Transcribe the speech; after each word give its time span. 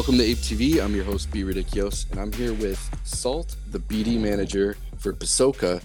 Welcome 0.00 0.16
to 0.16 0.24
Ape 0.24 0.38
TV. 0.38 0.82
I'm 0.82 0.94
your 0.94 1.04
host, 1.04 1.30
B 1.30 1.44
Ridiculous, 1.44 2.06
and 2.10 2.18
I'm 2.18 2.32
here 2.32 2.54
with 2.54 2.80
Salt, 3.04 3.54
the 3.70 3.78
BD 3.78 4.18
manager 4.18 4.78
for 4.96 5.12
Pasoka, 5.12 5.82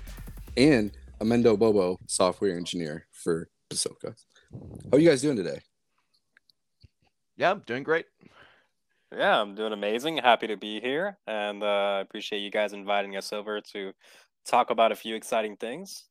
and 0.56 0.94
Amendo 1.20 1.60
Bobo, 1.60 2.00
software 2.08 2.56
engineer 2.56 3.08
for 3.12 3.50
Pasoka. 3.70 4.16
How 4.54 4.94
are 4.94 5.00
you 5.00 5.10
guys 5.10 5.22
doing 5.22 5.36
today? 5.36 5.60
Yeah, 7.36 7.52
I'm 7.52 7.64
doing 7.68 7.84
great. 7.84 8.06
Yeah, 9.14 9.42
I'm 9.42 9.54
doing 9.54 9.74
amazing. 9.74 10.16
Happy 10.16 10.48
to 10.48 10.56
be 10.56 10.80
here, 10.80 11.18
and 11.28 11.62
uh, 11.62 11.66
I 11.66 12.00
appreciate 12.00 12.40
you 12.40 12.52
guys 12.52 12.72
inviting 12.72 13.18
us 13.18 13.34
over 13.34 13.60
to 13.74 13.92
talk 14.48 14.70
about 14.70 14.94
a 14.94 14.96
few 14.96 15.16
exciting 15.16 15.58
things. 15.58 16.06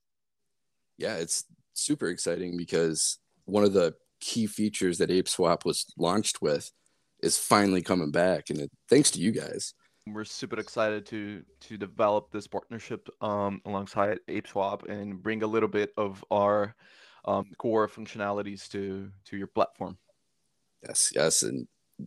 Yeah, 0.99 1.17
it's 1.17 1.47
super 1.73 2.09
exciting 2.09 2.59
because 2.59 3.17
one 3.47 3.65
of 3.65 3.73
the 3.73 3.95
key 4.21 4.47
features 4.47 4.99
that 4.99 5.09
ApeSwap 5.09 5.65
was 5.65 5.87
launched 5.97 6.43
with 6.43 6.71
is 7.23 7.39
finally 7.39 7.83
coming 7.83 8.11
back, 8.11 8.51
and 8.51 8.61
it, 8.61 8.71
thanks 8.89 9.11
to 9.13 9.21
you 9.21 9.33
guys. 9.33 9.75
We're 10.07 10.25
super 10.25 10.59
excited 10.59 11.07
to 11.07 11.43
to 11.61 11.77
develop 11.77 12.31
this 12.31 12.47
partnership 12.47 13.09
um, 13.21 13.63
alongside 13.65 14.19
ApeSwap 14.29 14.89
and 14.89 15.23
bring 15.23 15.43
a 15.43 15.47
little 15.47 15.69
bit 15.69 15.93
of 15.97 16.23
our 16.31 16.75
um, 17.25 17.47
core 17.59 17.89
functionalities 17.89 18.69
to 18.71 19.11
to 19.27 19.37
your 19.37 19.47
platform. 19.47 19.97
Yes, 20.87 21.13
yes, 21.15 21.43
and 21.43 21.67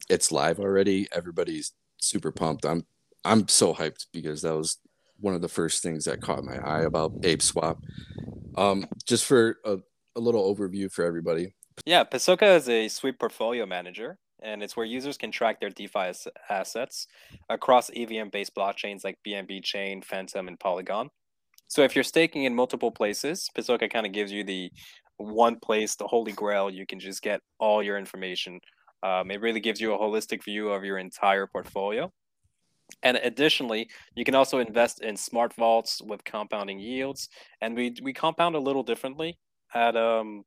it's 0.09 0.31
live 0.31 0.59
already. 0.59 1.07
Everybody's 1.11 1.73
super 1.97 2.31
pumped. 2.31 2.65
I'm 2.65 2.85
I'm 3.25 3.47
so 3.47 3.73
hyped 3.73 4.05
because 4.13 4.43
that 4.43 4.55
was 4.55 4.77
one 5.19 5.33
of 5.33 5.41
the 5.41 5.49
first 5.49 5.81
things 5.81 6.05
that 6.05 6.21
caught 6.21 6.43
my 6.43 6.57
eye 6.57 6.83
about 6.83 7.21
ApeSwap. 7.21 7.77
Um, 8.55 8.87
just 9.05 9.25
for 9.25 9.57
a, 9.65 9.77
a 10.15 10.19
little 10.19 10.53
overview 10.53 10.91
for 10.91 11.03
everybody. 11.03 11.53
Yeah, 11.85 12.03
Pasoka 12.03 12.55
is 12.55 12.67
a 12.69 12.87
sweet 12.87 13.19
portfolio 13.19 13.65
manager, 13.65 14.17
and 14.41 14.61
it's 14.61 14.77
where 14.77 14.85
users 14.85 15.17
can 15.17 15.31
track 15.31 15.59
their 15.59 15.69
DeFi 15.69 16.11
assets 16.49 17.07
across 17.49 17.89
EVM-based 17.89 18.55
blockchains 18.55 19.03
like 19.03 19.17
BNB 19.25 19.63
Chain, 19.63 20.01
Fantom, 20.01 20.47
and 20.47 20.59
Polygon. 20.59 21.09
So 21.67 21.83
if 21.83 21.95
you're 21.95 22.03
staking 22.03 22.43
in 22.43 22.55
multiple 22.55 22.91
places, 22.91 23.49
Pasoka 23.55 23.91
kind 23.91 24.05
of 24.05 24.13
gives 24.13 24.31
you 24.31 24.43
the 24.43 24.71
one 25.17 25.57
place, 25.59 25.95
the 25.95 26.07
holy 26.07 26.31
grail. 26.31 26.69
You 26.69 26.85
can 26.85 26.99
just 26.99 27.21
get 27.21 27.41
all 27.59 27.83
your 27.83 27.97
information. 27.97 28.59
Um, 29.03 29.31
it 29.31 29.41
really 29.41 29.59
gives 29.59 29.81
you 29.81 29.93
a 29.93 29.99
holistic 29.99 30.43
view 30.43 30.69
of 30.69 30.83
your 30.83 30.97
entire 30.97 31.47
portfolio. 31.47 32.11
And 33.03 33.17
additionally, 33.17 33.89
you 34.15 34.23
can 34.23 34.35
also 34.35 34.59
invest 34.59 35.01
in 35.01 35.17
smart 35.17 35.53
vaults 35.53 36.01
with 36.01 36.23
compounding 36.23 36.79
yields. 36.79 37.29
And 37.61 37.75
we 37.75 37.93
we 38.01 38.13
compound 38.13 38.55
a 38.55 38.59
little 38.59 38.83
differently 38.83 39.37
at 39.73 39.97
um, 39.97 40.43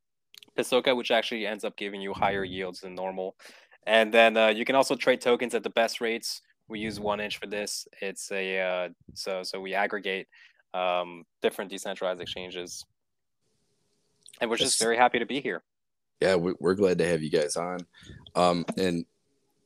Pasoka, 0.58 0.97
which 0.97 1.10
actually 1.10 1.47
ends 1.47 1.64
up 1.64 1.77
giving 1.77 2.00
you 2.00 2.14
higher 2.14 2.44
yields 2.44 2.80
than 2.80 2.94
normal. 2.94 3.36
And 3.86 4.12
then 4.12 4.36
uh, 4.36 4.48
you 4.48 4.64
can 4.64 4.77
also 4.77 4.95
trade 4.95 5.20
tokens 5.20 5.55
at 5.55 5.62
the 5.62 5.70
best 5.70 6.00
rates. 6.00 6.42
We 6.69 6.78
use 6.78 6.98
1inch 6.98 7.36
for 7.36 7.47
this. 7.47 7.89
It's 8.00 8.31
a 8.31 8.61
uh, 8.61 8.89
so 9.14 9.42
so 9.42 9.61
we 9.61 9.75
aggregate 9.75 10.28
um, 10.72 11.25
different 11.42 11.70
decentralized 11.70 12.20
exchanges, 12.20 12.84
and 14.41 14.48
we're 14.48 14.56
just 14.56 14.81
very 14.81 14.97
happy 14.97 15.19
to 15.19 15.27
be 15.27 15.41
here. 15.41 15.62
Yeah, 16.20 16.37
we're 16.37 16.75
glad 16.75 16.98
to 16.98 17.06
have 17.06 17.22
you 17.22 17.31
guys 17.31 17.56
on, 17.56 17.81
um, 18.34 18.64
and 18.77 19.05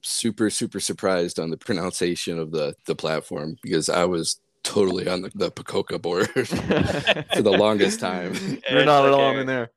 super 0.01 0.49
super 0.51 0.81
surprised 0.81 1.39
on 1.39 1.51
the 1.51 1.57
pronunciation 1.57 2.39
of 2.39 2.53
the 2.53 2.75
the 2.87 2.95
platform 2.95 3.57
because 3.63 3.89
I 3.89 4.05
was 4.05 4.41
totally 4.63 5.09
on 5.09 5.23
the, 5.23 5.31
the 5.35 5.51
Pacoca 5.51 5.99
board 5.99 6.29
for 6.31 7.43
the 7.43 7.55
longest 7.57 8.01
time. 8.01 8.35
You're 8.71 8.85
not 8.85 9.07
alone 9.07 9.39
in 9.39 9.47
there. 9.47 9.71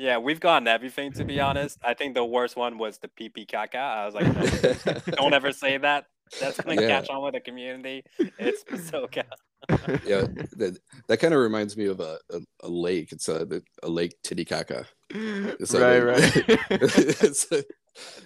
Yeah, 0.00 0.16
we've 0.16 0.40
gotten 0.40 0.66
everything 0.66 1.12
to 1.12 1.24
be 1.24 1.40
honest. 1.40 1.78
I 1.84 1.92
think 1.92 2.14
the 2.14 2.24
worst 2.24 2.56
one 2.56 2.78
was 2.78 2.96
the 2.98 3.08
PP 3.08 3.46
caca. 3.46 3.74
I 3.74 4.06
was 4.06 4.14
like, 4.14 5.04
don't 5.16 5.34
ever 5.34 5.52
say 5.52 5.76
that. 5.76 6.06
That's 6.40 6.58
gonna 6.58 6.80
yeah. 6.80 6.88
catch 6.88 7.10
on 7.10 7.22
with 7.22 7.34
the 7.34 7.40
community. 7.40 8.04
It's 8.38 8.64
Pasoka. 8.70 9.24
yeah, 10.06 10.22
that, 10.56 10.78
that 11.06 11.18
kind 11.18 11.34
of 11.34 11.40
reminds 11.40 11.76
me 11.76 11.84
of 11.84 12.00
a, 12.00 12.18
a, 12.30 12.40
a, 12.62 12.68
lake. 12.68 13.12
It's 13.12 13.28
a 13.28 13.46
a 13.82 13.88
lake 13.90 14.14
Titicaca. 14.24 14.86
It's 15.10 15.74
right, 15.74 15.96
a, 15.96 16.04
right. 16.06 16.32
it's, 16.70 17.46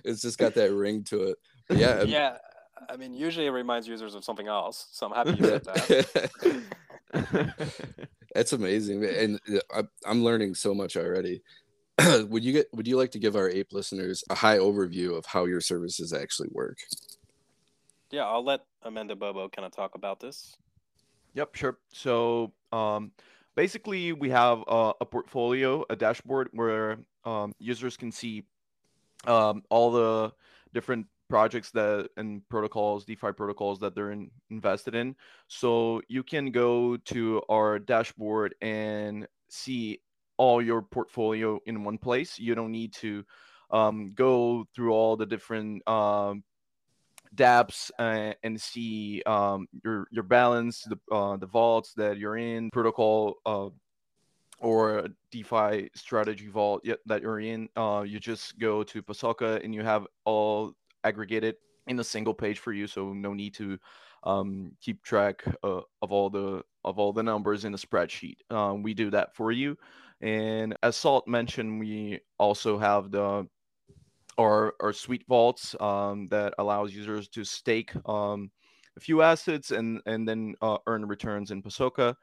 it's 0.05 0.23
just 0.23 0.39
got 0.39 0.55
that 0.55 0.73
ring 0.73 1.03
to 1.05 1.25
it. 1.25 1.39
But 1.69 1.79
yeah, 1.79 2.03
yeah. 2.03 2.37
I 2.89 2.97
mean, 2.97 3.15
usually 3.15 3.47
it 3.47 3.51
reminds 3.51 3.89
users 3.89 4.15
of 4.15 4.25
something 4.25 4.47
else, 4.47 4.87
so 4.93 5.07
I'm 5.11 5.13
happy 5.13 5.41
you 5.41 5.49
said 5.49 5.65
that. 5.65 7.55
That's 8.35 8.53
amazing, 8.53 9.05
and 9.05 9.41
uh, 9.75 9.83
I'm 10.07 10.23
learning 10.23 10.55
so 10.55 10.75
much 10.75 10.97
already. 10.97 11.43
would 12.29 12.45
you 12.45 12.53
get? 12.53 12.67
Would 12.73 12.89
you 12.89 12.97
like 12.97 13.13
to 13.13 13.19
give 13.19 13.37
our 13.37 13.49
ape 13.49 13.73
listeners 13.73 14.25
a 14.29 14.35
high 14.35 14.59
overview 14.59 15.17
of 15.17 15.27
how 15.27 15.45
your 15.45 15.61
services 15.61 16.13
actually 16.13 16.49
work? 16.53 16.79
Yeah, 18.11 18.27
I'll 18.27 18.45
let 18.45 18.61
Amanda 18.83 19.17
Bobo 19.17 19.49
kind 19.49 19.67
of 19.67 19.73
talk 19.73 19.95
about 19.95 20.21
this. 20.21 20.57
Yep, 21.35 21.55
sure. 21.57 21.79
So 21.93 22.53
um, 22.73 23.13
basically, 23.57 24.13
we 24.13 24.31
have 24.31 24.63
a, 24.69 24.93
a, 25.01 25.07
portfolio, 25.07 25.85
a 25.91 25.97
dashboard 25.97 26.49
where 26.53 26.99
um, 27.25 27.53
users 27.59 27.97
can 27.97 28.13
see 28.13 28.45
um, 29.27 29.63
all 29.69 29.91
the 29.91 30.33
different 30.73 31.07
projects 31.29 31.71
that 31.73 32.09
and 32.17 32.49
protocols, 32.49 33.05
DeFi 33.05 33.33
protocols 33.33 33.81
that 33.81 33.95
they're 33.95 34.13
in, 34.13 34.31
invested 34.51 34.95
in. 34.95 35.17
So 35.49 36.03
you 36.09 36.23
can 36.23 36.51
go 36.51 36.97
to 36.97 37.43
our 37.49 37.79
dashboard 37.79 38.55
and 38.61 39.27
see 39.49 40.01
all 40.37 40.63
your 40.63 40.83
portfolio 40.83 41.61
in 41.67 41.85
one 41.85 41.99
place. 41.99 42.39
You 42.39 42.55
don't 42.55 42.73
need 42.73 42.93
to 42.95 43.25
um, 43.71 44.13
go 44.15 44.67
through 44.75 44.93
all 44.93 45.17
the 45.17 45.27
different 45.27 45.87
um, 45.89 46.45
dApps 47.35 47.91
uh, 47.99 48.35
and 48.43 48.61
see 48.61 49.23
um, 49.27 49.67
your 49.85 50.07
your 50.11 50.25
balance, 50.25 50.85
the 50.85 50.99
uh, 51.15 51.37
the 51.37 51.47
vaults 51.47 51.93
that 51.95 52.19
you're 52.19 52.37
in, 52.37 52.71
protocol 52.71 53.37
uh, 53.47 53.69
or 54.61 55.09
DeFi 55.31 55.91
strategy 55.95 56.49
vault 56.49 56.87
that 57.07 57.23
you're 57.23 57.41
in. 57.41 57.69
Uh, 57.77 58.05
you 58.07 58.21
just 58.21 58.59
go 58.59 58.83
to 58.83 59.03
Pasoka 59.03 59.63
and 59.65 59.75
you 59.75 59.83
have 59.83 60.07
all 60.25 60.75
aggregated 61.03 61.57
in 61.87 62.01
a 62.01 62.05
single 62.05 62.35
page 62.35 62.59
for 62.59 62.73
you, 62.73 62.87
so 62.87 63.13
no 63.13 63.35
need 63.35 63.55
to 63.55 63.79
um, 64.23 64.73
keep 64.81 65.03
track 65.03 65.45
uh, 65.63 65.81
of 66.03 66.13
all 66.13 66.31
the 66.31 66.63
of 66.85 66.99
all 66.99 67.13
the 67.13 67.23
numbers 67.23 67.65
in 67.65 67.75
a 67.75 67.79
spreadsheet. 67.79 68.37
Um, 68.51 68.83
we 68.83 68.95
do 68.95 69.11
that 69.11 69.35
for 69.35 69.53
you. 69.53 69.77
And 70.25 70.75
as 70.83 70.97
Salt 70.97 71.29
mentioned, 71.29 71.79
we 71.79 72.19
also 72.39 72.79
have 72.79 73.11
the 73.11 73.47
or 74.39 74.75
or 74.81 74.95
sweet 74.95 75.23
vaults 75.29 75.77
um, 75.81 76.29
that 76.29 76.55
allows 76.59 76.95
users 76.95 77.29
to 77.29 77.45
stake 77.45 77.93
um, 78.09 78.51
a 78.97 79.01
few 79.01 79.21
assets 79.21 79.71
and 79.71 80.01
and 80.07 80.27
then 80.27 80.55
uh, 80.63 80.79
earn 80.87 81.05
returns 81.05 81.51
in 81.51 81.63
Pasoka, 81.63 82.15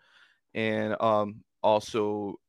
and 0.56 1.00
um, 1.00 1.44
also 1.62 2.40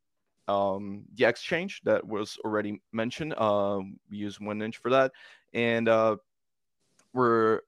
um, 0.49 1.05
the 1.17 1.27
exchange 1.27 1.83
that 1.85 2.03
was 2.03 2.39
already 2.47 2.81
mentioned. 2.93 3.39
Um, 3.39 4.01
we 4.11 4.17
use 4.17 4.39
1inch 4.39 4.77
for 4.77 4.91
that, 4.91 5.13
and 5.53 5.87
uh, 5.87 6.17
we're 7.13 7.61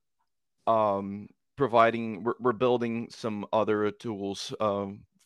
um, 0.67 1.29
providing 1.55 2.25
we're, 2.25 2.35
we're 2.41 2.53
building 2.53 3.09
some 3.11 3.45
other 3.53 3.91
tools 3.91 4.55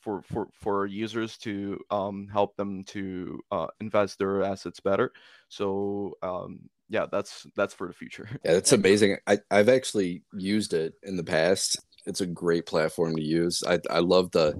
for 0.09 0.23
for 0.23 0.49
for 0.55 0.87
users 0.87 1.37
to 1.37 1.79
um, 1.91 2.29
help 2.33 2.57
them 2.57 2.83
to 2.85 3.39
uh, 3.51 3.67
invest 3.81 4.19
their 4.19 4.43
assets 4.43 4.81
better. 4.81 5.13
So 5.51 6.17
um, 6.23 6.61
yeah, 6.89 7.05
that's 7.13 7.47
that's 7.55 7.75
for 7.75 7.87
the 7.87 7.93
future. 7.93 8.27
Yeah, 8.45 8.55
that's 8.55 8.73
amazing. 8.73 9.19
I 9.27 9.39
I've 9.51 9.69
actually 9.69 10.23
used 10.33 10.73
it 10.73 10.95
in 11.03 11.17
the 11.17 11.25
past. 11.25 11.79
It's 12.07 12.23
a 12.23 12.27
great 12.27 12.65
platform 12.65 13.17
to 13.17 13.23
use. 13.23 13.63
I 13.67 13.81
I 13.91 13.99
love 13.99 14.31
the 14.31 14.55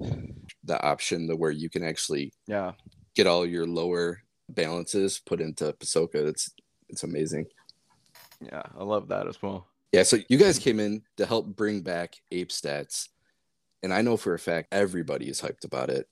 the 0.63 0.79
option 0.83 1.25
the 1.25 1.35
where 1.35 1.51
you 1.51 1.69
can 1.69 1.83
actually 1.83 2.31
yeah 2.45 2.73
get 3.15 3.25
all 3.25 3.45
your 3.45 3.65
lower 3.65 4.21
balances 4.49 5.19
put 5.25 5.41
into 5.41 5.73
Pasoka. 5.73 6.27
It's 6.27 6.51
it's 6.89 7.03
amazing. 7.03 7.47
Yeah, 8.39 8.63
I 8.77 8.83
love 8.83 9.07
that 9.07 9.27
as 9.27 9.41
well. 9.41 9.65
Yeah, 9.91 10.03
so 10.03 10.17
you 10.29 10.37
guys 10.37 10.59
came 10.59 10.79
in 10.79 11.01
to 11.17 11.25
help 11.25 11.47
bring 11.47 11.81
back 11.81 12.17
Ape 12.31 12.49
Stats 12.49 13.07
and 13.83 13.93
I 13.93 14.01
know 14.01 14.17
for 14.17 14.33
a 14.33 14.39
fact 14.39 14.69
everybody 14.71 15.29
is 15.29 15.41
hyped 15.41 15.65
about 15.65 15.89
it. 15.89 16.07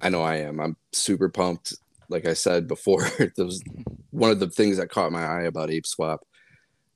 I 0.00 0.08
know 0.08 0.22
I 0.22 0.36
am. 0.36 0.60
I'm 0.60 0.76
super 0.92 1.28
pumped. 1.28 1.74
Like 2.08 2.26
I 2.26 2.34
said 2.34 2.68
before, 2.68 3.06
it 3.18 3.32
was 3.36 3.62
one 4.10 4.30
of 4.30 4.40
the 4.40 4.50
things 4.50 4.76
that 4.76 4.90
caught 4.90 5.12
my 5.12 5.24
eye 5.24 5.42
about 5.42 5.70
ApeSwap. 5.70 6.18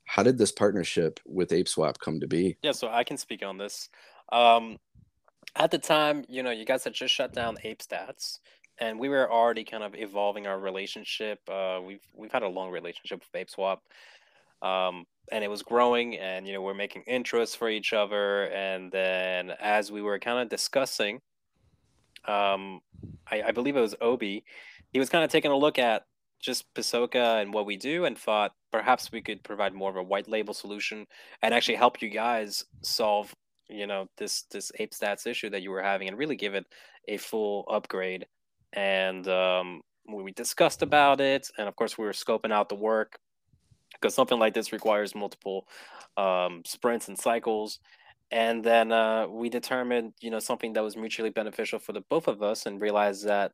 How 0.05 0.23
did 0.23 0.37
this 0.37 0.51
partnership 0.51 1.19
with 1.25 1.49
ApeSwap 1.49 1.99
come 1.99 2.19
to 2.19 2.27
be? 2.27 2.57
Yeah, 2.61 2.73
so 2.73 2.89
I 2.89 3.03
can 3.03 3.17
speak 3.17 3.43
on 3.43 3.57
this. 3.57 3.89
Um, 4.31 4.77
at 5.55 5.71
the 5.71 5.77
time, 5.77 6.25
you 6.27 6.43
know, 6.43 6.51
you 6.51 6.65
guys 6.65 6.83
had 6.83 6.93
just 6.93 7.13
shut 7.13 7.33
down 7.33 7.57
Ape 7.63 7.81
Stats, 7.81 8.39
and 8.79 8.99
we 8.99 9.09
were 9.09 9.31
already 9.31 9.63
kind 9.63 9.83
of 9.83 9.95
evolving 9.95 10.47
our 10.47 10.59
relationship. 10.59 11.39
Uh, 11.49 11.79
we've 11.85 12.05
we've 12.13 12.31
had 12.31 12.43
a 12.43 12.47
long 12.47 12.71
relationship 12.71 13.21
with 13.21 13.47
ApeSwap, 13.47 13.79
um, 14.61 15.05
and 15.31 15.43
it 15.43 15.49
was 15.49 15.61
growing 15.61 16.17
and 16.17 16.47
you 16.47 16.53
know 16.53 16.61
we're 16.61 16.73
making 16.73 17.03
interests 17.07 17.55
for 17.55 17.69
each 17.69 17.93
other. 17.93 18.45
And 18.45 18.91
then 18.91 19.51
as 19.59 19.91
we 19.91 20.01
were 20.01 20.19
kind 20.19 20.39
of 20.39 20.49
discussing 20.49 21.19
um 22.27 22.81
I, 23.31 23.41
I 23.47 23.51
believe 23.51 23.75
it 23.75 23.81
was 23.81 23.95
obi 23.99 24.43
he 24.93 24.99
was 24.99 25.09
kind 25.09 25.23
of 25.23 25.31
taking 25.31 25.49
a 25.49 25.57
look 25.57 25.79
at 25.79 26.03
just 26.39 26.71
Pasoka 26.75 27.41
and 27.41 27.51
what 27.51 27.65
we 27.65 27.77
do 27.77 28.05
and 28.05 28.15
thought 28.15 28.51
perhaps 28.71 29.11
we 29.11 29.21
could 29.21 29.43
provide 29.43 29.73
more 29.73 29.89
of 29.89 29.95
a 29.95 30.03
white 30.03 30.29
label 30.29 30.53
solution 30.53 31.07
and 31.41 31.51
actually 31.51 31.75
help 31.75 31.99
you 31.99 32.09
guys 32.09 32.63
solve 32.83 33.33
you 33.69 33.87
know 33.87 34.07
this 34.17 34.43
this 34.51 34.71
ape 34.79 34.91
stats 34.91 35.25
issue 35.25 35.49
that 35.49 35.61
you 35.61 35.71
were 35.71 35.81
having 35.81 36.07
and 36.07 36.17
really 36.17 36.35
give 36.35 36.53
it 36.53 36.65
a 37.07 37.17
full 37.17 37.65
upgrade. 37.69 38.25
And 38.73 39.27
um, 39.27 39.81
we 40.07 40.31
discussed 40.31 40.81
about 40.81 41.19
it. 41.21 41.49
And 41.57 41.67
of 41.67 41.75
course 41.75 41.97
we 41.97 42.05
were 42.05 42.11
scoping 42.11 42.51
out 42.51 42.69
the 42.69 42.75
work 42.75 43.17
because 44.01 44.15
something 44.15 44.39
like 44.39 44.53
this 44.53 44.73
requires 44.73 45.13
multiple 45.13 45.67
um, 46.17 46.63
sprints 46.65 47.07
and 47.07 47.17
cycles 47.17 47.79
and 48.31 48.63
then 48.63 48.91
uh, 48.91 49.27
we 49.27 49.49
determined 49.49 50.13
you 50.21 50.31
know 50.31 50.39
something 50.39 50.73
that 50.73 50.83
was 50.83 50.97
mutually 50.97 51.29
beneficial 51.29 51.79
for 51.79 51.93
the 51.93 52.01
both 52.09 52.27
of 52.27 52.41
us 52.41 52.65
and 52.65 52.81
realized 52.81 53.25
that 53.25 53.51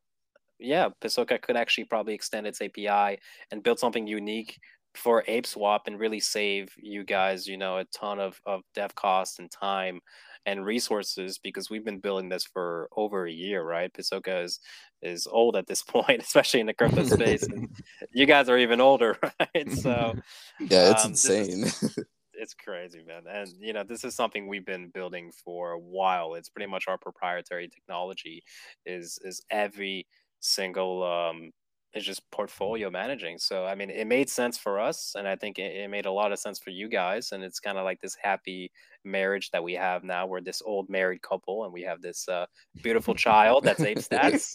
yeah, 0.58 0.88
Pasoka 1.00 1.40
could 1.40 1.56
actually 1.56 1.84
probably 1.84 2.14
extend 2.14 2.46
its 2.46 2.60
API 2.60 3.18
and 3.50 3.62
build 3.62 3.78
something 3.78 4.06
unique 4.06 4.58
for 4.94 5.22
ApeSwap 5.28 5.80
and 5.86 6.00
really 6.00 6.20
save 6.20 6.70
you 6.76 7.04
guys, 7.04 7.46
you 7.46 7.56
know, 7.56 7.78
a 7.78 7.84
ton 7.84 8.18
of, 8.18 8.40
of 8.46 8.62
dev 8.74 8.94
costs 8.94 9.38
and 9.38 9.50
time 9.50 10.00
and 10.48 10.64
resources 10.64 11.38
because 11.38 11.68
we've 11.68 11.84
been 11.84 11.98
building 11.98 12.30
this 12.30 12.44
for 12.44 12.88
over 12.96 13.26
a 13.26 13.30
year, 13.30 13.62
right? 13.62 13.92
Pasoka 13.92 14.44
is 14.44 14.60
is 15.02 15.26
old 15.26 15.56
at 15.56 15.66
this 15.66 15.82
point, 15.94 16.22
especially 16.22 16.60
in 16.60 16.66
the 16.66 16.74
crypto 16.74 17.04
space. 17.04 17.46
you 18.12 18.26
guys 18.26 18.48
are 18.48 18.58
even 18.58 18.80
older, 18.80 19.18
right? 19.40 19.70
So 19.72 20.14
yeah, 20.58 20.90
it's 20.90 21.04
um, 21.04 21.10
insane. 21.10 21.64
Is, 21.64 21.98
it's 22.32 22.54
crazy, 22.54 23.02
man. 23.06 23.24
And 23.28 23.48
you 23.60 23.74
know, 23.74 23.84
this 23.84 24.04
is 24.04 24.14
something 24.14 24.48
we've 24.48 24.64
been 24.64 24.88
building 24.88 25.30
for 25.44 25.72
a 25.72 25.78
while. 25.78 26.34
It's 26.34 26.48
pretty 26.48 26.70
much 26.70 26.88
our 26.88 26.98
proprietary 26.98 27.68
technology. 27.68 28.42
Is 28.86 29.18
is 29.22 29.42
every 29.50 30.06
single 30.40 31.02
um 31.02 31.50
it's 31.94 32.04
just 32.04 32.28
portfolio 32.30 32.90
managing. 32.90 33.38
So 33.38 33.64
i 33.64 33.74
mean 33.74 33.90
it 33.90 34.06
made 34.06 34.28
sense 34.28 34.58
for 34.58 34.78
us 34.80 35.14
and 35.16 35.26
i 35.26 35.36
think 35.36 35.58
it, 35.58 35.74
it 35.76 35.90
made 35.90 36.06
a 36.06 36.12
lot 36.12 36.32
of 36.32 36.38
sense 36.38 36.58
for 36.58 36.70
you 36.70 36.88
guys 36.88 37.32
and 37.32 37.42
it's 37.42 37.60
kind 37.60 37.78
of 37.78 37.84
like 37.84 38.00
this 38.00 38.16
happy 38.20 38.70
marriage 39.04 39.50
that 39.52 39.62
we 39.62 39.74
have 39.74 40.04
now. 40.04 40.26
We're 40.26 40.40
this 40.40 40.60
old 40.64 40.90
married 40.90 41.22
couple 41.22 41.64
and 41.64 41.72
we 41.72 41.82
have 41.82 42.02
this 42.02 42.28
uh, 42.28 42.46
beautiful 42.82 43.14
child 43.14 43.64
that's 43.64 43.80
ape 43.80 43.98
stats 43.98 44.54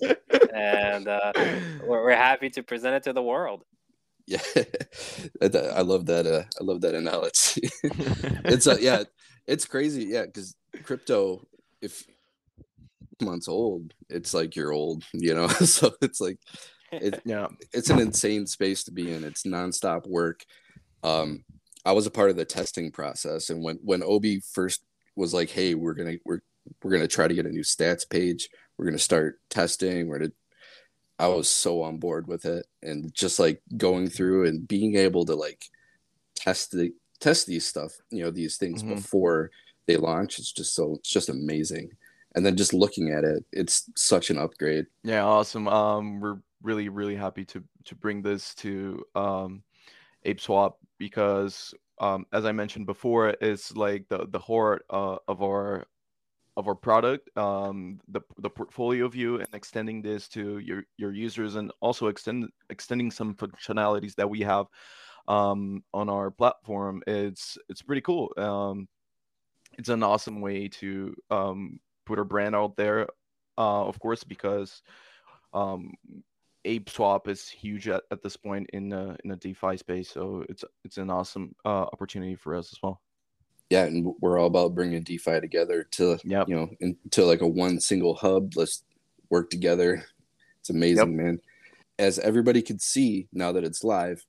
and 0.54 1.08
uh, 1.08 1.32
we're, 1.88 2.04
we're 2.04 2.16
happy 2.16 2.50
to 2.52 2.64
present 2.64 2.96
it 2.96 3.04
to 3.04 3.14
the 3.14 3.24
world. 3.24 3.64
Yeah 4.26 4.40
i 5.42 5.82
love 5.82 6.06
that 6.06 6.26
uh, 6.26 6.44
i 6.60 6.64
love 6.64 6.80
that 6.82 6.96
analogy. 6.96 7.68
It's 8.46 8.68
uh, 8.68 8.78
yeah 8.80 9.04
it's 9.48 9.66
crazy 9.66 10.06
yeah 10.06 10.26
because 10.26 10.56
crypto 10.84 11.46
if 11.82 12.06
months 13.22 13.48
old, 13.48 13.94
it's 14.10 14.34
like 14.34 14.56
you're 14.56 14.72
old, 14.72 15.04
you 15.14 15.34
know. 15.34 15.48
so 15.76 15.92
it's 16.02 16.22
like, 16.22 16.38
it, 17.02 17.22
yeah, 17.26 17.48
it's 17.72 17.90
an 17.90 18.00
insane 18.00 18.48
space 18.48 18.84
to 18.86 18.92
be 18.92 19.12
in. 19.12 19.24
It's 19.24 19.44
nonstop 19.44 20.08
work. 20.08 20.46
Um, 21.04 21.44
I 21.86 21.92
was 21.92 22.06
a 22.06 22.12
part 22.12 22.30
of 22.30 22.36
the 22.36 22.46
testing 22.46 22.92
process, 22.92 23.50
and 23.50 23.64
when 23.64 23.78
when 23.84 24.04
Obi 24.04 24.40
first 24.40 24.84
was 25.16 25.34
like, 25.34 25.50
"Hey, 25.50 25.76
we're 25.76 25.94
gonna 25.94 26.16
we're 26.26 26.42
we're 26.82 26.92
gonna 26.92 27.08
try 27.08 27.28
to 27.28 27.34
get 27.34 27.46
a 27.46 27.52
new 27.52 27.64
stats 27.64 28.10
page. 28.10 28.50
We're 28.78 28.86
gonna 28.86 29.00
start 29.00 29.40
testing. 29.50 30.08
We're 30.08 30.20
gonna," 30.20 30.32
I 31.20 31.28
was 31.28 31.50
so 31.50 31.82
on 31.82 31.98
board 31.98 32.28
with 32.28 32.46
it, 32.46 32.66
and 32.82 33.14
just 33.14 33.40
like 33.40 33.62
going 33.78 34.10
through 34.10 34.48
and 34.48 34.68
being 34.68 34.96
able 34.96 35.26
to 35.26 35.36
like 35.36 35.66
test 36.36 36.72
the 36.72 36.94
test 37.20 37.48
these 37.48 37.66
stuff, 37.66 37.94
you 38.10 38.24
know, 38.24 38.32
these 38.32 38.58
things 38.58 38.84
mm-hmm. 38.84 38.96
before 38.96 39.52
they 39.88 39.98
launch. 39.98 40.40
It's 40.40 40.52
just 40.52 40.76
so 40.76 40.96
it's 40.96 41.10
just 41.10 41.30
amazing 41.30 41.92
and 42.36 42.46
then 42.46 42.56
just 42.56 42.74
looking 42.74 43.12
at 43.12 43.24
it 43.24 43.44
it's 43.52 43.90
such 43.96 44.30
an 44.30 44.38
upgrade 44.38 44.86
yeah 45.04 45.24
awesome 45.24 45.68
um 45.68 46.20
we're 46.20 46.38
really 46.64 46.90
really 46.90 47.16
happy 47.16 47.46
to 47.46 47.64
to 47.86 47.96
bring 47.96 48.22
this 48.22 48.56
to 48.56 49.04
um 49.16 49.62
ape 50.24 50.40
swap 50.40 50.78
because 50.98 51.74
um 52.00 52.26
as 52.34 52.46
i 52.46 52.52
mentioned 52.52 52.86
before 52.86 53.30
it's 53.42 53.76
like 53.76 54.08
the 54.10 54.26
the 54.32 54.40
heart 54.40 54.86
uh, 54.90 55.18
of 55.28 55.44
our 55.44 55.86
of 56.56 56.68
our 56.68 56.76
product 56.76 57.36
um 57.38 58.00
the 58.08 58.22
the 58.40 58.50
portfolio 58.50 59.08
view 59.08 59.40
and 59.40 59.48
extending 59.54 60.02
this 60.02 60.28
to 60.28 60.60
your 60.60 60.84
your 60.98 61.12
users 61.12 61.56
and 61.56 61.72
also 61.82 62.08
extend 62.08 62.48
extending 62.70 63.10
some 63.12 63.34
functionalities 63.36 64.16
that 64.16 64.30
we 64.30 64.42
have 64.42 64.68
um 65.28 65.84
on 65.94 66.10
our 66.10 66.30
platform. 66.30 67.02
It's 67.08 67.58
it's 67.70 67.82
pretty 67.82 68.02
cool. 68.02 68.32
Um 68.38 68.88
it's 69.78 69.90
an 69.90 70.04
awesome 70.04 70.42
way 70.42 70.68
to 70.68 71.16
um 71.32 71.80
put 72.06 72.20
our 72.20 72.26
brand 72.26 72.56
out 72.56 72.76
there, 72.76 73.08
uh, 73.58 73.86
of 73.86 74.00
course, 74.00 74.24
because 74.24 74.82
um, 75.54 75.92
Ape 76.66 76.90
Swap 76.90 77.28
is 77.28 77.50
huge 77.50 77.88
at, 77.88 78.04
at 78.12 78.22
this 78.22 78.38
point 78.38 78.70
in 78.74 78.90
the 78.90 79.18
in 79.24 79.30
the 79.30 79.36
DeFi 79.36 79.78
space. 79.78 80.10
So 80.10 80.46
it's 80.50 80.64
it's 80.84 80.98
an 80.98 81.10
awesome 81.10 81.56
uh, 81.66 81.86
opportunity 81.92 82.36
for 82.36 82.56
us 82.56 82.72
as 82.72 82.80
well. 82.82 83.02
Yeah, 83.70 83.86
and 83.86 84.14
we're 84.20 84.38
all 84.38 84.48
about 84.48 84.76
bringing 84.76 85.04
DeFi 85.04 85.40
together 85.40 85.88
to 85.92 86.20
yep. 86.24 86.48
you 86.48 86.56
know 86.56 86.70
into 86.80 87.26
like 87.26 87.42
a 87.42 87.48
one 87.48 87.80
single 87.80 88.16
hub. 88.16 88.54
Let's 88.56 88.84
work 89.30 89.50
together. 89.50 90.04
It's 90.60 90.70
amazing, 90.70 91.18
yep. 91.18 91.26
man. 91.26 91.40
As 92.00 92.20
everybody 92.20 92.62
can 92.62 92.80
see 92.80 93.28
now 93.34 93.52
that 93.52 93.64
it's 93.64 93.84
live, 93.84 94.26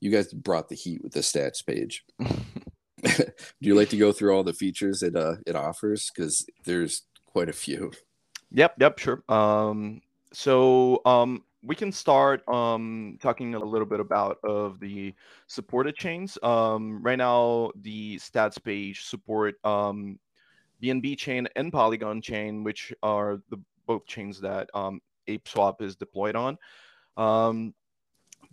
you 0.00 0.10
guys 0.10 0.32
brought 0.32 0.68
the 0.68 0.74
heat 0.74 1.02
with 1.02 1.12
the 1.12 1.20
stats 1.20 1.64
page. 1.64 2.04
do 3.02 3.32
you 3.60 3.74
like 3.74 3.90
to 3.90 3.96
go 3.96 4.10
through 4.12 4.34
all 4.34 4.44
the 4.44 4.52
features 4.52 5.02
it 5.02 5.16
uh, 5.16 5.36
it 5.46 5.54
offers? 5.54 6.10
Because 6.14 6.46
there's 6.64 7.02
quite 7.26 7.48
a 7.48 7.52
few. 7.52 7.92
Yep, 8.52 8.74
yep, 8.80 8.98
sure. 8.98 9.22
Um, 9.28 10.00
so 10.32 11.02
um, 11.04 11.42
we 11.66 11.74
can 11.74 11.90
start 11.90 12.48
um, 12.48 13.18
talking 13.20 13.54
a 13.54 13.58
little 13.58 13.86
bit 13.86 13.98
about 13.98 14.38
of 14.44 14.78
the 14.78 15.12
supported 15.48 15.96
chains. 15.96 16.38
Um, 16.42 17.02
right 17.02 17.18
now, 17.18 17.72
the 17.80 18.16
stats 18.16 18.62
page 18.62 19.04
support 19.04 19.56
um, 19.64 20.18
BNB 20.82 21.18
chain 21.18 21.48
and 21.56 21.72
Polygon 21.72 22.22
chain, 22.22 22.62
which 22.62 22.92
are 23.02 23.42
the 23.50 23.58
both 23.86 24.06
chains 24.06 24.40
that 24.40 24.70
um, 24.74 25.00
ApeSwap 25.28 25.82
is 25.82 25.96
deployed 25.96 26.36
on. 26.36 26.56
Um, 27.16 27.74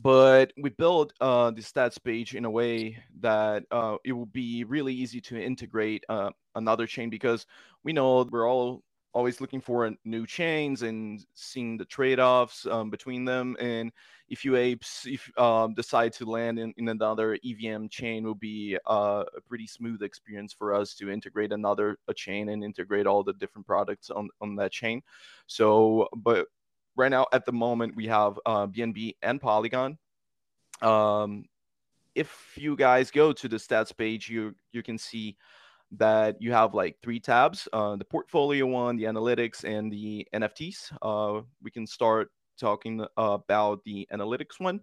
but 0.01 0.51
we 0.57 0.71
built 0.71 1.13
uh, 1.21 1.51
the 1.51 1.62
stats 1.62 2.04
page 2.04 2.36
in 2.36 2.45
a 2.45 2.50
way 2.50 2.98
that 3.19 3.63
uh, 3.69 3.98
it 4.04 4.13
will 4.13 4.25
be 4.25 4.63
really 4.63 4.94
easy 4.94 5.21
to 5.21 5.42
integrate 5.42 6.04
uh, 6.10 6.31
another 6.56 6.88
chain 6.88 7.10
because 7.10 7.45
we 7.83 7.94
know 7.94 8.24
we're 8.24 8.50
all 8.50 8.84
always 9.13 9.39
looking 9.39 9.62
for 9.62 9.89
new 10.05 10.25
chains 10.25 10.82
and 10.82 11.25
seeing 11.34 11.77
the 11.77 11.86
trade-offs 11.86 12.65
um, 12.65 12.89
between 12.89 13.25
them 13.25 13.55
and 13.60 13.91
if 14.27 14.43
you 14.43 14.55
apes 14.55 15.05
if 15.05 15.29
um, 15.38 15.74
decide 15.75 16.12
to 16.12 16.25
land 16.25 16.58
in, 16.58 16.74
in 16.77 16.89
another 16.89 17.38
evm 17.46 17.89
chain 17.89 18.24
will 18.24 18.36
be 18.36 18.77
uh, 18.89 19.24
a 19.38 19.41
pretty 19.41 19.67
smooth 19.67 20.01
experience 20.01 20.51
for 20.51 20.74
us 20.74 20.96
to 20.96 21.10
integrate 21.10 21.51
another 21.51 21.98
a 22.08 22.13
chain 22.13 22.50
and 22.50 22.63
integrate 22.63 23.05
all 23.05 23.24
the 23.24 23.34
different 23.34 23.67
products 23.67 24.10
on, 24.10 24.29
on 24.41 24.55
that 24.55 24.72
chain 24.72 25.01
so 25.48 26.08
but 26.17 26.48
right 26.96 27.12
now 27.12 27.25
at 27.34 27.46
the 27.46 27.51
moment 27.51 27.96
we 27.96 28.08
have 28.08 28.39
uh, 28.46 28.67
BNB 28.67 29.15
and 29.22 29.39
Polygon. 29.41 29.98
Um, 30.82 31.46
if 32.15 32.53
you 32.55 32.75
guys 32.75 33.10
go 33.10 33.34
to 33.34 33.48
the 33.48 33.58
stats 33.58 33.96
page, 33.96 34.29
you 34.29 34.55
you 34.72 34.84
can 34.84 34.98
see 34.98 35.38
that 35.97 36.41
you 36.41 36.51
have 36.51 36.73
like 36.73 36.97
three 37.01 37.19
tabs: 37.19 37.67
uh, 37.73 37.95
the 37.95 38.05
portfolio 38.05 38.65
one, 38.65 38.97
the 38.97 39.03
analytics, 39.03 39.63
and 39.63 39.91
the 39.91 40.27
NFTs. 40.33 40.91
Uh, 41.01 41.41
we 41.62 41.71
can 41.71 41.88
start 41.88 42.29
talking 42.59 43.05
about 43.17 43.83
the 43.83 44.07
analytics 44.12 44.59
one. 44.59 44.81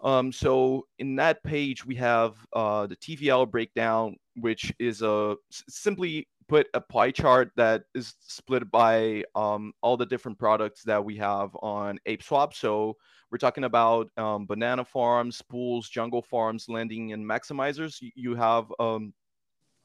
Um, 0.00 0.30
so 0.30 0.86
in 0.98 1.16
that 1.16 1.42
page, 1.42 1.84
we 1.84 1.96
have 1.96 2.34
uh, 2.52 2.86
the 2.86 2.96
TVL 2.96 3.50
breakdown, 3.50 4.16
which 4.36 4.72
is 4.78 5.02
a 5.02 5.36
simply 5.50 6.28
put 6.48 6.66
a 6.72 6.80
pie 6.80 7.10
chart 7.10 7.50
that 7.56 7.82
is 7.94 8.14
split 8.20 8.70
by 8.70 9.22
um, 9.34 9.72
all 9.82 9.96
the 9.96 10.06
different 10.06 10.38
products 10.38 10.82
that 10.84 11.04
we 11.04 11.16
have 11.16 11.50
on 11.62 11.98
ApeSwap. 12.06 12.54
So 12.54 12.96
we're 13.30 13.38
talking 13.38 13.64
about 13.64 14.08
um, 14.16 14.46
banana 14.46 14.84
farms, 14.84 15.42
pools, 15.42 15.88
jungle 15.88 16.22
farms, 16.22 16.66
lending, 16.68 17.12
and 17.12 17.24
maximizers. 17.24 17.96
You 18.00 18.34
have 18.34 18.72
um, 18.80 19.12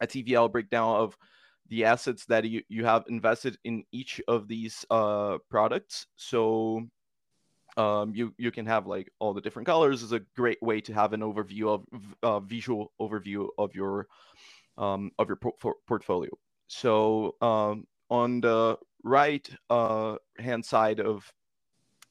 a 0.03 0.07
TVL 0.07 0.51
breakdown 0.51 0.97
of 0.97 1.17
the 1.69 1.85
assets 1.85 2.25
that 2.25 2.43
you, 2.43 2.61
you 2.67 2.85
have 2.85 3.05
invested 3.07 3.57
in 3.63 3.83
each 3.91 4.21
of 4.27 4.47
these 4.47 4.85
uh, 4.91 5.37
products. 5.49 6.05
So 6.17 6.87
um, 7.77 8.13
you 8.13 8.33
you 8.37 8.51
can 8.51 8.67
have 8.67 8.85
like 8.85 9.11
all 9.19 9.33
the 9.33 9.41
different 9.41 9.65
colors 9.65 10.03
is 10.03 10.11
a 10.11 10.21
great 10.35 10.61
way 10.61 10.81
to 10.81 10.93
have 10.93 11.13
an 11.13 11.21
overview 11.21 11.69
of 11.69 11.85
uh, 12.21 12.39
visual 12.39 12.91
overview 13.01 13.47
of 13.57 13.73
your 13.73 14.07
um, 14.77 15.11
of 15.17 15.27
your 15.27 15.37
por- 15.37 15.75
portfolio. 15.87 16.31
So 16.67 17.35
um, 17.41 17.87
on 18.09 18.41
the 18.41 18.77
right 19.03 19.49
uh, 19.69 20.17
hand 20.37 20.63
side 20.65 20.99
of 20.99 21.31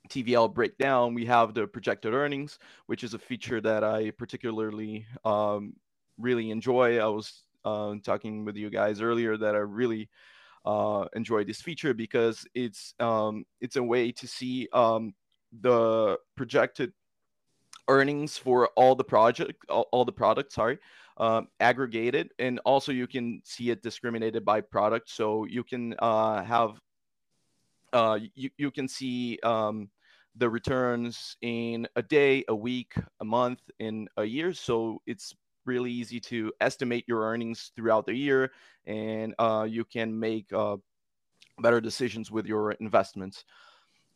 TVL 0.09 0.53
breakdown, 0.53 1.15
we 1.15 1.27
have 1.27 1.55
the 1.55 1.67
projected 1.67 2.13
earnings, 2.13 2.59
which 2.87 3.05
is 3.05 3.15
a 3.15 3.19
feature 3.19 3.61
that 3.61 3.85
I 3.85 4.11
particularly 4.11 5.07
um, 5.25 5.75
really 6.19 6.51
enjoy. 6.51 6.99
I 6.99 7.07
was 7.07 7.45
uh, 7.65 7.95
talking 8.03 8.45
with 8.45 8.57
you 8.57 8.71
guys 8.71 9.01
earlier 9.01 9.37
that 9.37 9.55
I 9.55 9.59
really 9.59 10.09
uh, 10.65 11.07
enjoy 11.15 11.45
this 11.45 11.61
feature 11.61 11.95
because 11.95 12.47
it's 12.55 12.95
um, 13.01 13.45
it's 13.61 13.77
a 13.77 13.83
way 13.83 14.13
to 14.13 14.27
see 14.27 14.69
um, 14.73 15.15
the 15.61 16.19
projected 16.37 16.93
earnings 17.89 18.39
for 18.39 18.69
all 18.77 18.95
the 18.95 19.05
project, 19.05 19.65
all, 19.69 19.89
all 19.93 20.05
the 20.05 20.13
products. 20.13 20.55
Sorry, 20.55 20.79
um, 21.17 21.49
aggregated, 21.61 22.31
and 22.39 22.61
also 22.65 22.93
you 22.93 23.07
can 23.07 23.41
see 23.45 23.71
it 23.71 23.83
discriminated 23.83 24.45
by 24.45 24.61
product. 24.61 25.11
So 25.11 25.45
you 25.45 25.65
can 25.65 25.95
uh, 25.99 26.45
have 26.45 26.81
uh, 27.93 28.19
you 28.35 28.51
you 28.57 28.71
can 28.71 28.89
see 28.89 29.39
um, 29.43 29.91
the 30.37 30.49
returns 30.49 31.37
in 31.43 31.87
a 31.97 32.03
day, 32.03 32.45
a 32.49 32.55
week, 32.55 32.95
a 33.21 33.25
month, 33.25 33.61
in 33.79 34.09
a 34.17 34.25
year. 34.25 34.53
So 34.53 35.03
it's 35.07 35.35
really 35.65 35.91
easy 35.91 36.21
to 36.21 36.53
estimate 36.61 37.05
your 37.07 37.23
earnings 37.23 37.73
throughout 37.77 38.07
the 38.07 38.15
year, 38.15 38.53
and 38.87 39.35
uh, 39.39 39.67
you 39.69 39.85
can 39.85 40.19
make 40.19 40.53
uh, 40.53 40.77
better 41.61 41.81
decisions 41.81 42.31
with 42.31 42.47
your 42.47 42.73
investments. 42.73 43.45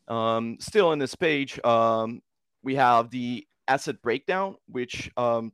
Um, 0.09 0.57
still 0.61 0.93
in 0.93 0.99
this 0.99 1.15
page, 1.15 1.63
um, 1.65 2.23
we 2.63 2.75
have 2.77 3.11
the 3.11 3.47
asset 3.69 4.01
breakdown, 4.03 4.57
which 4.69 5.11
um, 5.17 5.53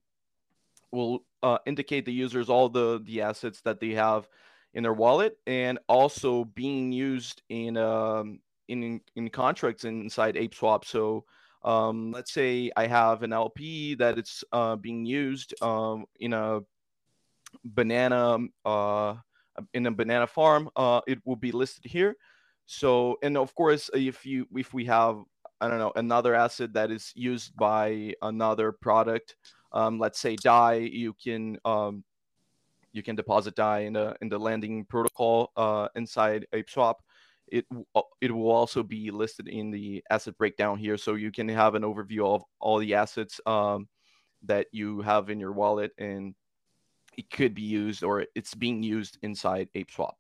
will 0.91 1.25
uh, 1.43 1.59
indicate 1.67 2.05
the 2.05 2.13
users 2.13 2.49
all 2.49 2.69
the 2.69 3.03
the 3.05 3.23
assets 3.23 3.61
that 3.63 3.81
they 3.81 3.91
have 3.91 4.29
in 4.75 4.83
their 4.83 4.93
wallet 4.93 5.37
and 5.47 5.79
also 5.89 6.45
being 6.45 6.93
used 6.93 7.43
in 7.49 7.77
um, 7.77 8.41
in 8.69 9.01
in 9.17 9.29
contracts 9.31 9.85
inside 9.85 10.37
ApeSwap. 10.37 10.85
So 10.85 11.25
um, 11.65 12.13
let's 12.13 12.33
say 12.33 12.71
I 12.77 12.87
have 12.87 13.23
an 13.23 13.33
LP 13.33 13.95
that 13.97 14.19
it's 14.19 14.45
uh, 14.53 14.77
being 14.77 15.05
used 15.05 15.55
um, 15.63 16.07
in 16.19 16.33
a 16.33 16.61
banana 17.65 18.39
uh, 18.65 19.15
in 19.75 19.87
a 19.87 19.91
banana 19.91 20.27
farm. 20.27 20.71
Uh, 20.77 21.01
it 21.07 21.19
will 21.25 21.37
be 21.37 21.53
listed 21.53 21.85
here. 21.85 22.17
So 22.67 23.19
and 23.23 23.37
of 23.37 23.55
course, 23.55 23.91
if 23.95 24.25
you 24.27 24.47
if 24.55 24.75
we 24.75 24.85
have 24.87 25.23
I 25.61 25.69
don't 25.69 25.79
know 25.79 25.93
another 25.95 26.35
asset 26.35 26.73
that 26.73 26.91
is 26.91 27.13
used 27.15 27.57
by 27.57 28.15
another 28.23 28.73
product, 28.73 29.37
um, 29.73 29.99
let's 29.99 30.19
say 30.19 30.37
DAI, 30.37 30.75
you 30.75 31.15
can 31.23 31.59
um, 31.65 32.05
you 32.93 33.03
can 33.03 33.15
deposit 33.17 33.55
DAI 33.55 33.81
in 33.81 33.93
the 33.93 34.17
in 34.21 34.29
the 34.29 34.39
lending 34.39 34.85
protocol 34.85 35.53
uh, 35.57 35.89
inside 35.95 36.47
ApeSwap 36.53 36.97
it 37.53 37.67
uh, 37.95 38.01
it 38.21 38.33
will 38.33 38.51
also 38.51 38.83
be 38.83 39.11
listed 39.11 39.47
in 39.47 39.71
the 39.71 40.03
asset 40.11 40.37
breakdown 40.39 40.79
here, 40.79 40.97
so 40.97 41.15
you 41.15 41.31
can 41.31 41.49
have 41.49 41.75
an 41.75 41.83
overview 41.83 42.35
of 42.35 42.43
all 42.59 42.79
the 42.79 42.95
assets 42.95 43.41
um, 43.47 43.89
that 44.45 44.67
you 44.73 45.03
have 45.03 45.31
in 45.31 45.39
your 45.39 45.53
wallet, 45.53 45.93
and 45.99 46.35
it 47.17 47.31
could 47.31 47.55
be 47.55 47.63
used 47.63 48.03
or 48.03 48.27
it's 48.35 48.55
being 48.55 48.83
used 48.83 49.19
inside 49.23 49.69
ApeSwap. 49.77 50.17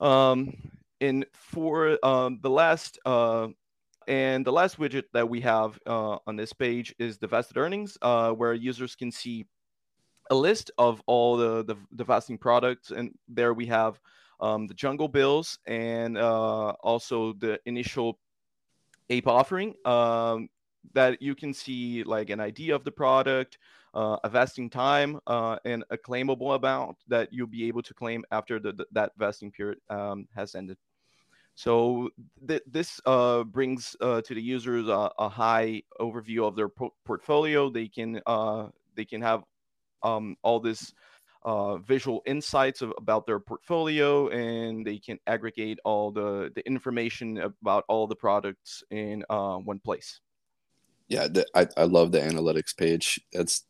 Um, 0.00 0.56
and 1.00 1.26
for 1.34 1.98
um, 2.02 2.40
the 2.40 2.50
last 2.50 2.98
uh, 3.04 3.48
and 4.08 4.44
the 4.46 4.52
last 4.52 4.78
widget 4.78 5.04
that 5.12 5.28
we 5.28 5.42
have 5.42 5.78
uh, 5.86 6.16
on 6.26 6.36
this 6.36 6.54
page 6.54 6.94
is 6.98 7.18
the 7.18 7.26
vested 7.26 7.58
earnings, 7.58 7.98
uh, 8.00 8.30
where 8.30 8.54
users 8.54 8.96
can 8.96 9.12
see 9.12 9.46
a 10.30 10.34
list 10.34 10.70
of 10.78 11.02
all 11.06 11.36
the, 11.36 11.64
the, 11.64 11.76
the 11.92 12.04
vesting 12.04 12.38
products, 12.38 12.90
and 12.90 13.14
there 13.28 13.52
we 13.52 13.66
have 13.66 14.00
um, 14.40 14.66
the 14.66 14.74
Jungle 14.74 15.08
Bills, 15.08 15.58
and 15.66 16.18
uh, 16.18 16.70
also 16.82 17.32
the 17.34 17.58
initial 17.66 18.18
ape 19.10 19.26
offering 19.26 19.74
um, 19.84 20.48
that 20.92 21.20
you 21.20 21.34
can 21.34 21.52
see 21.52 22.02
like 22.04 22.30
an 22.30 22.40
idea 22.40 22.74
of 22.74 22.84
the 22.84 22.90
product, 22.90 23.58
uh, 23.94 24.16
a 24.24 24.28
vesting 24.28 24.70
time, 24.70 25.18
uh, 25.26 25.56
and 25.64 25.84
a 25.90 25.96
claimable 25.96 26.56
amount 26.56 26.96
that 27.08 27.32
you'll 27.32 27.46
be 27.46 27.66
able 27.66 27.82
to 27.82 27.94
claim 27.94 28.24
after 28.30 28.58
the, 28.58 28.72
the 28.72 28.86
that 28.92 29.12
vesting 29.16 29.50
period 29.50 29.78
um, 29.90 30.26
has 30.34 30.54
ended. 30.54 30.76
So 31.54 32.10
th- 32.46 32.62
this 32.70 33.00
uh, 33.06 33.42
brings 33.44 33.96
uh, 34.02 34.20
to 34.20 34.34
the 34.34 34.42
users 34.42 34.88
a, 34.88 35.10
a, 35.18 35.28
high 35.28 35.82
overview 35.98 36.46
of 36.46 36.54
their 36.54 36.68
po- 36.68 36.92
portfolio. 37.06 37.70
They 37.70 37.88
can 37.88 38.20
uh, 38.26 38.68
they 38.94 39.06
can 39.06 39.22
have 39.22 39.42
um, 40.02 40.36
all 40.42 40.60
this 40.60 40.92
uh, 41.46 41.76
visual 41.78 42.22
insights 42.26 42.82
of, 42.82 42.92
about 42.98 43.24
their 43.24 43.38
portfolio 43.38 44.28
and 44.28 44.84
they 44.84 44.98
can 44.98 45.18
aggregate 45.28 45.78
all 45.84 46.10
the, 46.10 46.50
the 46.56 46.66
information 46.66 47.38
about 47.38 47.84
all 47.88 48.08
the 48.08 48.16
products 48.16 48.82
in 48.90 49.24
uh, 49.30 49.56
one 49.56 49.78
place. 49.78 50.20
Yeah, 51.08 51.28
the, 51.28 51.46
I, 51.54 51.68
I 51.76 51.84
love 51.84 52.10
the 52.10 52.18
analytics 52.18 52.76
page. 52.76 53.20
That's 53.32 53.64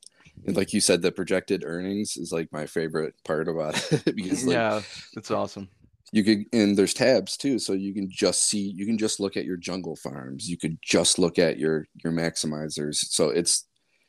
like 0.46 0.72
you 0.72 0.80
said, 0.80 1.02
the 1.02 1.12
projected 1.12 1.64
earnings 1.64 2.16
is 2.16 2.32
like 2.32 2.50
my 2.50 2.64
favorite 2.64 3.14
part 3.24 3.46
about 3.46 3.76
it 3.92 4.04
because 4.16 4.46
like, 4.46 4.54
yeah, 4.54 4.80
it's 5.14 5.30
awesome. 5.30 5.68
You 6.12 6.24
could 6.24 6.44
and 6.52 6.78
there's 6.78 6.94
tabs 6.94 7.36
too, 7.36 7.58
so 7.58 7.74
you 7.74 7.92
can 7.92 8.08
just 8.10 8.48
see 8.48 8.72
you 8.74 8.86
can 8.86 8.96
just 8.96 9.20
look 9.20 9.36
at 9.36 9.44
your 9.44 9.56
jungle 9.56 9.96
farms. 9.96 10.48
You 10.48 10.56
could 10.56 10.78
just 10.80 11.18
look 11.18 11.38
at 11.38 11.58
your 11.58 11.86
your 12.02 12.12
maximizers. 12.12 12.94
So 12.94 13.30
it's 13.30 13.66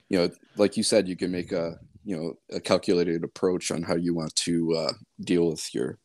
you 0.10 0.20
know 0.20 0.30
like 0.56 0.78
you 0.78 0.84
said, 0.84 1.08
you 1.08 1.18
can 1.18 1.32
make 1.32 1.52
a 1.52 1.80
you 2.08 2.16
know 2.16 2.34
a 2.56 2.62
calculated 2.62 3.26
approach 3.26 3.70
on 3.70 3.84
how 3.84 3.96
you 3.96 4.16
want 4.16 4.34
to 4.34 4.74
uh, 4.74 4.94
deal 5.20 5.50
with 5.52 5.76
your 5.76 6.00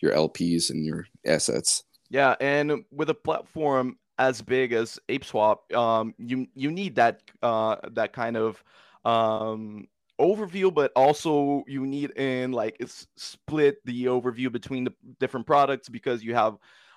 your 0.00 0.12
LPs 0.12 0.70
and 0.70 0.86
your 0.86 1.04
assets. 1.26 1.82
Yeah, 2.10 2.36
and 2.40 2.84
with 2.92 3.10
a 3.10 3.14
platform 3.14 3.98
as 4.18 4.40
big 4.40 4.72
as 4.72 5.00
ApeSwap, 5.08 5.74
um, 5.74 6.14
you 6.16 6.46
you 6.54 6.70
need 6.70 6.94
that 6.94 7.22
uh, 7.42 7.76
that 7.90 8.12
kind 8.12 8.36
of 8.36 8.62
um, 9.04 9.88
overview, 10.20 10.72
but 10.72 10.92
also 10.94 11.64
you 11.66 11.86
need 11.86 12.12
in 12.12 12.52
like 12.52 12.80
split 13.16 13.84
the 13.84 14.04
overview 14.04 14.52
between 14.52 14.84
the 14.84 14.94
different 15.18 15.44
products 15.44 15.88
because 15.88 16.22
you 16.22 16.34
have 16.36 16.56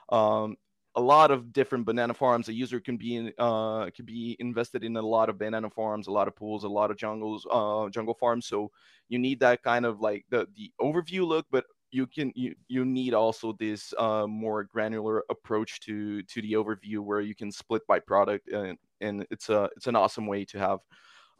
um, 0.09 0.55
a 0.95 1.01
lot 1.01 1.31
of 1.31 1.51
different 1.51 1.85
banana 1.85 2.13
farms. 2.13 2.47
A 2.47 2.53
user 2.53 2.79
can 2.79 2.97
be 2.97 3.15
in, 3.15 3.33
uh, 3.37 3.89
can 3.93 4.05
be 4.05 4.35
invested 4.39 4.83
in 4.83 4.95
a 4.95 5.01
lot 5.01 5.29
of 5.29 5.37
banana 5.37 5.69
farms, 5.69 6.07
a 6.07 6.11
lot 6.11 6.27
of 6.27 6.35
pools, 6.35 6.63
a 6.63 6.69
lot 6.69 6.91
of 6.91 6.97
jungles, 6.97 7.45
uh, 7.51 7.89
jungle 7.89 8.13
farms. 8.13 8.47
So 8.47 8.71
you 9.09 9.19
need 9.19 9.39
that 9.41 9.63
kind 9.63 9.85
of 9.85 9.99
like 9.99 10.25
the 10.29 10.47
the 10.55 10.71
overview 10.79 11.27
look, 11.27 11.47
but 11.51 11.65
you 11.91 12.07
can 12.07 12.31
you 12.35 12.55
you 12.67 12.85
need 12.85 13.13
also 13.13 13.53
this 13.53 13.93
uh, 13.97 14.27
more 14.27 14.63
granular 14.63 15.23
approach 15.29 15.79
to 15.81 16.23
to 16.23 16.41
the 16.41 16.53
overview 16.53 16.99
where 16.99 17.21
you 17.21 17.35
can 17.35 17.51
split 17.51 17.85
by 17.87 17.99
product, 17.99 18.49
and 18.49 18.77
and 19.01 19.25
it's 19.31 19.49
a 19.49 19.69
it's 19.75 19.87
an 19.87 19.95
awesome 19.95 20.27
way 20.27 20.45
to 20.45 20.59
have 20.59 20.79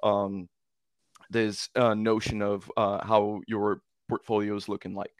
um, 0.04 0.50
this 1.30 1.70
uh, 1.76 1.94
notion 1.94 2.42
of 2.42 2.72
uh, 2.78 3.06
how 3.06 3.42
your 3.48 3.82
portfolio 4.08 4.56
is 4.56 4.70
looking 4.70 4.94
like. 4.96 5.14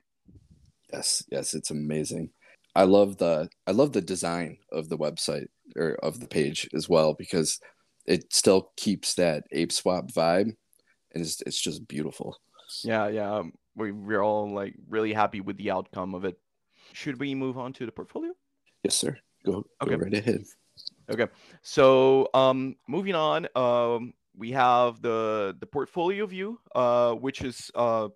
Yes, 0.92 1.24
yes, 1.30 1.54
it's 1.54 1.72
amazing. 1.72 2.32
I 2.76 2.84
love 2.84 3.18
the 3.18 3.50
I 3.66 3.72
love 3.72 3.94
the 3.94 4.02
design 4.02 4.58
of 4.72 4.90
the 4.90 4.98
website 4.98 5.48
or 5.76 5.96
of 6.04 6.20
the 6.20 6.28
page 6.28 6.70
as 6.74 6.90
well 6.90 7.14
because 7.14 7.60
it 8.06 8.34
still 8.34 8.72
keeps 8.78 9.16
that 9.16 9.44
ape 9.52 9.72
swap 9.72 10.12
vibe 10.12 10.54
and 11.14 11.24
it's 11.24 11.42
it's 11.42 11.60
just 11.60 11.88
beautiful. 11.88 12.38
Yeah, 12.84 13.08
yeah. 13.08 13.34
Um, 13.34 13.54
we 13.76 13.92
we're 13.92 14.24
all 14.24 14.54
like 14.54 14.76
really 14.90 15.14
happy 15.14 15.42
with 15.42 15.58
the 15.58 15.72
outcome 15.72 16.14
of 16.14 16.26
it. 16.26 16.38
Should 16.94 17.20
we 17.20 17.34
move 17.34 17.58
on 17.58 17.74
to 17.74 17.86
the 17.86 17.92
portfolio? 17.92 18.34
Yes, 18.84 18.96
sir. 18.96 19.18
Go, 19.46 19.52
go 19.54 19.68
okay. 19.84 19.96
right 19.96 20.14
ahead. 20.14 20.44
Okay. 21.10 21.28
So 21.62 22.30
um 22.34 22.76
moving 22.88 23.16
on, 23.16 23.48
um 23.56 24.14
we 24.36 24.52
have 24.52 25.02
the 25.02 25.56
the 25.60 25.66
portfolio 25.66 26.26
view, 26.26 26.60
uh, 26.74 27.14
which 27.14 27.42
is 27.42 27.72
uh 27.76 28.10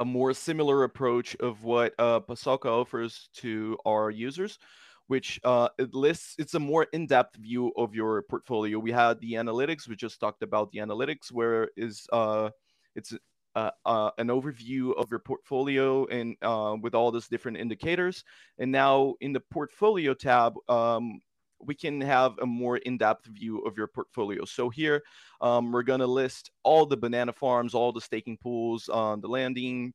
a 0.00 0.04
more 0.04 0.32
similar 0.32 0.84
approach 0.84 1.36
of 1.36 1.62
what 1.62 1.94
uh, 1.98 2.20
Pasoka 2.20 2.66
offers 2.66 3.28
to 3.34 3.76
our 3.84 4.10
users, 4.10 4.58
which 5.06 5.38
uh, 5.44 5.68
it 5.78 5.94
lists, 5.94 6.34
it's 6.38 6.54
a 6.54 6.58
more 6.58 6.86
in-depth 6.92 7.36
view 7.36 7.72
of 7.76 7.94
your 7.94 8.22
portfolio. 8.22 8.78
We 8.78 8.92
had 8.92 9.20
the 9.20 9.34
analytics, 9.34 9.86
we 9.86 9.96
just 9.96 10.18
talked 10.18 10.42
about 10.42 10.72
the 10.72 10.78
analytics, 10.78 11.30
where 11.30 11.68
is 11.76 12.06
uh, 12.12 12.50
it's 12.96 13.14
uh, 13.56 13.70
uh, 13.84 14.10
an 14.18 14.28
overview 14.28 14.96
of 14.96 15.10
your 15.10 15.18
portfolio 15.18 16.06
and 16.06 16.36
uh, 16.42 16.76
with 16.80 16.94
all 16.94 17.10
those 17.10 17.28
different 17.28 17.58
indicators. 17.58 18.24
And 18.58 18.72
now 18.72 19.14
in 19.20 19.32
the 19.32 19.40
portfolio 19.40 20.14
tab, 20.14 20.54
um, 20.68 21.20
we 21.62 21.74
can 21.74 22.00
have 22.00 22.38
a 22.40 22.46
more 22.46 22.78
in-depth 22.78 23.26
view 23.26 23.60
of 23.60 23.76
your 23.76 23.86
portfolio. 23.86 24.44
So 24.44 24.70
here, 24.70 25.02
um, 25.40 25.72
we're 25.72 25.82
to 26.00 26.06
list 26.06 26.50
all 26.62 26.86
the 26.86 26.96
banana 26.96 27.32
farms, 27.32 27.74
all 27.74 27.92
the 27.92 28.00
staking 28.00 28.38
pools 28.38 28.88
on 28.88 29.20
the 29.20 29.28
landing, 29.28 29.92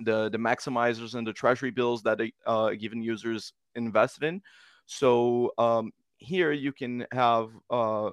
the 0.00 0.28
the 0.28 0.38
maximizers 0.38 1.14
and 1.14 1.26
the 1.26 1.32
treasury 1.32 1.70
bills 1.70 2.02
that 2.02 2.20
uh, 2.46 2.70
given 2.70 3.02
users 3.02 3.52
invested 3.74 4.24
in. 4.24 4.42
So 4.86 5.52
um, 5.58 5.92
here 6.18 6.52
you 6.52 6.72
can 6.72 7.06
have 7.12 7.50
uh, 7.70 8.10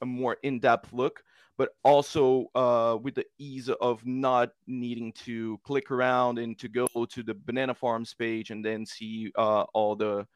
a 0.00 0.06
more 0.06 0.36
in-depth 0.42 0.92
look, 0.92 1.22
but 1.56 1.70
also 1.84 2.46
uh, 2.54 2.98
with 3.00 3.14
the 3.14 3.26
ease 3.38 3.68
of 3.68 4.04
not 4.04 4.50
needing 4.66 5.12
to 5.24 5.58
click 5.64 5.90
around 5.90 6.38
and 6.38 6.58
to 6.58 6.68
go 6.68 6.86
to 6.86 7.22
the 7.22 7.34
banana 7.34 7.74
farms 7.74 8.14
page 8.14 8.50
and 8.50 8.64
then 8.64 8.84
see 8.84 9.32
uh, 9.36 9.62
all 9.72 9.96
the 9.96 10.26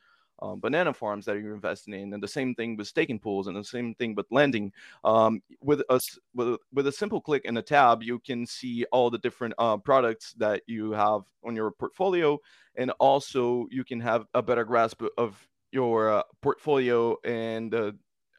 um, 0.41 0.61
banana 0.61 0.93
farms 0.93 1.25
that 1.27 1.37
you're 1.39 1.55
investing 1.55 1.95
in, 1.95 2.13
and 2.13 2.23
the 2.23 2.29
same 2.29 2.55
thing 2.55 2.77
with 2.77 2.89
staking 2.89 3.19
pools, 3.19 3.47
and 3.47 3.57
the 3.57 3.65
same 3.65 3.95
thing 3.95 4.15
with 4.15 4.27
lending. 4.31 4.73
Um, 5.05 5.43
with 5.63 5.83
us, 5.89 6.19
with, 6.35 6.59
with 6.73 6.87
a 6.87 6.93
simple 6.93 7.21
click 7.21 7.45
in 7.45 7.57
a 7.57 7.63
tab, 7.63 8.03
you 8.03 8.19
can 8.19 8.47
see 8.47 8.85
all 8.93 9.11
the 9.11 9.19
different 9.19 9.55
uh, 9.59 9.77
products 9.77 10.35
that 10.39 10.63
you 10.67 10.93
have 10.93 11.23
on 11.45 11.57
your 11.57 11.71
portfolio, 11.71 12.39
and 12.77 12.91
also 12.99 13.67
you 13.71 13.85
can 13.85 14.01
have 14.01 14.27
a 14.35 14.43
better 14.43 14.65
grasp 14.65 15.03
of 15.19 15.49
your 15.73 16.11
uh, 16.11 16.23
portfolio 16.43 17.17
and 17.25 17.75
uh, 17.75 17.93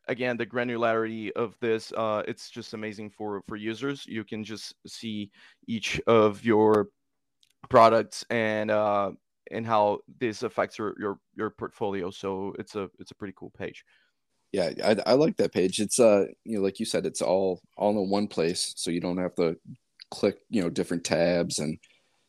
again 0.07 0.37
the 0.37 0.45
granularity 0.45 1.31
of 1.33 1.55
this 1.59 1.91
uh, 1.93 2.23
it's 2.27 2.49
just 2.49 2.73
amazing 2.73 3.09
for 3.09 3.43
for 3.47 3.55
users 3.55 4.05
you 4.07 4.23
can 4.23 4.43
just 4.43 4.73
see 4.85 5.29
each 5.67 6.01
of 6.07 6.43
your 6.43 6.87
products 7.69 8.25
and 8.29 8.71
uh, 8.71 9.11
and 9.51 9.65
how 9.65 9.99
this 10.19 10.43
affects 10.43 10.77
your 10.77 10.95
your 10.99 11.19
your 11.35 11.49
portfolio 11.49 12.09
so 12.09 12.53
it's 12.59 12.75
a 12.75 12.89
it's 12.99 13.11
a 13.11 13.15
pretty 13.15 13.33
cool 13.37 13.51
page. 13.57 13.83
Yeah 14.51 14.71
I, 14.83 14.95
I 15.05 15.13
like 15.13 15.37
that 15.37 15.53
page. 15.53 15.79
It's 15.79 15.99
uh 15.99 16.25
you 16.43 16.57
know 16.57 16.63
like 16.63 16.79
you 16.79 16.85
said 16.85 17.05
it's 17.05 17.21
all 17.21 17.61
all 17.77 18.01
in 18.01 18.09
one 18.09 18.27
place 18.27 18.73
so 18.75 18.91
you 18.91 19.01
don't 19.01 19.17
have 19.17 19.35
to 19.35 19.57
click 20.09 20.37
you 20.49 20.61
know 20.61 20.69
different 20.69 21.03
tabs 21.03 21.59
and 21.59 21.77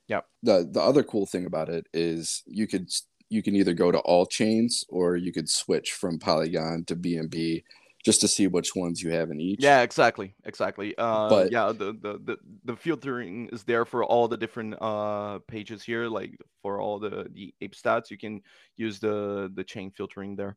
yeah 0.09 0.21
the 0.43 0.69
the 0.73 0.81
other 0.81 1.03
cool 1.03 1.27
thing 1.27 1.47
about 1.47 1.69
it 1.69 1.87
is 1.93 2.43
you 2.47 2.67
could 2.67 2.91
you 3.31 3.43
can 3.43 3.55
either 3.55 3.75
go 3.75 3.93
to 3.93 3.99
all 4.01 4.27
chains 4.27 4.85
or 4.89 5.17
you 5.17 5.33
could 5.33 5.49
switch 5.49 5.93
from 5.93 6.19
polygon 6.19 6.85
to 6.85 6.97
bnb 6.97 7.63
just 8.05 8.21
to 8.21 8.29
see 8.29 8.47
which 8.47 8.75
ones 8.77 9.03
you 9.03 9.11
have 9.11 9.31
in 9.31 9.41
each. 9.41 9.63
Yeah 9.63 9.83
exactly 9.83 10.35
exactly. 10.45 10.95
Uh 10.97 11.29
But- 11.29 11.53
yeah 11.53 11.73
the, 11.73 11.93
the 12.05 12.19
the 12.25 12.37
the 12.65 12.77
filtering 12.77 13.49
is 13.53 13.65
there 13.65 13.85
for 13.85 14.05
all 14.05 14.29
the 14.29 14.37
different 14.37 14.75
uh 14.81 15.41
pages 15.49 15.83
here 15.83 16.07
like 16.09 16.39
for 16.63 16.81
all 16.81 16.99
the 16.99 17.27
the 17.33 17.53
ape 17.61 17.75
stats 17.75 18.11
you 18.11 18.19
can 18.19 18.43
use 18.77 18.99
the 19.01 19.51
the 19.55 19.65
chain 19.65 19.91
filtering 19.91 20.37
there. 20.37 20.57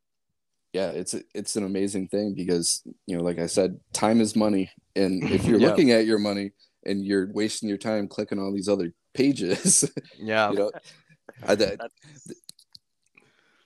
Yeah 0.74 0.92
it's 0.92 1.16
it's 1.36 1.56
an 1.56 1.66
amazing 1.66 2.08
thing 2.08 2.34
because 2.36 2.82
you 3.08 3.18
know 3.18 3.24
like 3.24 3.40
i 3.40 3.48
said 3.48 3.80
time 3.92 4.22
is 4.22 4.36
money 4.36 4.72
and 4.96 5.24
if 5.38 5.46
you're 5.46 5.60
Yeah. 5.60 5.68
looking 5.68 5.92
at 5.92 6.06
your 6.06 6.20
money 6.20 6.52
and 6.86 7.06
you're 7.06 7.28
wasting 7.34 7.68
your 7.70 7.78
time 7.78 8.08
clicking 8.08 8.40
on 8.40 8.54
these 8.54 8.70
other 8.70 8.94
pages 9.14 9.84
yeah. 10.18 10.50
you 10.52 10.58
know 10.60 10.72
I, 11.46 11.56
that, 11.56 11.80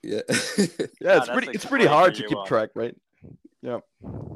yeah. 0.03 0.21
Yeah 0.21 0.21
it's 0.27 0.99
that's 0.99 1.29
pretty 1.29 1.51
it's 1.51 1.65
pretty 1.65 1.85
hard 1.85 2.15
to 2.15 2.23
keep 2.27 2.37
on 2.37 2.47
track 2.47 2.69
right 2.75 2.95
yeah 3.65 3.79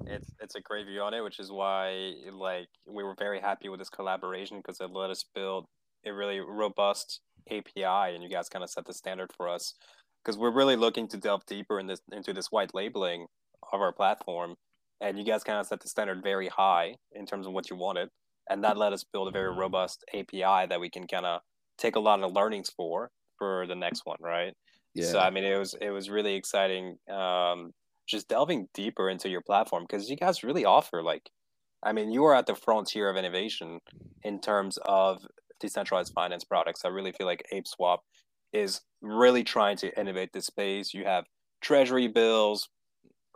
it's 0.09 0.31
it's 0.41 0.55
a 0.55 0.61
great 0.61 0.85
view 0.85 1.01
on 1.01 1.13
it, 1.13 1.21
which 1.21 1.39
is 1.39 1.51
why 1.51 2.13
like 2.33 2.67
we 2.87 3.03
were 3.03 3.15
very 3.17 3.39
happy 3.39 3.69
with 3.69 3.79
this 3.79 3.89
collaboration 3.89 4.57
because 4.57 4.79
it 4.81 4.89
let 4.91 5.09
us 5.09 5.23
build 5.35 5.65
a 6.05 6.11
really 6.11 6.39
robust 6.39 7.21
API, 7.49 8.15
and 8.15 8.23
you 8.23 8.29
guys 8.29 8.49
kind 8.49 8.63
of 8.63 8.69
set 8.69 8.85
the 8.85 8.93
standard 8.93 9.31
for 9.35 9.47
us 9.47 9.75
because 10.23 10.37
we're 10.37 10.51
really 10.51 10.75
looking 10.75 11.07
to 11.09 11.17
delve 11.17 11.45
deeper 11.45 11.79
in 11.79 11.87
this 11.87 12.01
into 12.11 12.33
this 12.33 12.47
white 12.51 12.73
labeling 12.73 13.27
of 13.71 13.81
our 13.81 13.93
platform, 13.93 14.55
and 15.01 15.17
you 15.17 15.23
guys 15.23 15.43
kind 15.43 15.59
of 15.59 15.67
set 15.67 15.79
the 15.81 15.89
standard 15.89 16.23
very 16.23 16.47
high 16.47 16.95
in 17.11 17.25
terms 17.25 17.45
of 17.45 17.53
what 17.53 17.69
you 17.69 17.75
wanted, 17.75 18.09
and 18.49 18.63
that 18.63 18.77
let 18.77 18.93
us 18.93 19.03
build 19.03 19.27
a 19.27 19.31
very 19.31 19.53
robust 19.53 20.03
API 20.13 20.67
that 20.67 20.79
we 20.79 20.89
can 20.89 21.07
kind 21.07 21.25
of 21.25 21.41
take 21.77 21.95
a 21.95 21.99
lot 21.99 22.21
of 22.21 22.33
learnings 22.33 22.69
for 22.75 23.09
for 23.37 23.65
the 23.67 23.75
next 23.75 24.01
one, 24.05 24.17
right? 24.19 24.53
yeah 24.95 25.05
So 25.05 25.19
I 25.19 25.29
mean, 25.29 25.43
it 25.43 25.57
was 25.57 25.75
it 25.79 25.91
was 25.91 26.09
really 26.09 26.35
exciting. 26.35 26.97
Um, 27.11 27.73
just 28.09 28.27
delving 28.27 28.67
deeper 28.73 29.09
into 29.09 29.29
your 29.29 29.41
platform 29.41 29.85
because 29.87 30.09
you 30.09 30.15
guys 30.15 30.43
really 30.43 30.65
offer 30.65 31.01
like, 31.03 31.29
I 31.83 31.93
mean, 31.93 32.11
you 32.11 32.25
are 32.25 32.35
at 32.35 32.47
the 32.47 32.55
frontier 32.55 33.09
of 33.09 33.15
innovation 33.15 33.79
in 34.23 34.41
terms 34.41 34.77
of 34.83 35.25
decentralized 35.59 36.13
finance 36.13 36.43
products. 36.43 36.83
I 36.83 36.89
really 36.89 37.11
feel 37.11 37.27
like 37.27 37.43
ape 37.51 37.67
swap 37.67 38.01
is 38.51 38.81
really 39.01 39.43
trying 39.43 39.77
to 39.77 39.99
innovate 39.99 40.33
this 40.33 40.47
space. 40.47 40.93
You 40.93 41.05
have 41.05 41.25
treasury 41.61 42.07
bills, 42.07 42.67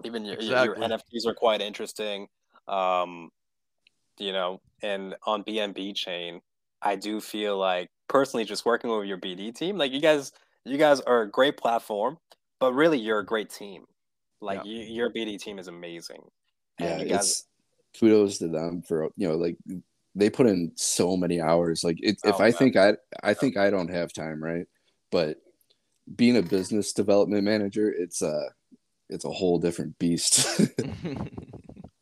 even 0.03 0.25
your, 0.25 0.41
your 0.41 0.75
NFTs 0.75 1.25
are 1.27 1.35
quite 1.35 1.61
interesting. 1.61 2.27
Um, 2.67 3.29
you 4.17 4.33
know, 4.33 4.59
and 4.81 5.15
on 5.25 5.43
BNB 5.43 5.95
chain, 5.95 6.41
I 6.81 6.95
do 6.95 7.21
feel 7.21 7.57
like 7.57 7.89
personally 8.09 8.45
just 8.45 8.65
working 8.65 8.89
with 8.89 9.07
your 9.07 9.17
BD 9.17 9.55
team, 9.55 9.77
like 9.77 9.91
you 9.91 10.01
guys 10.01 10.31
you 10.65 10.77
guys 10.77 11.01
are 11.01 11.21
a 11.21 11.29
great 11.29 11.57
platform, 11.57 12.17
but 12.59 12.73
really 12.73 12.97
you're 12.97 13.19
a 13.19 13.25
great 13.25 13.49
team. 13.49 13.85
Like 14.43 14.65
you, 14.65 14.79
your 14.81 15.09
BD 15.09 15.39
team 15.39 15.57
is 15.59 15.67
amazing. 15.67 16.21
yeah 16.79 17.03
guys 17.03 17.29
it's 17.29 17.47
kudos 17.99 18.39
to 18.39 18.47
them 18.47 18.81
for 18.81 19.09
you 19.15 19.27
know 19.29 19.35
like 19.35 19.57
they 20.15 20.29
put 20.29 20.47
in 20.47 20.71
so 20.75 21.15
many 21.15 21.39
hours 21.39 21.83
like 21.83 21.97
it, 22.01 22.17
if 22.23 22.35
Oh, 22.35 22.43
i 22.43 22.49
man. 22.49 22.53
think 22.53 22.75
i 22.75 22.93
i 23.23 23.33
think 23.33 23.55
i 23.57 23.69
don't 23.69 23.89
have 23.91 24.11
time 24.11 24.43
right 24.43 24.65
but 25.11 25.37
being 26.15 26.37
a 26.37 26.41
business 26.41 26.91
development 26.93 27.43
manager 27.43 27.87
it's 27.91 28.21
a 28.21 28.49
it's 29.09 29.25
a 29.25 29.29
whole 29.29 29.59
different 29.59 29.97
beast 29.99 30.59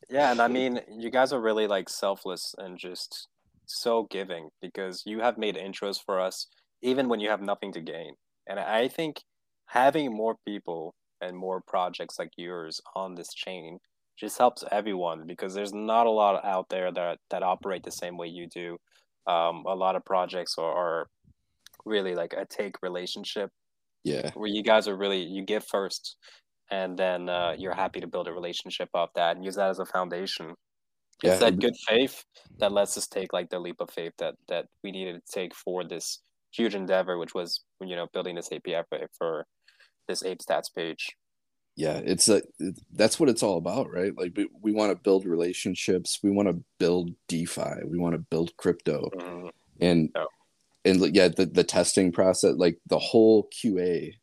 Yeah, 0.10 0.32
and 0.32 0.42
I 0.42 0.50
mean, 0.50 0.82
you 0.92 1.10
guys 1.10 1.32
are 1.32 1.40
really 1.40 1.68
like 1.68 1.88
selfless 1.88 2.54
and 2.58 2.78
just 2.78 3.30
so 3.66 4.08
giving 4.12 4.50
because 4.62 5.04
you 5.06 5.22
have 5.22 5.38
made 5.38 5.56
intros 5.56 5.98
for 6.04 6.20
us 6.20 6.48
even 6.82 7.08
when 7.08 7.22
you 7.22 7.30
have 7.30 7.42
nothing 7.42 7.72
to 7.74 7.80
gain. 7.80 8.16
And 8.46 8.60
I 8.60 8.90
think 8.90 9.22
having 9.68 10.12
more 10.14 10.36
people 10.46 10.94
and 11.22 11.38
more 11.38 11.62
projects 11.62 12.18
like 12.20 12.32
yours 12.38 12.82
on 12.96 13.16
this 13.16 13.34
chain 13.34 13.80
just 14.18 14.38
helps 14.38 14.64
everyone 14.72 15.26
because 15.26 15.54
there's 15.54 15.74
not 15.74 16.06
a 16.06 16.12
lot 16.12 16.44
out 16.44 16.68
there 16.70 16.92
that 16.92 17.20
that 17.30 17.44
operate 17.44 17.84
the 17.84 17.92
same 17.92 18.18
way 18.18 18.28
you 18.28 18.48
do. 18.48 18.78
Um, 19.28 19.64
a 19.68 19.76
lot 19.76 19.96
of 19.96 20.04
projects 20.04 20.56
are, 20.58 20.74
are 20.74 21.08
really 21.86 22.16
like 22.16 22.34
a 22.34 22.46
take 22.46 22.82
relationship 22.82 23.50
yeah 24.04 24.32
where 24.34 24.50
you 24.50 24.64
guys 24.64 24.88
are 24.88 24.96
really 24.96 25.22
you 25.22 25.44
give 25.44 25.66
first 25.68 26.18
and 26.70 26.98
then 26.98 27.28
uh, 27.28 27.54
you're 27.58 27.74
happy 27.74 28.00
to 28.00 28.08
build 28.08 28.30
a 28.30 28.34
relationship 28.34 28.88
off 28.94 29.10
that 29.14 29.36
and 29.36 29.44
use 29.44 29.56
that 29.56 29.70
as 29.70 29.80
a 29.80 29.86
foundation 29.86 30.54
Yeah, 31.24 31.32
it's 31.32 31.40
that 31.42 31.60
good 31.60 31.76
faith 31.88 32.24
that 32.60 32.72
lets 32.72 32.98
us 32.98 33.08
take 33.08 33.34
like 33.34 33.50
the 33.50 33.60
leap 33.60 33.78
of 33.80 33.90
faith 33.92 34.14
that 34.20 34.36
that 34.48 34.66
we 34.84 34.92
needed 34.92 35.16
to 35.16 35.40
take 35.40 35.54
for 35.54 35.84
this 35.84 36.20
huge 36.52 36.76
endeavor 36.76 37.18
which 37.18 37.34
was 37.34 37.62
you 37.82 37.96
know 37.96 38.08
building 38.14 38.36
this 38.36 38.52
api 38.52 38.82
for, 38.90 39.00
for 39.18 39.46
this 40.12 40.24
ape 40.24 40.40
stats 40.40 40.74
page. 40.74 41.16
Yeah 41.78 42.02
it's 42.04 42.28
a 42.28 42.42
that's 43.00 43.18
what 43.20 43.30
it's 43.30 43.44
all 43.44 43.58
about 43.58 43.92
right? 43.92 44.14
Like 44.22 44.34
we, 44.36 44.50
we 44.62 44.72
want 44.74 44.92
to 44.92 45.02
build 45.08 45.26
relationships. 45.26 46.20
We 46.22 46.30
want 46.30 46.50
to 46.50 46.62
build 46.80 47.12
defi. 47.30 47.74
We 47.86 47.98
want 47.98 48.14
to 48.14 48.20
build 48.34 48.56
crypto. 48.58 49.10
Mhm. 49.16 49.50
and 49.80 50.10
Oh. 50.16 50.28
and 50.84 51.16
yeah 51.16 51.30
the, 51.30 51.46
the 51.46 51.64
testing 51.64 52.12
process 52.12 52.56
like 52.58 52.78
the 52.88 53.00
whole 53.00 53.48
qa 53.56 54.14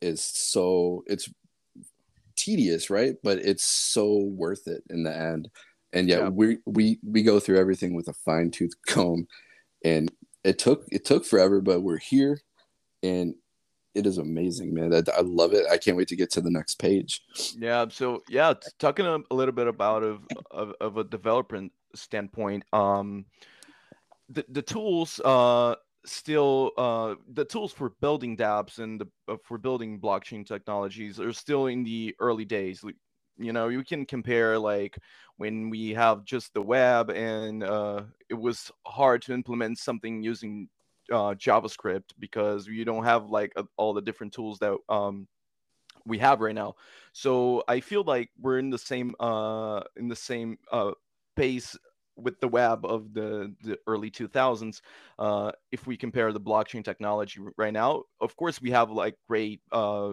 is 0.00 0.22
so 0.22 1.02
it's 1.06 1.28
tedious 2.36 2.90
right? 2.90 3.16
But 3.22 3.38
it's 3.38 3.64
so 3.64 4.04
worth 4.44 4.68
it 4.68 4.82
in 4.90 5.02
the 5.04 5.14
end. 5.16 5.48
And 5.94 6.06
yeah, 6.08 6.18
Yeah. 6.24 6.28
we 6.28 6.58
we 6.66 6.98
we 7.02 7.22
go 7.22 7.40
through 7.40 7.58
everything 7.58 7.94
with 7.96 8.08
a 8.08 8.12
fine-tooth 8.12 8.74
comb. 8.86 9.26
And 9.84 10.12
it 10.44 10.58
took 10.58 10.84
it 10.96 11.04
took 11.06 11.24
forever 11.24 11.60
but 11.62 11.80
we're 11.80 12.04
here. 12.14 12.34
And 13.02 13.34
it 13.98 14.06
is 14.06 14.18
amazing 14.18 14.72
man 14.72 14.94
I, 14.94 15.02
I 15.16 15.22
love 15.22 15.52
it 15.52 15.66
i 15.70 15.76
can't 15.76 15.96
wait 15.96 16.08
to 16.08 16.16
get 16.16 16.30
to 16.32 16.40
the 16.40 16.50
next 16.50 16.76
page 16.76 17.22
Yeah. 17.56 17.86
So 17.90 18.22
yeah, 18.28 18.54
talking 18.78 19.06
a, 19.06 19.34
little 19.34 19.52
bit 19.52 19.66
about 19.66 20.02
of, 20.02 20.26
of 20.50 20.74
of 20.80 20.96
a 20.96 21.04
developer 21.04 21.68
standpoint, 21.94 22.64
um, 22.72 23.26
the 24.28 24.44
the 24.48 24.62
tools 24.62 25.20
uh 25.24 25.74
still 26.04 26.72
uh 26.78 27.14
the 27.32 27.44
tools 27.44 27.72
for 27.72 27.90
building 28.00 28.36
dApps 28.36 28.78
and 28.78 29.00
the 29.00 29.08
uh, 29.28 29.36
for 29.44 29.58
building 29.58 30.00
blockchain 30.00 30.46
technologies 30.46 31.20
are 31.20 31.32
still 31.32 31.66
in 31.66 31.84
the 31.84 32.14
early 32.20 32.44
days. 32.44 32.84
You 33.38 33.52
know, 33.52 33.68
you 33.68 33.84
can 33.84 34.04
compare 34.04 34.58
like 34.58 34.98
when 35.36 35.70
we 35.70 35.90
have 35.90 36.24
just 36.24 36.54
the 36.54 36.62
web 36.62 37.10
and 37.10 37.62
uh, 37.62 38.02
it 38.28 38.34
was 38.34 38.70
hard 38.86 39.22
to 39.22 39.32
implement 39.32 39.78
something 39.78 40.22
using 40.22 40.68
uh, 41.12 41.34
JavaScript 41.34 42.12
because 42.18 42.66
you 42.66 42.84
don't 42.84 43.04
have 43.04 43.30
like 43.30 43.52
uh, 43.56 43.64
all 43.76 43.94
the 43.94 44.02
different 44.02 44.32
tools 44.32 44.58
that 44.58 44.76
um, 44.88 45.26
we 46.06 46.18
have 46.18 46.40
right 46.40 46.54
now. 46.54 46.74
So 47.12 47.62
I 47.68 47.80
feel 47.80 48.02
like 48.02 48.30
we're 48.40 48.58
in 48.58 48.70
the 48.70 48.78
same 48.78 49.14
uh 49.20 49.82
in 49.96 50.08
the 50.08 50.16
same 50.16 50.58
uh 50.72 50.92
pace 51.36 51.76
with 52.16 52.40
the 52.40 52.48
web 52.48 52.84
of 52.84 53.14
the 53.14 53.54
the 53.62 53.78
early 53.86 54.10
2000s 54.10 54.80
uh 55.20 55.52
if 55.70 55.86
we 55.86 55.96
compare 55.96 56.32
the 56.32 56.40
blockchain 56.40 56.84
technology 56.84 57.40
right 57.56 57.72
now 57.72 58.02
of 58.20 58.34
course 58.36 58.60
we 58.60 58.72
have 58.72 58.90
like 58.90 59.14
great 59.28 59.60
uh 59.70 60.12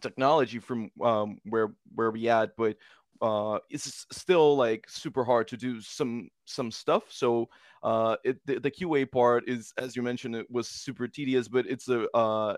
technology 0.00 0.58
from 0.58 0.90
um 1.00 1.38
where 1.44 1.74
where 1.94 2.10
we 2.10 2.28
at 2.28 2.56
but 2.56 2.76
uh 3.20 3.58
it's 3.70 4.06
still 4.12 4.56
like 4.56 4.84
super 4.88 5.24
hard 5.24 5.48
to 5.48 5.56
do 5.56 5.80
some 5.80 6.28
some 6.44 6.70
stuff 6.70 7.04
so 7.10 7.48
uh 7.82 8.16
it 8.24 8.38
the, 8.46 8.58
the 8.60 8.70
qa 8.70 9.10
part 9.10 9.48
is 9.48 9.72
as 9.78 9.96
you 9.96 10.02
mentioned 10.02 10.34
it 10.34 10.50
was 10.50 10.68
super 10.68 11.08
tedious 11.08 11.48
but 11.48 11.66
it's 11.66 11.88
a 11.88 12.08
uh 12.16 12.54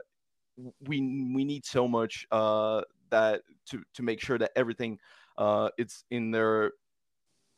we 0.87 1.01
we 1.35 1.45
need 1.45 1.65
so 1.65 1.87
much 1.87 2.27
uh 2.33 2.83
that 3.11 3.43
to 3.67 3.83
to 3.95 4.03
make 4.03 4.21
sure 4.21 4.39
that 4.39 4.51
everything 4.57 4.99
uh 5.37 5.69
it's 5.79 6.05
in 6.11 6.31
their 6.31 6.73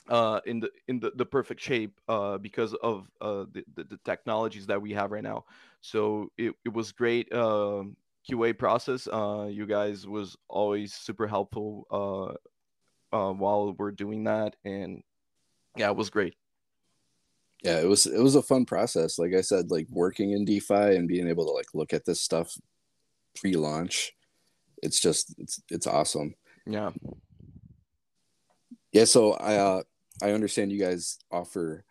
uh 0.08 0.40
in 0.46 0.60
the 0.60 0.70
in 0.88 0.98
the, 1.00 1.12
the 1.16 1.26
perfect 1.26 1.60
shape 1.60 2.00
uh 2.08 2.38
because 2.38 2.74
of 2.82 3.10
uh 3.20 3.44
the, 3.52 3.64
the, 3.74 3.84
the 3.84 3.98
technologies 4.04 4.66
that 4.66 4.80
we 4.80 4.92
have 4.92 5.10
right 5.12 5.22
now. 5.22 5.44
So 5.80 6.30
it, 6.38 6.54
it 6.64 6.72
was 6.72 6.92
great 6.92 7.32
um 7.32 7.96
qa 8.28 8.56
process 8.58 9.08
uh 9.08 9.48
you 9.50 9.66
guys 9.66 10.06
was 10.06 10.36
always 10.48 10.92
super 10.92 11.26
helpful 11.26 11.86
uh 11.90 12.34
uh 13.12 13.32
while 13.32 13.74
we're 13.78 13.90
doing 13.90 14.24
that 14.24 14.56
and 14.64 15.02
yeah 15.76 15.90
it 15.90 15.96
was 15.96 16.10
great 16.10 16.34
yeah 17.62 17.78
it 17.80 17.86
was 17.86 18.06
it 18.06 18.20
was 18.20 18.34
a 18.34 18.42
fun 18.42 18.64
process 18.64 19.18
like 19.18 19.34
i 19.34 19.40
said 19.40 19.70
like 19.70 19.86
working 19.90 20.32
in 20.32 20.44
defi 20.44 20.96
and 20.96 21.08
being 21.08 21.28
able 21.28 21.44
to 21.44 21.52
like 21.52 21.66
look 21.74 21.92
at 21.92 22.04
this 22.04 22.20
stuff 22.20 22.52
pre-launch 23.36 24.12
it's 24.82 25.00
just 25.00 25.34
it's 25.38 25.62
it's 25.70 25.86
awesome 25.86 26.34
yeah 26.66 26.90
Yeah, 28.92 29.04
so 29.04 29.34
I 29.34 29.56
uh, 29.56 29.82
I 30.22 30.32
understand 30.32 30.72
you 30.72 30.80
guys 30.80 31.18
offer 31.30 31.84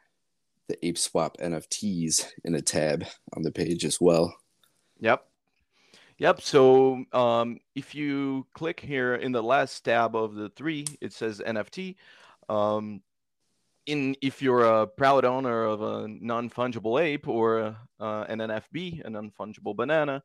the 0.67 0.85
Ape 0.85 0.97
Swap 0.97 1.37
NFTs 1.37 2.27
in 2.43 2.55
a 2.55 2.61
tab 2.61 3.05
on 3.35 3.43
the 3.43 3.51
page 3.51 3.85
as 3.85 3.99
well. 4.01 4.35
Yep. 4.99 5.25
Yep. 6.19 6.41
So 6.41 7.05
um, 7.13 7.59
if 7.75 7.95
you 7.95 8.45
click 8.53 8.81
here 8.81 9.15
in 9.15 9.31
the 9.31 9.41
last 9.41 9.79
tab 9.85 10.17
of 10.17 10.35
the 10.35 10.49
three, 10.49 10.85
it 10.99 11.13
says 11.13 11.39
NFT. 11.39 11.95
Um, 12.49 13.01
in 13.85 14.15
if 14.21 14.41
you're 14.41 14.65
a 14.65 14.85
proud 14.85 15.23
owner 15.23 15.63
of 15.63 15.81
a 15.81 16.07
non-fungible 16.09 17.01
ape 17.01 17.27
or 17.27 17.77
uh, 18.01 18.25
an 18.27 18.39
NFB, 18.39 19.05
a 19.05 19.09
non-fungible 19.09 19.75
banana, 19.77 20.21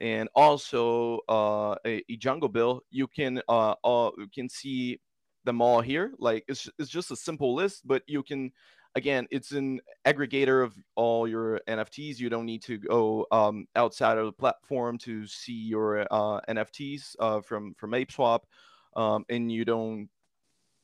and 0.00 0.28
also 0.34 1.20
uh, 1.28 1.76
a, 1.86 2.02
a, 2.10 2.16
jungle 2.16 2.48
bill, 2.48 2.82
you 2.90 3.06
can 3.06 3.40
uh, 3.48 3.74
you 3.84 4.28
can 4.34 4.48
see 4.48 5.00
them 5.44 5.62
all 5.62 5.80
here. 5.80 6.12
Like 6.18 6.44
it's 6.48 6.68
it's 6.80 6.90
just 6.90 7.12
a 7.12 7.16
simple 7.16 7.54
list, 7.54 7.86
but 7.86 8.02
you 8.08 8.24
can 8.24 8.50
again, 8.98 9.26
it's 9.30 9.52
an 9.52 9.80
aggregator 10.04 10.62
of 10.62 10.74
all 10.96 11.26
your 11.26 11.60
NFTs. 11.68 12.18
You 12.18 12.28
don't 12.28 12.44
need 12.44 12.62
to 12.64 12.78
go 12.78 13.26
um, 13.30 13.66
outside 13.76 14.18
of 14.18 14.26
the 14.26 14.32
platform 14.32 14.98
to 14.98 15.26
see 15.26 15.52
your 15.52 16.00
uh, 16.10 16.40
NFTs 16.48 17.14
uh, 17.18 17.40
from 17.40 17.74
from 17.74 17.92
ApeSwap, 17.92 18.40
um, 18.96 19.24
and 19.30 19.50
you 19.50 19.64
don't 19.64 20.08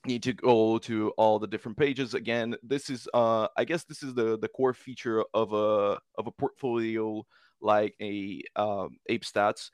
need 0.07 0.22
to 0.22 0.33
go 0.33 0.79
to 0.79 1.11
all 1.18 1.38
the 1.38 1.46
different 1.46 1.77
pages. 1.77 2.14
Again, 2.14 2.55
this 2.62 2.88
is 2.88 3.09
uh, 3.12 3.48
I 3.57 3.64
guess 3.64 3.85
this 3.85 4.03
is 4.03 4.14
the 4.14 4.38
the 4.38 4.48
core 4.48 4.74
feature 4.74 5.24
of 5.35 5.53
a 5.53 5.98
of 6.16 6.27
a 6.27 6.33
portfolio 6.33 7.27
like 7.61 7.94
a 8.00 8.42
um, 8.57 8.96
Ape 9.09 9.24
Stats 9.24 9.70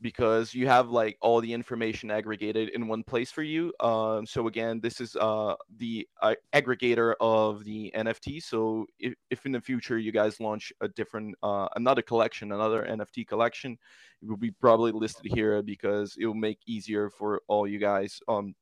because 0.00 0.54
you 0.54 0.66
have 0.66 0.88
like 0.88 1.16
all 1.20 1.40
the 1.40 1.52
information 1.52 2.10
aggregated 2.10 2.70
in 2.70 2.88
one 2.88 3.02
place 3.02 3.30
for 3.30 3.42
you. 3.42 3.72
Um, 3.80 4.24
so 4.26 4.46
again, 4.46 4.80
this 4.80 5.00
is 5.00 5.14
uh, 5.16 5.54
the 5.76 6.08
uh, 6.22 6.34
aggregator 6.54 7.14
of 7.20 7.64
the 7.64 7.92
NFT. 7.94 8.42
So 8.42 8.86
if, 8.98 9.14
if 9.30 9.44
in 9.44 9.52
the 9.52 9.60
future 9.60 9.98
you 9.98 10.12
guys 10.12 10.40
launch 10.40 10.72
a 10.80 10.88
different, 10.88 11.34
uh, 11.42 11.68
another 11.76 12.02
collection, 12.02 12.52
another 12.52 12.86
NFT 12.88 13.26
collection, 13.26 13.76
it 14.22 14.28
will 14.28 14.36
be 14.36 14.50
probably 14.50 14.92
listed 14.92 15.26
here 15.32 15.62
because 15.62 16.16
it 16.18 16.26
will 16.26 16.34
make 16.34 16.58
easier 16.66 17.10
for 17.10 17.42
all 17.46 17.66
you 17.66 17.78
guys 17.78 18.20
um, 18.28 18.54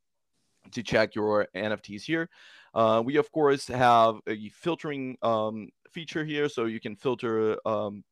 to 0.72 0.83
check 0.83 1.14
your 1.14 1.46
NFTs 1.55 2.03
here. 2.03 2.29
Uh, 2.74 3.03
we 3.05 3.16
of 3.16 3.31
course 3.33 3.66
have 3.68 4.16
a 4.27 4.48
filtering 4.51 5.16
um, 5.22 5.68
feature 5.90 6.24
here, 6.24 6.48
so 6.48 6.66
you 6.66 6.81
can 6.81 6.96
filter 6.96 7.57
um, 7.66 8.05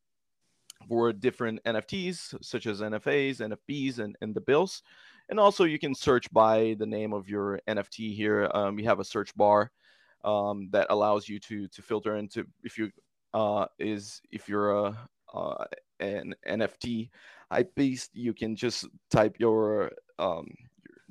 for 0.88 1.12
different 1.12 1.62
NFTs 1.64 2.42
such 2.42 2.66
as 2.66 2.80
NFAs, 2.80 3.40
NFBs, 3.40 3.98
and, 3.98 4.16
and 4.20 4.34
the 4.34 4.40
bills. 4.40 4.82
And 5.28 5.40
also 5.40 5.64
you 5.64 5.78
can 5.78 5.94
search 5.94 6.30
by 6.32 6.76
the 6.78 6.86
name 6.86 7.12
of 7.12 7.28
your 7.28 7.60
NFT 7.68 8.14
here. 8.14 8.48
Um, 8.54 8.76
we 8.76 8.84
have 8.84 9.00
a 9.00 9.04
search 9.04 9.34
bar 9.34 9.70
um, 10.24 10.68
that 10.70 10.86
allows 10.90 11.28
you 11.28 11.38
to 11.40 11.68
to 11.68 11.82
filter 11.82 12.16
into 12.16 12.46
if 12.62 12.78
you 12.78 12.90
uh, 13.34 13.66
is 13.78 14.20
if 14.30 14.48
you're 14.48 14.72
a 14.72 15.08
uh, 15.34 15.64
an 16.00 16.34
NFT 16.48 17.10
hype 17.50 17.74
beast, 17.74 18.10
you 18.14 18.32
can 18.32 18.56
just 18.56 18.86
type 19.10 19.36
your 19.38 19.92
um, 20.18 20.46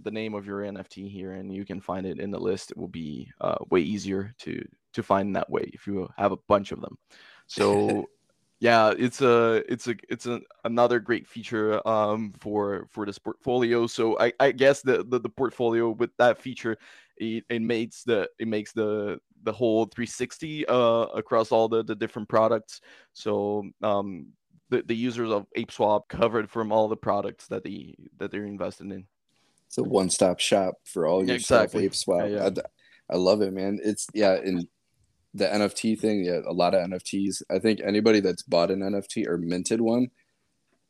the 0.02 0.12
name 0.12 0.34
of 0.34 0.46
your 0.46 0.62
NFT 0.62 1.10
here, 1.10 1.34
and 1.34 1.54
you 1.54 1.66
can 1.66 1.82
find 1.82 2.06
it 2.06 2.20
in 2.20 2.32
the 2.32 2.40
list. 2.40 2.72
It 2.72 2.78
will 2.78 2.88
be 2.88 3.32
uh, 3.42 3.58
way 3.70 3.82
easier 3.82 4.34
to 4.40 4.66
to 4.94 5.04
find 5.04 5.36
that 5.36 5.50
way 5.50 5.70
if 5.74 5.88
you 5.88 6.08
have 6.18 6.32
a 6.32 6.38
bunch 6.48 6.72
of 6.72 6.82
them. 6.82 6.98
So 7.48 8.08
yeah, 8.60 8.94
it's 8.98 9.22
a 9.22 9.64
it's 9.72 9.88
a 9.88 9.96
it's 10.10 10.26
a, 10.26 10.40
another 10.64 11.00
great 11.00 11.28
feature 11.28 11.86
um, 11.88 12.34
for 12.40 12.88
for 12.90 13.06
this 13.06 13.20
portfolio. 13.20 13.88
So 13.88 14.18
I, 14.20 14.32
I 14.40 14.52
guess 14.52 14.82
the, 14.82 15.04
the, 15.04 15.20
the 15.20 15.30
portfolio 15.30 15.90
with 15.90 16.12
that 16.18 16.42
feature 16.42 16.78
it, 17.18 17.44
it 17.50 17.62
makes 17.62 18.04
the 18.04 18.30
it 18.40 18.48
makes 18.48 18.72
the 18.72 19.20
the 19.44 19.52
whole 19.52 19.86
360 19.86 20.68
uh, 20.68 20.74
across 20.74 21.52
all 21.52 21.68
the, 21.68 21.84
the 21.84 21.96
different 21.96 22.28
products. 22.28 22.82
So 23.14 23.70
um, 23.84 24.28
the, 24.70 24.82
the 24.82 24.96
users 24.96 25.30
of 25.30 25.46
ApeSwap 25.56 26.08
covered 26.10 26.50
from 26.50 26.72
all 26.72 26.88
the 26.88 26.98
products 26.98 27.48
that 27.48 27.64
they 27.64 27.96
that 28.18 28.32
they're 28.32 28.46
invested 28.46 28.92
in. 28.92 29.06
It's 29.68 29.78
a 29.78 29.84
one 29.84 30.10
stop 30.10 30.40
shop 30.40 30.76
for 30.86 31.08
all 31.08 31.26
your 31.26 31.36
exactly. 31.36 31.88
stuff. 31.88 32.06
ApeSwap. 32.06 32.32
Yeah, 32.32 32.38
yeah. 32.38 32.62
I, 33.10 33.16
I 33.16 33.18
love 33.18 33.42
it, 33.42 33.54
man. 33.54 33.80
It's 33.84 34.08
yeah, 34.14 34.34
and 34.34 34.68
the 35.36 35.46
NFT 35.46 36.00
thing, 36.00 36.24
yeah, 36.24 36.40
a 36.48 36.54
lot 36.54 36.74
of 36.74 36.88
NFTs. 36.90 37.44
I 37.52 37.60
think 37.60 37.82
anybody 37.84 38.22
that's 38.22 38.44
bought 38.44 38.72
an 38.72 38.80
NFT 38.80 39.28
or 39.28 39.38
minted 39.38 39.82
one 39.82 40.08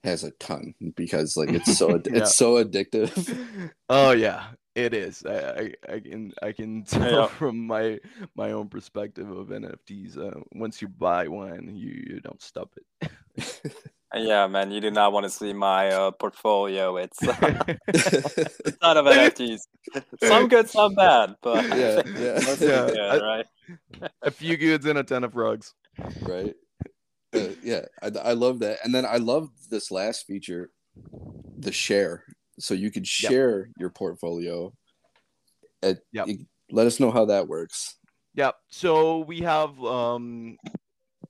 has 0.03 0.23
a 0.23 0.31
ton 0.31 0.75
because 0.95 1.35
like 1.35 1.49
it's 1.49 1.77
so 1.77 1.89
yeah. 1.91 1.99
it's 2.05 2.35
so 2.35 2.63
addictive. 2.63 3.71
Oh 3.89 4.11
yeah, 4.11 4.47
it 4.73 4.95
is. 4.95 5.23
I, 5.25 5.73
I, 5.87 5.93
I 5.93 5.99
can 5.99 6.33
I 6.41 6.51
can 6.51 6.83
tell 6.87 7.21
yeah. 7.21 7.27
from 7.27 7.67
my 7.67 7.99
my 8.35 8.51
own 8.51 8.69
perspective 8.69 9.29
of 9.29 9.47
NFTs. 9.47 10.17
Uh, 10.17 10.39
once 10.53 10.81
you 10.81 10.87
buy 10.87 11.27
one, 11.27 11.75
you 11.75 12.03
you 12.07 12.19
don't 12.19 12.41
stop 12.41 12.71
it. 12.77 13.91
Yeah, 14.15 14.47
man, 14.47 14.71
you 14.71 14.79
do 14.79 14.91
not 14.91 15.11
want 15.11 15.25
to 15.25 15.29
see 15.29 15.51
my 15.51 15.89
uh, 15.89 16.11
portfolio. 16.11 16.95
It's 16.97 17.21
uh, 17.21 17.33
a 17.87 18.71
ton 18.71 18.97
of 18.97 19.05
NFTs. 19.05 19.61
Some 20.23 20.47
good, 20.47 20.69
some 20.69 20.95
bad, 20.95 21.35
but 21.41 21.65
yeah, 21.69 22.01
yeah, 22.05 22.39
yeah. 22.59 22.87
Good, 22.87 22.97
I, 22.97 23.17
right. 23.19 23.45
a 24.21 24.31
few 24.31 24.55
goods 24.55 24.85
and 24.85 24.97
a 24.97 25.03
ton 25.03 25.25
of 25.25 25.35
rugs. 25.35 25.73
Right. 26.21 26.55
Uh, 27.33 27.49
yeah, 27.61 27.81
I, 28.01 28.11
I 28.23 28.33
love 28.33 28.59
that, 28.59 28.79
and 28.85 28.95
then 28.95 29.05
I 29.05 29.17
love 29.17 29.49
this 29.69 29.91
last 29.91 30.25
feature, 30.25 30.71
the 31.57 31.73
share. 31.73 32.23
So 32.57 32.73
you 32.73 32.91
could 32.91 33.05
share 33.05 33.65
yep. 33.65 33.75
your 33.77 33.89
portfolio. 33.89 34.71
At, 35.83 35.99
yep. 36.13 36.27
let 36.71 36.87
us 36.87 37.01
know 37.01 37.11
how 37.11 37.25
that 37.25 37.49
works. 37.49 37.97
Yeah. 38.33 38.51
So 38.69 39.19
we 39.19 39.41
have 39.41 39.81
um, 39.83 40.57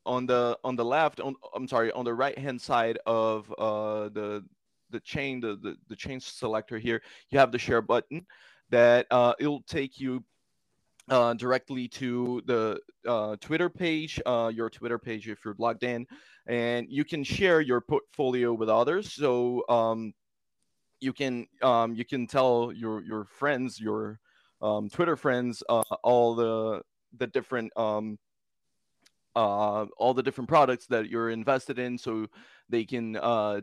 on 0.06 0.26
the 0.26 0.58
on 0.64 0.76
the 0.76 0.86
left 0.86 1.20
on 1.20 1.36
i'm 1.54 1.68
sorry 1.68 1.92
on 1.92 2.06
the 2.06 2.14
right 2.14 2.38
hand 2.38 2.60
side 2.60 2.98
of 3.06 3.52
uh 3.58 4.10
the 4.10 4.44
the 4.92 5.00
chain 5.00 5.40
the, 5.40 5.58
the 5.62 5.76
the 5.90 5.96
chain 5.96 6.20
selector 6.20 6.78
here 6.78 7.02
you 7.30 7.40
have 7.40 7.52
the 7.52 7.60
share 7.60 7.82
button 7.82 8.26
that 8.70 9.08
uh 9.12 9.34
it'll 9.40 9.64
take 9.64 10.00
you 10.00 10.24
uh, 11.10 11.34
directly 11.34 11.88
to 11.88 12.42
the 12.46 12.80
uh, 13.08 13.36
Twitter 13.40 13.70
page, 13.70 14.20
uh, 14.26 14.52
your 14.54 14.70
Twitter 14.70 14.98
page 14.98 15.28
if 15.28 15.46
you're 15.46 15.56
logged 15.60 15.84
in, 15.84 16.06
and 16.48 16.88
you 16.90 17.06
can 17.06 17.24
share 17.24 17.62
your 17.62 17.82
portfolio 17.82 18.54
with 18.54 18.70
others. 18.70 19.14
So 19.14 19.64
um, 19.70 20.14
you 21.00 21.14
can 21.14 21.48
um, 21.62 21.94
you 21.94 22.06
can 22.06 22.28
tell 22.28 22.72
your 22.74 23.04
your 23.04 23.26
friends, 23.26 23.80
your 23.80 24.20
um, 24.62 24.90
Twitter 24.90 25.16
friends, 25.16 25.62
uh, 25.70 25.84
all 26.04 26.36
the 26.36 26.82
the 27.18 27.28
different 27.28 27.72
um, 27.78 28.18
uh, 29.36 29.86
all 29.98 30.14
the 30.14 30.24
different 30.24 30.48
products 30.48 30.88
that 30.88 31.10
you're 31.10 31.30
invested 31.30 31.80
in 31.80 31.98
so 31.98 32.28
they 32.70 32.84
can 32.84 33.16
uh, 33.18 33.62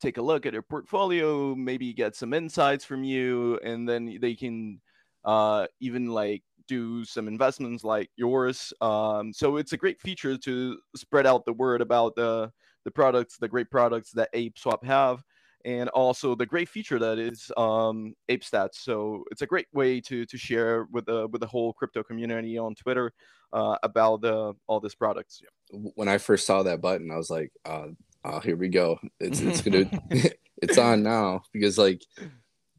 take 0.00 0.16
a 0.16 0.22
look 0.22 0.46
at 0.46 0.52
your 0.52 0.62
portfolio 0.62 1.54
maybe 1.54 1.92
get 1.92 2.16
some 2.16 2.32
insights 2.32 2.84
from 2.84 3.04
you 3.04 3.58
and 3.62 3.88
then 3.88 4.18
they 4.20 4.34
can 4.34 4.80
uh, 5.24 5.66
even 5.80 6.06
like 6.06 6.42
do 6.70 7.04
some 7.04 7.26
investments 7.26 7.82
like 7.82 8.08
yours. 8.16 8.72
Um, 8.80 9.32
so 9.32 9.56
it's 9.56 9.72
a 9.72 9.76
great 9.76 10.00
feature 10.00 10.38
to 10.38 10.78
spread 10.94 11.26
out 11.26 11.44
the 11.44 11.52
word 11.52 11.80
about 11.80 12.14
the 12.14 12.52
the 12.84 12.90
products 12.90 13.36
the 13.36 13.48
great 13.48 13.70
products 13.70 14.10
that 14.12 14.30
ape 14.32 14.58
swap 14.58 14.82
have 14.84 15.22
and 15.64 15.88
also 15.90 16.34
the 16.34 16.46
great 16.46 16.68
feature 16.68 16.98
that 16.98 17.18
is 17.18 17.50
um, 17.56 18.14
ape 18.28 18.42
stats 18.42 18.76
so 18.76 19.24
it's 19.30 19.42
a 19.42 19.46
great 19.46 19.66
way 19.72 20.00
to 20.00 20.24
to 20.26 20.38
share 20.38 20.86
with 20.92 21.06
the 21.06 21.26
with 21.28 21.40
the 21.40 21.46
whole 21.46 21.72
crypto 21.72 22.02
community 22.02 22.56
on 22.58 22.74
twitter 22.74 23.12
uh, 23.52 23.76
about 23.82 24.20
the 24.20 24.54
all 24.66 24.80
this 24.80 24.94
products. 24.94 25.42
When 25.72 26.08
I 26.08 26.18
first 26.18 26.46
saw 26.46 26.62
that 26.62 26.80
button, 26.80 27.10
I 27.10 27.16
was 27.16 27.30
like, 27.30 27.52
uh, 27.64 27.88
"Oh, 28.24 28.40
here 28.40 28.56
we 28.56 28.68
go! 28.68 28.98
It's 29.18 29.40
it's 29.40 29.60
gonna 29.60 29.90
it's 30.62 30.78
on 30.78 31.02
now." 31.02 31.42
Because 31.52 31.78
like 31.78 32.02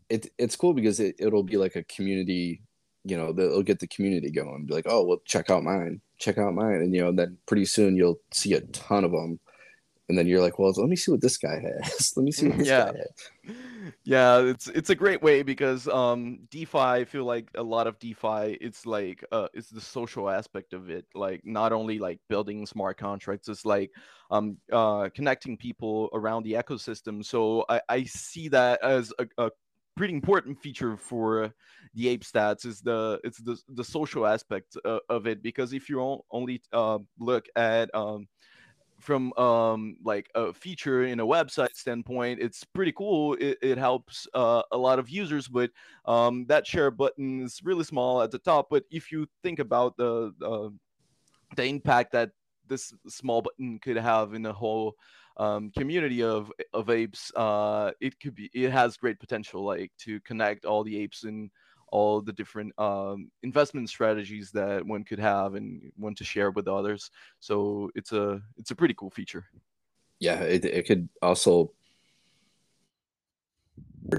it 0.09 0.27
it's 0.37 0.55
cool 0.55 0.73
because 0.73 0.99
it 0.99 1.15
it'll 1.19 1.43
be 1.43 1.57
like 1.57 1.75
a 1.75 1.83
community. 1.83 2.61
You 3.03 3.17
know, 3.17 3.29
it'll 3.29 3.63
get 3.63 3.79
the 3.79 3.87
community 3.87 4.31
going. 4.31 4.65
Be 4.65 4.73
like, 4.73 4.87
"Oh, 4.87 5.03
well, 5.03 5.21
check 5.25 5.49
out 5.49 5.63
mine, 5.63 6.01
check 6.19 6.37
out 6.37 6.53
mine," 6.53 6.75
and 6.75 6.93
you 6.93 7.01
know, 7.01 7.11
then 7.11 7.37
pretty 7.47 7.65
soon 7.65 7.95
you'll 7.95 8.19
see 8.31 8.53
a 8.53 8.61
ton 8.61 9.03
of 9.03 9.11
them 9.11 9.39
and 10.11 10.17
then 10.17 10.27
you're 10.27 10.41
like, 10.41 10.59
well, 10.59 10.73
let 10.75 10.89
me 10.89 10.97
see 10.97 11.09
what 11.09 11.21
this 11.21 11.37
guy 11.37 11.57
has. 11.57 12.11
let 12.17 12.23
me 12.25 12.33
see 12.33 12.49
what 12.49 12.57
this 12.57 12.67
yeah. 12.67 12.91
guy 12.91 12.97
has. 12.97 13.55
Yeah, 14.03 14.39
it's 14.39 14.67
it's 14.67 14.89
a 14.89 14.95
great 14.95 15.21
way 15.23 15.41
because 15.41 15.87
um 15.87 16.39
DeFi, 16.51 16.77
I 16.77 17.05
feel 17.05 17.23
like 17.23 17.47
a 17.55 17.63
lot 17.63 17.87
of 17.87 17.97
DeFi, 17.97 18.57
it's 18.59 18.85
like 18.85 19.23
uh 19.31 19.47
it's 19.53 19.69
the 19.69 19.79
social 19.79 20.29
aspect 20.29 20.73
of 20.73 20.89
it. 20.89 21.05
Like 21.15 21.45
not 21.45 21.71
only 21.71 21.97
like 21.97 22.19
building 22.27 22.65
smart 22.65 22.97
contracts, 22.97 23.47
it's 23.47 23.63
like 23.63 23.91
um 24.31 24.57
uh 24.69 25.07
connecting 25.15 25.55
people 25.55 26.09
around 26.11 26.43
the 26.43 26.53
ecosystem. 26.53 27.23
So 27.23 27.63
I, 27.69 27.79
I 27.87 28.03
see 28.03 28.49
that 28.49 28.83
as 28.83 29.13
a, 29.17 29.27
a 29.37 29.51
pretty 29.95 30.13
important 30.13 30.59
feature 30.59 30.97
for 30.97 31.53
the 31.93 32.09
ape 32.09 32.25
stats 32.25 32.65
is 32.65 32.81
the 32.81 33.17
it's 33.23 33.41
the 33.41 33.57
the 33.69 33.83
social 33.83 34.27
aspect 34.27 34.75
uh, 34.83 34.99
of 35.07 35.25
it 35.25 35.41
because 35.41 35.71
if 35.71 35.87
you 35.87 36.21
only 36.31 36.61
uh, 36.73 36.99
look 37.17 37.45
at 37.55 37.93
um 37.95 38.27
from 39.01 39.33
um 39.33 39.97
like 40.03 40.29
a 40.35 40.53
feature 40.53 41.03
in 41.03 41.19
a 41.19 41.25
website 41.25 41.75
standpoint 41.75 42.39
it's 42.39 42.63
pretty 42.63 42.91
cool 42.91 43.33
it, 43.35 43.57
it 43.61 43.77
helps 43.77 44.27
uh, 44.33 44.61
a 44.71 44.77
lot 44.77 44.99
of 44.99 45.09
users 45.09 45.47
but 45.47 45.69
um 46.05 46.45
that 46.45 46.65
share 46.65 46.91
button 46.91 47.41
is 47.41 47.61
really 47.63 47.83
small 47.83 48.21
at 48.21 48.31
the 48.31 48.39
top 48.39 48.67
but 48.69 48.83
if 48.91 49.11
you 49.11 49.27
think 49.43 49.59
about 49.59 49.97
the 49.97 50.33
uh, 50.45 50.69
the 51.55 51.65
impact 51.65 52.11
that 52.11 52.31
this 52.67 52.93
small 53.07 53.41
button 53.41 53.79
could 53.79 53.97
have 53.97 54.33
in 54.33 54.41
the 54.41 54.53
whole 54.53 54.95
um, 55.37 55.71
community 55.77 56.23
of 56.23 56.51
of 56.73 56.89
apes 56.89 57.31
uh 57.35 57.91
it 57.99 58.19
could 58.19 58.35
be 58.35 58.49
it 58.53 58.71
has 58.71 58.97
great 58.97 59.19
potential 59.19 59.63
like 59.63 59.91
to 59.97 60.19
connect 60.21 60.65
all 60.65 60.83
the 60.83 60.97
apes 60.97 61.23
in 61.23 61.49
all 61.91 62.21
the 62.21 62.33
different 62.33 62.73
um, 62.79 63.29
investment 63.43 63.89
strategies 63.89 64.51
that 64.51 64.85
one 64.85 65.03
could 65.03 65.19
have 65.19 65.55
and 65.55 65.91
want 65.97 66.17
to 66.17 66.23
share 66.23 66.51
with 66.51 66.67
others. 66.67 67.11
So 67.39 67.91
it's 67.95 68.11
a 68.11 68.41
it's 68.57 68.71
a 68.71 68.75
pretty 68.75 68.93
cool 68.93 69.11
feature. 69.11 69.45
Yeah, 70.19 70.41
it, 70.41 70.65
it 70.65 70.87
could 70.87 71.09
also 71.21 71.71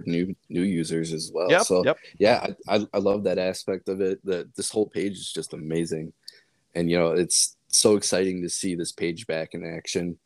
new 0.07 0.35
new 0.49 0.63
users 0.63 1.13
as 1.13 1.31
well. 1.33 1.51
Yep, 1.51 1.63
so 1.63 1.85
yep. 1.85 1.99
yeah, 2.19 2.47
I, 2.69 2.77
I, 2.77 2.87
I 2.95 2.99
love 2.99 3.25
that 3.25 3.39
aspect 3.39 3.89
of 3.89 4.01
it. 4.01 4.25
That 4.25 4.55
this 4.55 4.71
whole 4.71 4.87
page 4.87 5.13
is 5.13 5.33
just 5.33 5.55
amazing, 5.55 6.13
and 6.75 6.91
you 6.91 6.99
know 6.99 7.13
it's 7.13 7.57
so 7.69 7.97
exciting 7.97 8.43
to 8.43 8.49
see 8.49 8.75
this 8.75 8.93
page 8.93 9.27
back 9.27 9.55
in 9.55 9.65
action. 9.65 10.19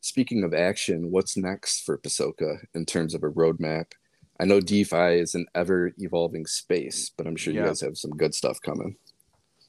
Speaking 0.00 0.44
of 0.44 0.52
action, 0.52 1.10
what's 1.10 1.36
next 1.36 1.84
for 1.84 1.98
Pasoka 1.98 2.58
in 2.74 2.84
terms 2.84 3.14
of 3.14 3.22
a 3.22 3.30
roadmap? 3.30 3.92
I 4.40 4.44
know 4.44 4.60
DeFi 4.60 5.20
is 5.20 5.34
an 5.34 5.46
ever 5.54 5.92
evolving 5.98 6.46
space, 6.46 7.10
but 7.16 7.26
I'm 7.26 7.36
sure 7.36 7.52
you 7.52 7.60
Yeah. 7.60 7.68
guys 7.68 7.80
have 7.82 7.96
some 7.96 8.10
good 8.12 8.34
stuff 8.34 8.60
coming. 8.60 8.96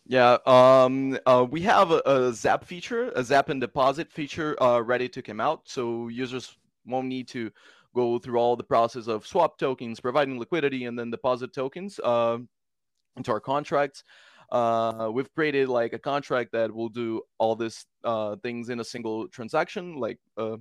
Yeah, 0.08 0.38
um, 0.46 1.18
uh, 1.26 1.46
we 1.50 1.62
have 1.62 1.92
a, 1.92 2.02
a 2.06 2.34
Zap 2.34 2.64
feature, 2.64 3.12
a 3.16 3.24
Zap 3.24 3.50
and 3.50 3.60
deposit 3.60 4.12
feature, 4.12 4.62
uh, 4.62 4.80
ready 4.80 5.10
to 5.10 5.22
come 5.22 5.40
out. 5.40 5.62
So 5.68 6.10
users 6.10 6.58
won't 6.86 7.08
need 7.08 7.28
to 7.30 7.52
go 7.96 8.20
through 8.20 8.38
all 8.38 8.56
the 8.56 8.64
process 8.64 9.08
of 9.08 9.26
swap 9.26 9.58
tokens, 9.58 10.00
providing 10.00 10.38
liquidity, 10.38 10.86
and 10.86 10.98
then 10.98 11.10
deposit 11.10 11.54
tokens 11.54 12.00
uh, 12.04 12.38
into 13.18 13.32
our 13.32 13.40
contracts. 13.40 14.04
Uh, 14.52 15.10
we've 15.12 15.34
created 15.34 15.70
like 15.70 15.94
a 15.94 16.00
contract 16.00 16.52
that 16.52 16.72
will 16.72 16.90
do 16.90 17.22
all 17.40 17.56
these 17.56 17.86
uh, 18.04 18.36
things 18.44 18.70
in 18.70 18.80
a 18.80 18.84
single 18.84 19.28
transaction, 19.30 19.96
like 19.96 20.20
a 20.38 20.58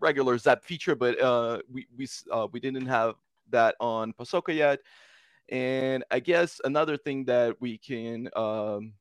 regular 0.00 0.38
Zap 0.38 0.64
feature. 0.64 0.94
But 0.94 1.20
uh, 1.20 1.58
we 1.70 1.86
we 1.94 2.06
uh, 2.30 2.46
we 2.50 2.58
didn't 2.60 2.86
have 2.86 3.16
that 3.50 3.74
on 3.80 4.12
Pasoka 4.12 4.54
yet. 4.54 4.80
And 5.50 6.04
I 6.10 6.20
guess 6.20 6.60
another 6.64 6.96
thing 6.96 7.24
that 7.24 7.56
we 7.60 7.78
can 7.78 8.28
um, 8.36 8.92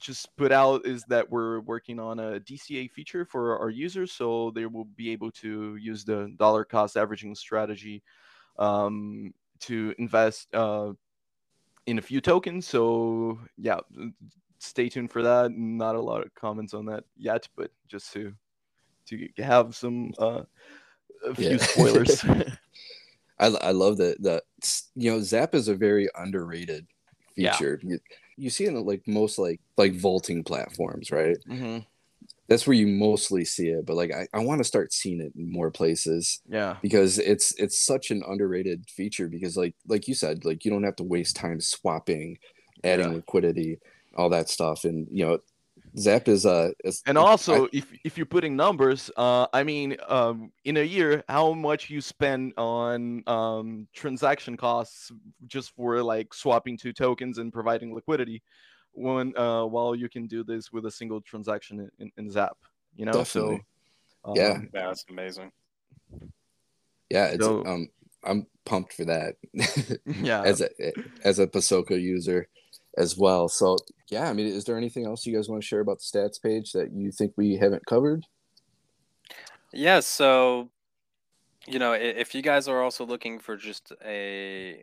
just 0.00 0.34
put 0.36 0.52
out 0.52 0.86
is 0.86 1.04
that 1.04 1.30
we're 1.30 1.60
working 1.60 2.00
on 2.00 2.18
a 2.18 2.40
DCA 2.40 2.90
feature 2.90 3.24
for 3.24 3.58
our 3.58 3.70
users, 3.70 4.12
so 4.12 4.50
they 4.54 4.66
will 4.66 4.84
be 4.84 5.10
able 5.10 5.30
to 5.32 5.76
use 5.76 6.04
the 6.04 6.32
dollar 6.36 6.64
cost 6.64 6.96
averaging 6.96 7.34
strategy 7.34 8.02
um, 8.58 9.32
to 9.60 9.94
invest 9.98 10.52
uh, 10.54 10.92
in 11.86 11.98
a 11.98 12.02
few 12.02 12.20
tokens. 12.20 12.66
So 12.66 13.38
yeah, 13.56 13.78
stay 14.58 14.88
tuned 14.88 15.10
for 15.10 15.22
that. 15.22 15.52
Not 15.52 15.96
a 15.96 16.00
lot 16.00 16.24
of 16.24 16.34
comments 16.34 16.74
on 16.74 16.86
that 16.86 17.04
yet, 17.16 17.48
but 17.56 17.70
just 17.86 18.12
to 18.14 18.32
to 19.06 19.28
have 19.38 19.74
some 19.74 20.12
uh, 20.18 20.42
a 21.24 21.34
few 21.34 21.50
Yeah. 21.50 21.56
spoilers. 21.58 22.24
I, 23.40 23.46
I 23.46 23.70
love 23.70 23.98
that 23.98 24.22
that 24.22 24.42
you 24.94 25.10
know 25.10 25.20
Zap 25.20 25.54
is 25.54 25.68
a 25.68 25.74
very 25.74 26.08
underrated 26.16 26.86
Yeah. 27.36 27.52
feature. 27.52 27.80
You, 27.82 27.98
you 28.36 28.50
see 28.50 28.64
it 28.64 28.68
in 28.68 28.84
like 28.84 29.02
most 29.06 29.38
like 29.38 29.60
like 29.76 29.94
vaulting 29.94 30.44
platforms, 30.44 31.10
right? 31.10 31.36
Mhm. 31.48 31.84
That's 32.48 32.66
where 32.66 32.74
you 32.76 32.86
mostly 32.86 33.44
see 33.44 33.68
it. 33.68 33.84
But 33.86 33.96
like 33.96 34.12
I, 34.12 34.26
I 34.32 34.38
want 34.40 34.58
to 34.58 34.64
start 34.64 34.92
seeing 34.92 35.20
it 35.20 35.32
in 35.36 35.52
more 35.52 35.70
places 35.70 36.40
Yeah. 36.48 36.76
because 36.82 37.18
it's 37.18 37.52
it's 37.58 37.78
such 37.84 38.10
an 38.10 38.22
underrated 38.26 38.88
feature 38.88 39.28
because 39.28 39.56
like 39.56 39.74
like 39.86 40.08
you 40.08 40.14
said, 40.14 40.44
like 40.44 40.64
you 40.64 40.70
don't 40.70 40.84
have 40.84 40.96
to 40.96 41.04
waste 41.04 41.36
time 41.36 41.60
swapping, 41.60 42.38
adding 42.84 43.08
Yeah. 43.10 43.16
liquidity, 43.16 43.78
all 44.16 44.30
that 44.30 44.48
stuff. 44.48 44.84
And 44.84 45.06
you 45.12 45.26
know, 45.26 45.38
Zap 45.96 46.28
is 46.28 46.44
uh 46.44 46.70
is, 46.84 47.02
And 47.06 47.16
also, 47.16 47.68
if 47.72 47.86
if 48.04 48.16
you're 48.16 48.26
putting 48.26 48.56
numbers, 48.56 49.10
uh, 49.16 49.46
I 49.52 49.62
mean, 49.62 49.96
um, 50.08 50.52
in 50.64 50.76
a 50.76 50.82
year, 50.82 51.24
how 51.28 51.52
much 51.52 51.88
you 51.90 52.00
spend 52.00 52.52
on 52.56 53.22
um, 53.26 53.88
transaction 53.94 54.56
costs 54.56 55.10
just 55.46 55.74
for 55.74 56.02
like 56.02 56.34
swapping 56.34 56.76
two 56.76 56.92
tokens 56.92 57.38
and 57.38 57.52
providing 57.52 57.94
liquidity, 57.94 58.42
when 58.92 59.36
uh, 59.36 59.64
while 59.64 59.94
you 59.94 60.08
can 60.08 60.26
do 60.26 60.44
this 60.44 60.72
with 60.72 60.86
a 60.86 60.90
single 60.90 61.20
transaction 61.20 61.80
in, 61.80 61.90
in, 61.98 62.12
in 62.16 62.30
Zap, 62.30 62.56
you 62.96 63.04
know? 63.06 63.12
Definitely. 63.12 63.64
So, 64.24 64.34
Yeah. 64.34 64.50
um, 64.52 64.70
Yeah, 64.74 64.82
that's 64.84 65.04
amazing. 65.08 65.52
yeah, 67.10 67.26
it's 67.26 67.44
So- 67.44 67.64
um 67.64 67.88
I'm 68.24 68.46
pumped 68.64 68.92
for 68.94 69.04
that. 69.04 69.36
yeah. 70.06 70.42
as 70.42 70.60
a 70.60 70.68
as 71.24 71.38
a 71.38 71.46
Pasoka 71.46 71.98
user 72.00 72.48
as 72.96 73.16
well. 73.16 73.48
So 73.48 73.76
yeah, 74.10 74.28
I 74.28 74.32
mean, 74.32 74.46
is 74.46 74.64
there 74.64 74.76
anything 74.76 75.06
else 75.06 75.26
you 75.26 75.34
guys 75.34 75.48
want 75.48 75.62
to 75.62 75.66
share 75.66 75.80
about 75.80 75.98
the 75.98 76.18
stats 76.18 76.40
page 76.42 76.72
that 76.72 76.92
you 76.92 77.10
think 77.10 77.32
we 77.36 77.56
haven't 77.56 77.86
covered? 77.86 78.24
Yeah, 79.72 80.00
so 80.00 80.70
you 81.66 81.78
know, 81.78 81.92
if 81.92 82.34
you 82.34 82.40
guys 82.40 82.66
are 82.66 82.82
also 82.82 83.04
looking 83.04 83.38
for 83.38 83.56
just 83.56 83.92
a 84.04 84.82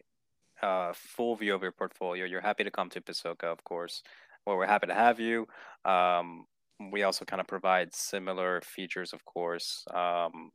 uh, 0.61 0.93
full 0.93 1.35
view 1.35 1.55
of 1.55 1.63
your 1.63 1.71
portfolio, 1.71 2.25
you're 2.25 2.41
happy 2.41 2.63
to 2.63 2.71
come 2.71 2.89
to 2.91 3.01
Pasoka, 3.01 3.45
of 3.45 3.63
course. 3.63 4.03
Well, 4.45 4.57
we're 4.57 4.67
happy 4.67 4.87
to 4.87 4.93
have 4.93 5.19
you. 5.19 5.47
Um, 5.83 6.45
we 6.91 7.03
also 7.03 7.25
kind 7.25 7.39
of 7.39 7.47
provide 7.47 7.95
similar 7.95 8.61
features, 8.61 9.13
of 9.13 9.25
course. 9.25 9.83
Um, 9.91 10.51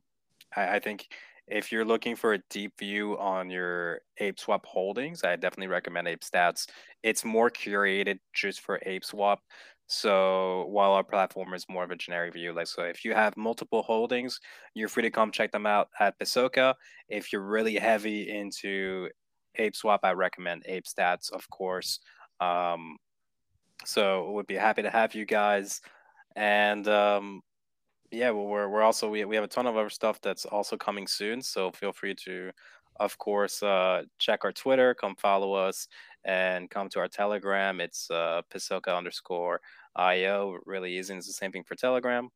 I, 0.55 0.75
I 0.75 0.79
think 0.79 1.07
if 1.51 1.69
you're 1.69 1.85
looking 1.85 2.15
for 2.15 2.33
a 2.33 2.41
deep 2.49 2.79
view 2.79 3.17
on 3.19 3.49
your 3.49 3.99
ApeSwap 4.21 4.65
holdings, 4.65 5.23
I 5.23 5.35
definitely 5.35 5.67
recommend 5.67 6.07
ApeStats. 6.07 6.67
It's 7.03 7.25
more 7.25 7.51
curated 7.51 8.19
just 8.33 8.61
for 8.61 8.79
ApeSwap. 8.87 9.37
So 9.87 10.67
while 10.69 10.93
our 10.93 11.03
platform 11.03 11.53
is 11.53 11.65
more 11.69 11.83
of 11.83 11.91
a 11.91 11.97
generic 11.97 12.33
view, 12.33 12.53
like 12.53 12.67
so 12.67 12.83
if 12.83 13.03
you 13.03 13.13
have 13.13 13.35
multiple 13.35 13.83
holdings, 13.83 14.39
you're 14.73 14.87
free 14.87 15.03
to 15.03 15.11
come 15.11 15.29
check 15.29 15.51
them 15.51 15.65
out 15.65 15.89
at 15.99 16.17
Pasoka. 16.17 16.75
If 17.09 17.33
you're 17.33 17.45
really 17.45 17.75
heavy 17.75 18.29
into 18.29 19.09
ApeSwap, 19.59 19.99
I 20.03 20.13
recommend 20.13 20.63
ApeStats, 20.69 21.33
of 21.33 21.49
course. 21.49 21.99
Um, 22.39 22.95
so 23.83 24.31
would 24.31 24.47
be 24.47 24.55
happy 24.55 24.83
to 24.83 24.89
have 24.89 25.13
you 25.13 25.25
guys. 25.25 25.81
And 26.37 26.87
um, 26.87 27.41
yeah, 28.11 28.31
well, 28.31 28.45
we're 28.45 28.67
we're 28.67 28.81
also 28.81 29.09
we 29.09 29.25
we 29.25 29.35
have 29.35 29.43
a 29.45 29.47
ton 29.47 29.67
of 29.67 29.77
other 29.77 29.89
stuff 29.89 30.19
that's 30.21 30.45
also 30.45 30.77
coming 30.77 31.07
soon. 31.07 31.41
So 31.41 31.71
feel 31.71 31.93
free 31.93 32.15
to, 32.25 32.51
of 32.99 33.17
course, 33.17 33.63
uh, 33.63 34.03
check 34.19 34.43
our 34.43 34.51
Twitter, 34.51 34.93
come 34.93 35.15
follow 35.15 35.53
us, 35.53 35.87
and 36.25 36.69
come 36.69 36.89
to 36.89 36.99
our 36.99 37.07
Telegram. 37.07 37.79
It's 37.79 38.11
uh, 38.11 38.41
underscore 38.87 39.61
io. 39.95 40.57
Really 40.65 40.97
easy. 40.97 41.15
It's 41.15 41.27
the 41.27 41.33
same 41.33 41.51
thing 41.51 41.63
for 41.63 41.75
Telegram. 41.75 42.29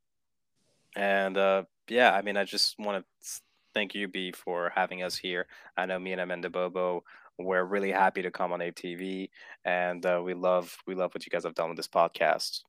And 0.95 1.37
uh, 1.37 1.63
yeah, 1.89 2.13
I 2.13 2.21
mean, 2.21 2.37
I 2.37 2.45
just 2.45 2.79
want 2.79 3.03
to 3.03 3.41
thank 3.73 3.93
you, 3.93 4.07
B, 4.07 4.31
for 4.31 4.71
having 4.73 5.03
us 5.03 5.17
here. 5.17 5.45
I 5.75 5.85
know 5.85 5.99
me 5.99 6.13
and 6.13 6.21
Amanda 6.21 6.49
Bobo, 6.49 7.03
we're 7.37 7.65
really 7.65 7.91
happy 7.91 8.21
to 8.21 8.31
come 8.31 8.53
on 8.53 8.61
ATV, 8.61 9.29
and 9.65 10.05
uh, 10.05 10.21
we 10.23 10.33
love 10.33 10.77
we 10.87 10.95
love 10.95 11.13
what 11.13 11.25
you 11.25 11.29
guys 11.29 11.43
have 11.43 11.55
done 11.55 11.69
with 11.69 11.77
this 11.77 11.87
podcast. 11.87 12.61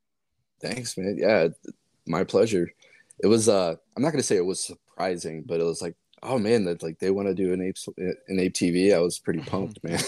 Thanks, 0.60 0.96
man. 0.96 1.16
Yeah, 1.18 1.48
my 2.06 2.24
pleasure. 2.24 2.72
It 3.22 3.26
was 3.26 3.48
uh 3.48 3.74
I'm 3.96 4.02
not 4.02 4.10
gonna 4.10 4.22
say 4.22 4.36
it 4.36 4.44
was 4.44 4.62
surprising, 4.62 5.44
but 5.46 5.60
it 5.60 5.64
was 5.64 5.82
like, 5.82 5.94
oh 6.22 6.38
man, 6.38 6.64
that 6.64 6.82
like 6.82 6.98
they 6.98 7.10
want 7.10 7.28
to 7.28 7.34
do 7.34 7.52
an 7.52 7.62
ape 7.62 7.76
an 8.28 8.38
ape 8.38 8.54
TV. 8.54 8.94
I 8.94 9.00
was 9.00 9.18
pretty 9.18 9.40
pumped, 9.40 9.82
man. 9.82 9.98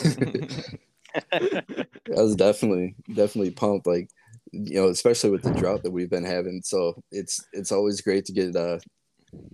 I 1.33 2.23
was 2.23 2.37
definitely 2.37 2.94
definitely 3.14 3.51
pumped. 3.51 3.87
Like 3.87 4.11
you 4.53 4.81
know, 4.81 4.88
especially 4.88 5.31
with 5.31 5.42
the 5.42 5.53
drought 5.53 5.83
that 5.83 5.90
we've 5.90 6.11
been 6.11 6.25
having. 6.25 6.62
So 6.64 7.03
it's 7.11 7.44
it's 7.53 7.73
always 7.73 8.01
great 8.01 8.25
to 8.27 8.33
get 8.33 8.55
uh 8.57 8.79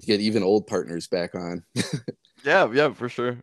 to 0.00 0.06
get 0.06 0.20
even 0.20 0.42
old 0.42 0.66
partners 0.66 1.06
back 1.06 1.34
on. 1.34 1.64
yeah, 2.44 2.70
yeah, 2.72 2.92
for 2.92 3.08
sure. 3.08 3.38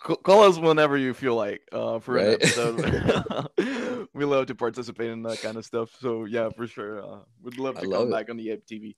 Call 0.00 0.44
us 0.44 0.58
whenever 0.58 0.96
you 0.96 1.12
feel 1.12 1.34
like 1.34 1.60
uh, 1.72 1.98
for 1.98 2.18
an 2.18 2.34
episode. 2.34 3.48
we 4.14 4.24
love 4.24 4.46
to 4.46 4.54
participate 4.54 5.10
in 5.10 5.22
that 5.24 5.40
kind 5.42 5.56
of 5.56 5.64
stuff. 5.64 5.90
So 6.00 6.24
yeah, 6.24 6.50
for 6.50 6.68
sure. 6.68 7.04
Uh, 7.04 7.18
we'd 7.42 7.58
love 7.58 7.76
I 7.76 7.80
to 7.80 7.88
love 7.88 8.00
come 8.02 8.08
it. 8.08 8.12
back 8.12 8.30
on 8.30 8.36
the 8.36 8.50
Ape 8.50 8.64
TV. 8.64 8.94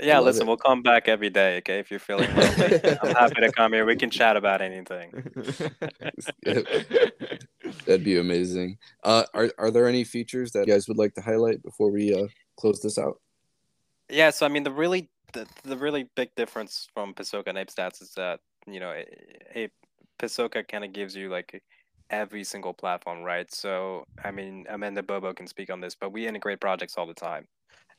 Yeah, 0.00 0.16
love 0.18 0.26
listen, 0.26 0.42
it. 0.42 0.46
we'll 0.48 0.56
come 0.56 0.82
back 0.82 1.08
every 1.08 1.30
day, 1.30 1.58
okay? 1.58 1.78
If 1.78 1.90
you're 1.90 2.00
feeling 2.00 2.28
lonely, 2.34 2.80
I'm 3.02 3.14
happy 3.14 3.40
to 3.40 3.52
come 3.52 3.72
here. 3.72 3.84
We 3.84 3.94
can 3.94 4.10
chat 4.10 4.36
about 4.36 4.60
anything. 4.60 5.12
That'd 7.86 8.04
be 8.04 8.18
amazing. 8.18 8.78
Uh, 9.04 9.24
are 9.34 9.52
are 9.56 9.70
there 9.70 9.86
any 9.86 10.02
features 10.02 10.50
that 10.52 10.66
you 10.66 10.72
guys 10.72 10.88
would 10.88 10.98
like 10.98 11.14
to 11.14 11.20
highlight 11.20 11.62
before 11.62 11.90
we 11.90 12.12
uh 12.12 12.26
close 12.56 12.80
this 12.80 12.98
out? 12.98 13.20
Yeah, 14.10 14.30
so 14.30 14.46
I 14.46 14.48
mean, 14.48 14.64
the 14.64 14.72
really 14.72 15.10
the, 15.32 15.46
the 15.62 15.76
really 15.76 16.08
big 16.16 16.34
difference 16.34 16.88
from 16.92 17.14
Pasoka 17.14 17.48
and 17.48 17.58
Ape 17.58 17.70
Stats 17.70 18.02
is 18.02 18.12
that 18.16 18.40
you 18.66 18.80
know, 18.80 18.90
a, 18.90 19.04
a 19.54 19.68
Pasoka 20.18 20.66
kind 20.66 20.84
of 20.84 20.92
gives 20.92 21.14
you 21.14 21.28
like 21.28 21.62
every 22.10 22.44
single 22.44 22.72
platform, 22.72 23.22
right? 23.22 23.52
So 23.52 24.06
I 24.24 24.30
mean, 24.30 24.66
Amanda 24.68 25.02
Bobo 25.02 25.32
can 25.32 25.46
speak 25.46 25.70
on 25.70 25.80
this, 25.80 25.94
but 25.94 26.12
we 26.12 26.26
integrate 26.26 26.60
projects 26.60 26.94
all 26.96 27.06
the 27.06 27.14
time, 27.14 27.46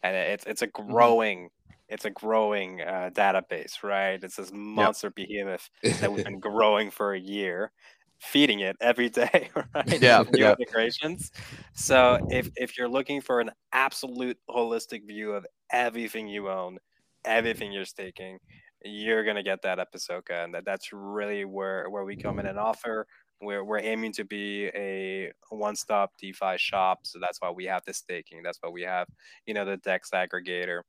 and 0.06 0.15
it's 0.34 0.46
it's 0.46 0.62
a 0.62 0.68
Mm-hmm. 0.89 1.13
growing 1.13 1.50
it's 1.89 2.06
a 2.06 2.10
growing 2.10 2.82
uh, 2.82 3.12
database, 3.13 3.84
right? 3.84 4.24
It's 4.24 4.38
this 4.38 4.52
monster 4.54 5.12
behemoth 5.12 5.70
that 6.02 6.12
we've 6.12 6.24
been 6.24 6.39
growing 6.41 6.89
for 6.91 7.13
a 7.13 7.20
year, 7.20 7.72
feeding 8.20 8.60
it 8.62 8.76
every 8.82 9.10
day, 9.10 9.50
right? 9.76 10.02
Yeah, 10.02 10.24
new 10.32 10.34
yeah. 10.34 10.56
integrations. 10.60 11.32
So 11.76 12.20
if 12.30 12.50
if 12.56 12.78
you're 12.78 12.89
looking 12.89 13.22
for 13.22 13.39
an 13.41 13.52
absolute 13.74 14.38
holistic 14.50 15.08
view 15.08 15.34
of 15.34 15.46
everything 15.72 16.28
you 16.28 16.50
own, 16.50 16.78
everything 17.26 17.72
you're 17.72 17.86
staking, 17.86 18.39
you're 18.84 19.24
gonna 19.26 19.44
get 19.44 19.62
that 19.63 19.80
at 19.80 19.91
Pasoka, 19.94 20.44
and 20.44 20.54
that, 20.56 20.65
that's 20.65 20.91
really 20.94 21.46
where 21.46 21.89
where 21.89 22.04
we 22.06 22.18
come 22.18 22.39
in 22.39 22.46
and 22.46 22.60
offer. 22.60 23.06
We're 23.41 23.63
we're 23.63 23.80
aiming 23.80 24.13
to 24.13 24.24
be 24.24 24.67
a 24.67 25.32
one-stop 25.50 26.13
DeFi 26.19 26.58
shop, 26.58 27.00
so 27.04 27.19
that's 27.19 27.39
why 27.41 27.52
we 27.52 27.65
have 27.65 27.84
the 27.86 27.93
staking. 27.93 28.41
That's 28.43 28.58
why 28.62 28.69
we 28.69 28.84
have, 28.84 29.08
you 29.45 29.54
know, 29.54 29.65
the 29.65 29.78
Dex 29.78 30.10
aggregator. 30.13 30.82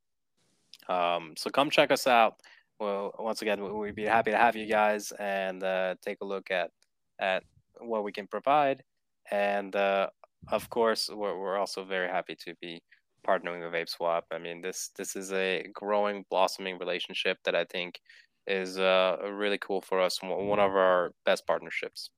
Um, 0.88 1.34
so 1.36 1.50
come 1.50 1.70
check 1.70 1.90
us 1.90 2.06
out. 2.06 2.36
Well, 2.78 3.12
once 3.18 3.42
again, 3.42 3.62
we- 3.62 3.72
we'd 3.72 3.94
be 3.94 4.04
happy 4.04 4.30
to 4.30 4.36
have 4.36 4.54
you 4.54 4.66
guys 4.66 5.12
and 5.18 5.62
uh, 5.62 5.96
take 6.02 6.18
a 6.20 6.24
look 6.24 6.50
at 6.50 6.70
at 7.18 7.42
what 7.78 8.04
we 8.04 8.12
can 8.12 8.26
provide. 8.26 8.82
And 9.30 9.74
uh, 9.74 10.08
of 10.52 10.70
course, 10.70 11.08
we're, 11.12 11.38
we're 11.38 11.58
also 11.58 11.84
very 11.84 12.08
happy 12.08 12.36
to 12.44 12.54
be 12.60 12.82
partnering 13.26 13.64
with 13.64 13.74
ApeSwap. 13.74 14.22
I 14.30 14.38
mean, 14.38 14.60
this 14.62 14.90
this 14.96 15.16
is 15.16 15.32
a 15.32 15.66
growing, 15.74 16.24
blossoming 16.30 16.78
relationship 16.78 17.38
that 17.44 17.56
I 17.56 17.64
think 17.64 17.98
is 18.46 18.78
uh, 18.78 19.16
really 19.32 19.58
cool 19.58 19.80
for 19.80 20.00
us. 20.00 20.20
One 20.22 20.60
of 20.60 20.70
our 20.70 21.12
best 21.24 21.46
partnerships. 21.46 22.10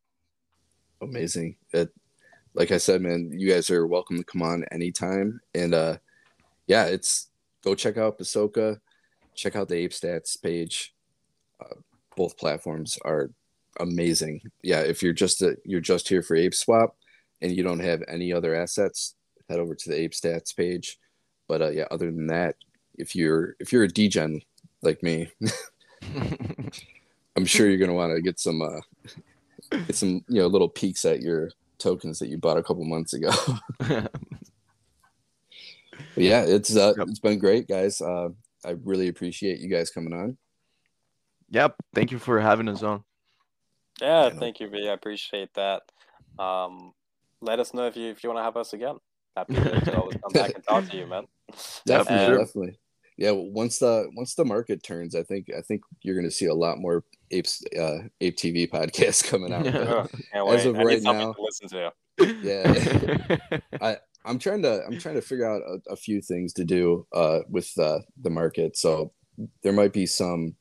Amazing. 1.01 1.57
It, 1.73 1.91
like 2.55 2.73
I 2.73 2.79
said, 2.79 3.03
man, 3.03 3.31
you 3.33 3.51
guys 3.51 3.71
are 3.71 3.87
welcome 3.87 4.19
to 4.19 4.25
come 4.25 4.43
on 4.43 4.65
anytime. 4.73 5.41
And 5.55 5.75
uh, 5.75 5.99
yeah, 6.67 6.85
it's 6.85 7.29
go 7.63 7.75
check 7.75 7.97
out 7.97 8.19
Pasoka, 8.19 8.81
check 9.35 9.57
out 9.57 9.69
the 9.69 9.77
Ape 9.77 9.93
Stats 9.93 10.41
page. 10.41 10.95
Uh, 11.61 11.75
both 12.17 12.37
platforms 12.37 12.99
are 13.05 13.31
amazing. 13.81 14.41
Yeah, 14.63 14.81
if 14.81 15.03
you're 15.03 15.13
just 15.13 15.43
a, 15.43 15.57
you're 15.65 15.81
just 15.81 16.09
here 16.09 16.23
for 16.23 16.37
Ape 16.37 16.55
Swap 16.55 16.97
and 17.41 17.53
you 17.53 17.63
don't 17.63 17.81
have 17.81 18.03
any 18.09 18.33
other 18.33 18.55
assets, 18.55 19.15
head 19.49 19.61
over 19.61 19.75
to 19.75 19.89
the 19.89 19.99
Ape 19.99 20.13
Stats 20.13 20.57
page. 20.57 20.99
But 21.47 21.63
uh, 21.63 21.71
yeah, 21.71 21.87
other 21.91 22.11
than 22.11 22.27
that, 22.29 22.57
if 22.95 23.15
you're 23.15 23.55
if 23.61 23.73
you're 23.73 23.85
a 23.85 23.89
degen 23.89 24.43
like 24.83 25.03
me, 25.03 25.31
I'm 27.37 27.47
sure 27.47 27.69
you're 27.69 27.79
gonna 27.79 27.95
want 27.95 28.15
to 28.15 28.21
get 28.21 28.41
some 28.41 28.61
uh, 28.63 28.81
get 29.71 29.97
some 29.97 30.25
you 30.29 30.41
know 30.41 30.47
little 30.47 30.69
peeks 30.69 31.05
at 31.05 31.21
your 31.21 31.51
tokens 31.79 32.19
that 32.19 32.29
you 32.29 32.39
bought 32.39 32.57
a 32.59 32.63
couple 32.63 32.85
months 32.85 33.13
ago. 33.15 33.31
But 36.15 36.25
yeah, 36.25 36.45
it's 36.47 36.77
uh, 36.77 36.95
Yep. 36.99 37.09
it's 37.09 37.19
been 37.21 37.39
great, 37.39 37.69
guys. 37.69 38.01
Uh, 38.01 38.31
I 38.65 38.71
really 38.85 39.09
appreciate 39.09 39.61
you 39.61 39.69
guys 39.69 39.91
coming 39.91 40.13
on. 40.13 40.37
yep. 41.49 41.77
Thank 41.95 42.11
you 42.11 42.19
for 42.19 42.41
having 42.41 42.69
us 42.69 42.83
on. 42.83 43.05
Yeah, 44.01 44.25
Yeah, 44.27 44.31
thank 44.39 44.61
you, 44.61 44.69
V. 44.69 44.89
I 44.89 44.93
appreciate 44.93 45.51
that. 45.55 45.83
Um, 46.39 46.93
let 47.41 47.61
us 47.61 47.73
know 47.75 47.87
if 47.87 47.97
you 47.97 48.11
if 48.11 48.23
you 48.23 48.31
want 48.31 48.39
to 48.39 48.43
have 48.45 48.57
us 48.57 48.73
again. 48.73 48.97
Happy 49.37 49.55
to, 49.55 49.81
to 49.81 49.97
always 49.97 50.17
come 50.23 50.33
back 50.33 50.55
and 50.55 50.65
talk 50.65 50.89
to 50.89 50.97
you, 50.97 51.07
man. 51.07 51.25
Yeah, 51.87 52.03
for 52.03 52.11
Definitely, 52.11 52.27
sure. 52.27 52.39
definitely. 52.39 52.79
Yeah, 53.19 53.33
once 53.33 53.81
the 53.81 54.09
once 54.15 54.37
the 54.37 54.45
market 54.45 54.85
turns, 54.85 55.17
I 55.17 55.25
think 55.25 55.49
I 55.57 55.61
think 55.61 55.83
you're 56.03 56.15
going 56.15 56.25
to 56.25 56.35
see 56.35 56.47
a 56.47 56.55
lot 56.55 56.79
more 56.79 57.03
apes 57.33 57.63
uh, 57.77 57.99
ape 58.21 58.37
TV 58.37 58.71
podcasts 58.71 59.25
coming 59.29 59.53
out. 59.53 59.65
Yeah. 59.65 60.07
Oh, 60.35 60.51
As 60.55 60.65
of 60.65 60.77
I 60.77 60.85
right 60.85 61.03
now 61.03 61.33
to 61.33 61.43
listen 61.43 61.69
to 61.69 61.93
yeah 62.43 63.59
i 63.81 63.97
i'm 64.25 64.41
trying 64.41 64.61
to 64.63 64.85
I'm 64.85 64.99
trying 64.99 65.15
to 65.15 65.21
figure 65.21 65.49
out 65.49 65.63
a, 65.63 65.93
a 65.93 65.97
few 65.97 66.21
things 66.21 66.53
to 66.55 66.65
do 66.65 67.07
uh, 67.15 67.41
with 67.49 67.71
uh, 67.79 68.01
the 68.23 68.31
market. 68.31 68.77
So 68.77 69.13
there 69.63 69.73
might 69.73 69.93
be 69.93 70.07
some 70.07 70.57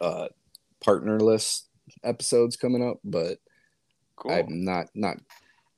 uh, 0.00 0.28
partnerless 0.84 1.68
episodes 2.04 2.56
coming 2.56 2.86
up, 2.86 2.98
but 3.04 3.38
Cool. 4.16 4.32
I'm 4.32 4.64
not 4.64 4.86
not 4.94 5.16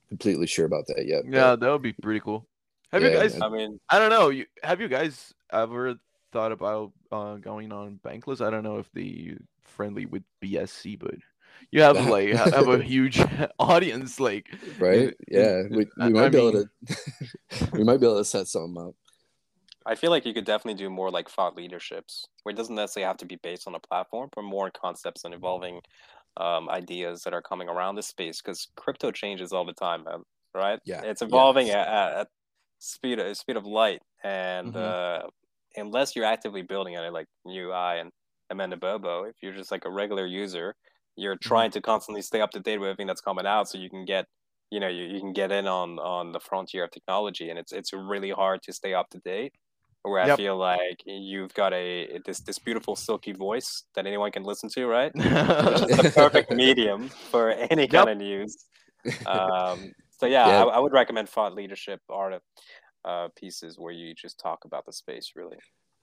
completely 0.09 0.47
sure 0.47 0.67
about 0.67 0.87
that 0.89 1.07
yet. 1.07 1.23
but- 1.25 1.33
yeah, 1.35 1.57
that 1.57 1.71
would 1.71 1.83
be 1.83 1.93
pretty 1.93 2.21
cool. 2.21 2.47
Have 2.93 3.03
you 3.03 3.11
guys? 3.11 3.35
and- 3.35 3.45
I 3.45 3.49
mean, 3.49 3.81
I 3.89 3.99
don't 3.99 4.11
know. 4.11 4.29
You, 4.29 4.47
have 4.63 4.81
you 4.81 4.89
guys 4.89 5.33
ever 5.53 5.97
thought 6.33 6.53
about 6.53 6.93
uh, 7.11 7.37
going 7.37 7.73
on 7.73 7.99
Bankless? 8.05 8.45
I 8.45 8.51
don't 8.51 8.65
know 8.65 8.79
if 8.79 8.91
they 8.93 9.37
friendly 9.65 10.07
with 10.07 10.23
BSC, 10.43 10.99
but 10.99 11.15
you 11.71 11.83
have 11.83 12.07
like 12.09 12.35
ha- 12.35 12.51
have 12.51 12.69
a 12.69 12.83
huge 12.83 13.21
audience. 13.59 14.21
Like, 14.21 14.49
right? 14.79 15.15
Yeah, 15.29 15.63
we, 15.71 15.87
we 15.99 16.11
might 16.11 16.25
I 16.25 16.29
be 16.29 16.39
able 16.39 16.53
to 16.53 16.69
we 17.73 17.85
might 17.85 18.01
be 18.01 18.07
able 18.07 18.19
to 18.19 18.25
set 18.25 18.49
something 18.49 18.83
up. 18.83 18.95
I 19.85 19.97
feel 19.97 20.11
like 20.11 20.25
you 20.25 20.35
could 20.35 20.45
definitely 20.45 20.79
do 20.79 20.91
more 20.91 21.11
like 21.11 21.29
thought 21.29 21.57
leaderships, 21.57 22.27
where 22.43 22.53
it 22.53 22.57
doesn't 22.57 22.75
necessarily 22.75 23.09
have 23.09 23.17
to 23.19 23.27
be 23.27 23.37
based 23.37 23.67
on 23.67 23.75
a 23.75 23.81
platform, 23.81 24.29
but 24.35 24.43
more 24.43 24.71
concepts 24.71 25.25
and 25.25 25.35
evolving 25.35 25.81
um, 26.37 26.69
ideas 26.69 27.23
that 27.23 27.35
are 27.35 27.43
coming 27.43 27.69
around 27.69 27.97
this 27.97 28.07
space. 28.07 28.41
Because 28.41 28.69
crypto 28.77 29.11
changes 29.11 29.53
all 29.53 29.65
the 29.65 29.73
time, 29.73 30.05
man. 30.05 30.23
Right? 30.55 30.79
Yeah, 30.85 31.01
it's 31.03 31.23
evolving 31.23 31.69
yes. 31.69 31.77
at, 31.77 31.89
at, 31.89 32.19
at 32.21 32.29
speed 32.83 33.19
of 33.19 33.37
speed 33.37 33.57
of 33.57 33.65
light, 33.67 34.03
and 34.25 34.75
Mhm. 34.75 34.77
uh, 34.77 35.23
unless 35.77 36.15
you're 36.17 36.25
actively 36.25 36.63
building 36.63 36.97
on 36.97 37.05
it, 37.05 37.13
like 37.13 37.27
you, 37.47 37.73
I, 37.73 37.97
and 37.97 38.11
Amanda 38.51 38.77
Bobo, 38.77 39.25
if 39.25 39.37
you're 39.43 39.55
just 39.55 39.71
like 39.71 39.85
a 39.85 39.91
regular 39.91 40.27
user, 40.27 40.75
you're 41.17 41.37
trying 41.37 41.71
to 41.73 41.81
constantly 41.81 42.23
stay 42.23 42.41
up 42.41 42.51
to 42.53 42.61
date 42.61 42.79
with 42.79 42.89
everything 42.89 43.07
that's 43.07 43.21
coming 43.21 43.47
out, 43.47 43.69
so 43.69 43.79
you 43.79 43.91
can 43.91 44.05
get 44.05 44.27
you 44.71 44.81
know 44.81 44.89
you, 44.89 45.05
you 45.05 45.21
can 45.21 45.33
get 45.33 45.53
in 45.53 45.67
on 45.67 45.99
on 45.99 46.33
the 46.33 46.41
frontier 46.41 46.85
of 46.85 46.91
technology 46.91 47.51
and 47.51 47.59
it's 47.59 47.73
it's 47.73 47.93
really 47.93 48.31
hard 48.31 48.63
to 48.63 48.73
stay 48.73 48.95
up 48.95 49.09
to 49.11 49.19
date 49.19 49.53
where 50.03 50.21
I 50.21 50.29
feel 50.29 50.57
like 50.57 51.03
you've 51.07 51.55
got 51.55 51.73
a 51.75 52.19
this 52.27 52.41
this 52.41 52.59
beautiful 52.59 52.97
silky 52.97 53.33
voice 53.33 53.85
that 53.95 54.07
anyone 54.07 54.33
can 54.33 54.43
listen 54.45 54.69
to, 54.71 54.87
right? 54.87 55.13
The 55.97 56.05
perfect 56.15 56.51
medium 56.51 57.09
for 57.31 57.51
any 57.51 57.87
kind 57.89 58.09
of 58.09 58.17
news. 58.19 58.57
Um, 59.27 59.93
so 60.23 60.27
yeah, 60.29 60.47
Yeah. 60.47 60.65
I, 60.65 60.77
I 60.77 60.79
would 60.79 60.93
recommend 60.93 61.29
thought 61.29 61.55
leadership 61.55 62.01
art 62.09 62.41
uh, 63.05 63.29
pieces 63.37 63.77
where 63.79 63.93
you 63.93 64.15
just 64.15 64.39
talk 64.39 64.65
about 64.65 64.87
the 64.87 64.93
space. 64.93 65.33
Really, 65.35 65.57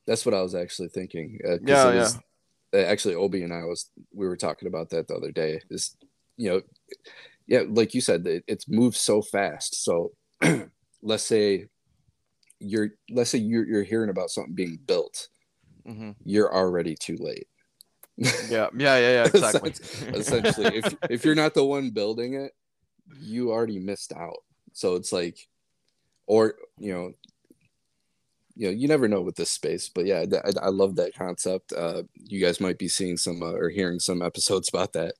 That's 0.06 0.26
what 0.26 0.36
I 0.36 0.42
was 0.42 0.54
actually 0.56 0.90
thinking. 0.90 1.40
Uh, 1.46 1.58
'cause 1.58 1.60
Yeah, 1.66 1.92
it 1.92 1.96
was- 1.96 2.18
uh, 2.74 2.78
actually, 2.78 3.16
Obi 3.16 3.42
and 3.44 3.54
I 3.54 3.64
was 3.64 3.90
we 4.14 4.28
were 4.28 4.38
talking 4.38 4.68
about 4.68 4.90
that 4.90 5.08
the 5.08 5.16
other 5.16 5.32
day. 5.32 5.62
Is 5.70 5.96
you 6.38 6.50
know, 6.50 6.62
yeah, 7.48 7.64
like 7.68 7.94
you 7.94 8.02
said, 8.02 8.28
it, 8.28 8.44
it's 8.48 8.68
moved 8.68 8.98
so 8.98 9.22
fast. 9.22 9.84
So 9.84 10.12
let's 11.02 11.24
say 11.24 11.68
you're 12.60 12.90
let's 13.10 13.30
say 13.30 13.38
you're 13.40 13.66
you're 13.66 13.84
hearing 13.84 14.10
about 14.10 14.30
something 14.30 14.54
being 14.54 14.78
built, 14.86 15.30
Mhm. 15.88 16.16
you're 16.26 16.54
already 16.54 16.96
too 16.96 17.16
late. 17.20 17.48
Yeah, 18.18 18.68
yeah, 18.78 18.98
yeah, 19.00 19.00
yeah, 19.00 19.24
exactly. 19.34 19.72
Essentially, 20.14 20.76
if 20.76 20.94
if 21.10 21.24
you're 21.26 21.36
not 21.44 21.54
the 21.54 21.64
one 21.64 21.92
building 21.92 22.34
it, 22.34 22.52
you 23.18 23.52
already 23.52 23.80
missed 23.80 24.14
out. 24.14 24.44
So 24.74 24.96
it's 24.96 25.12
like, 25.12 25.48
or 26.28 26.56
you 26.78 26.94
know, 26.94 27.14
you 28.56 28.68
know, 28.68 28.74
you 28.74 28.88
never 28.88 29.08
know 29.08 29.22
with 29.22 29.36
this 29.36 29.52
space. 29.52 29.90
But 29.90 30.06
yeah, 30.06 30.26
I, 30.32 30.66
I 30.66 30.70
love 30.70 30.98
that 30.98 31.16
concept. 31.16 31.72
Uh, 31.72 32.04
you 32.14 32.42
guys 32.42 32.60
might 32.60 32.78
be 32.78 32.88
seeing 32.88 33.18
some 33.18 33.42
uh, 33.42 33.54
or 33.54 33.70
hearing 33.70 34.00
some 34.00 34.22
episodes 34.22 34.70
about 34.70 34.94
that. 34.94 35.16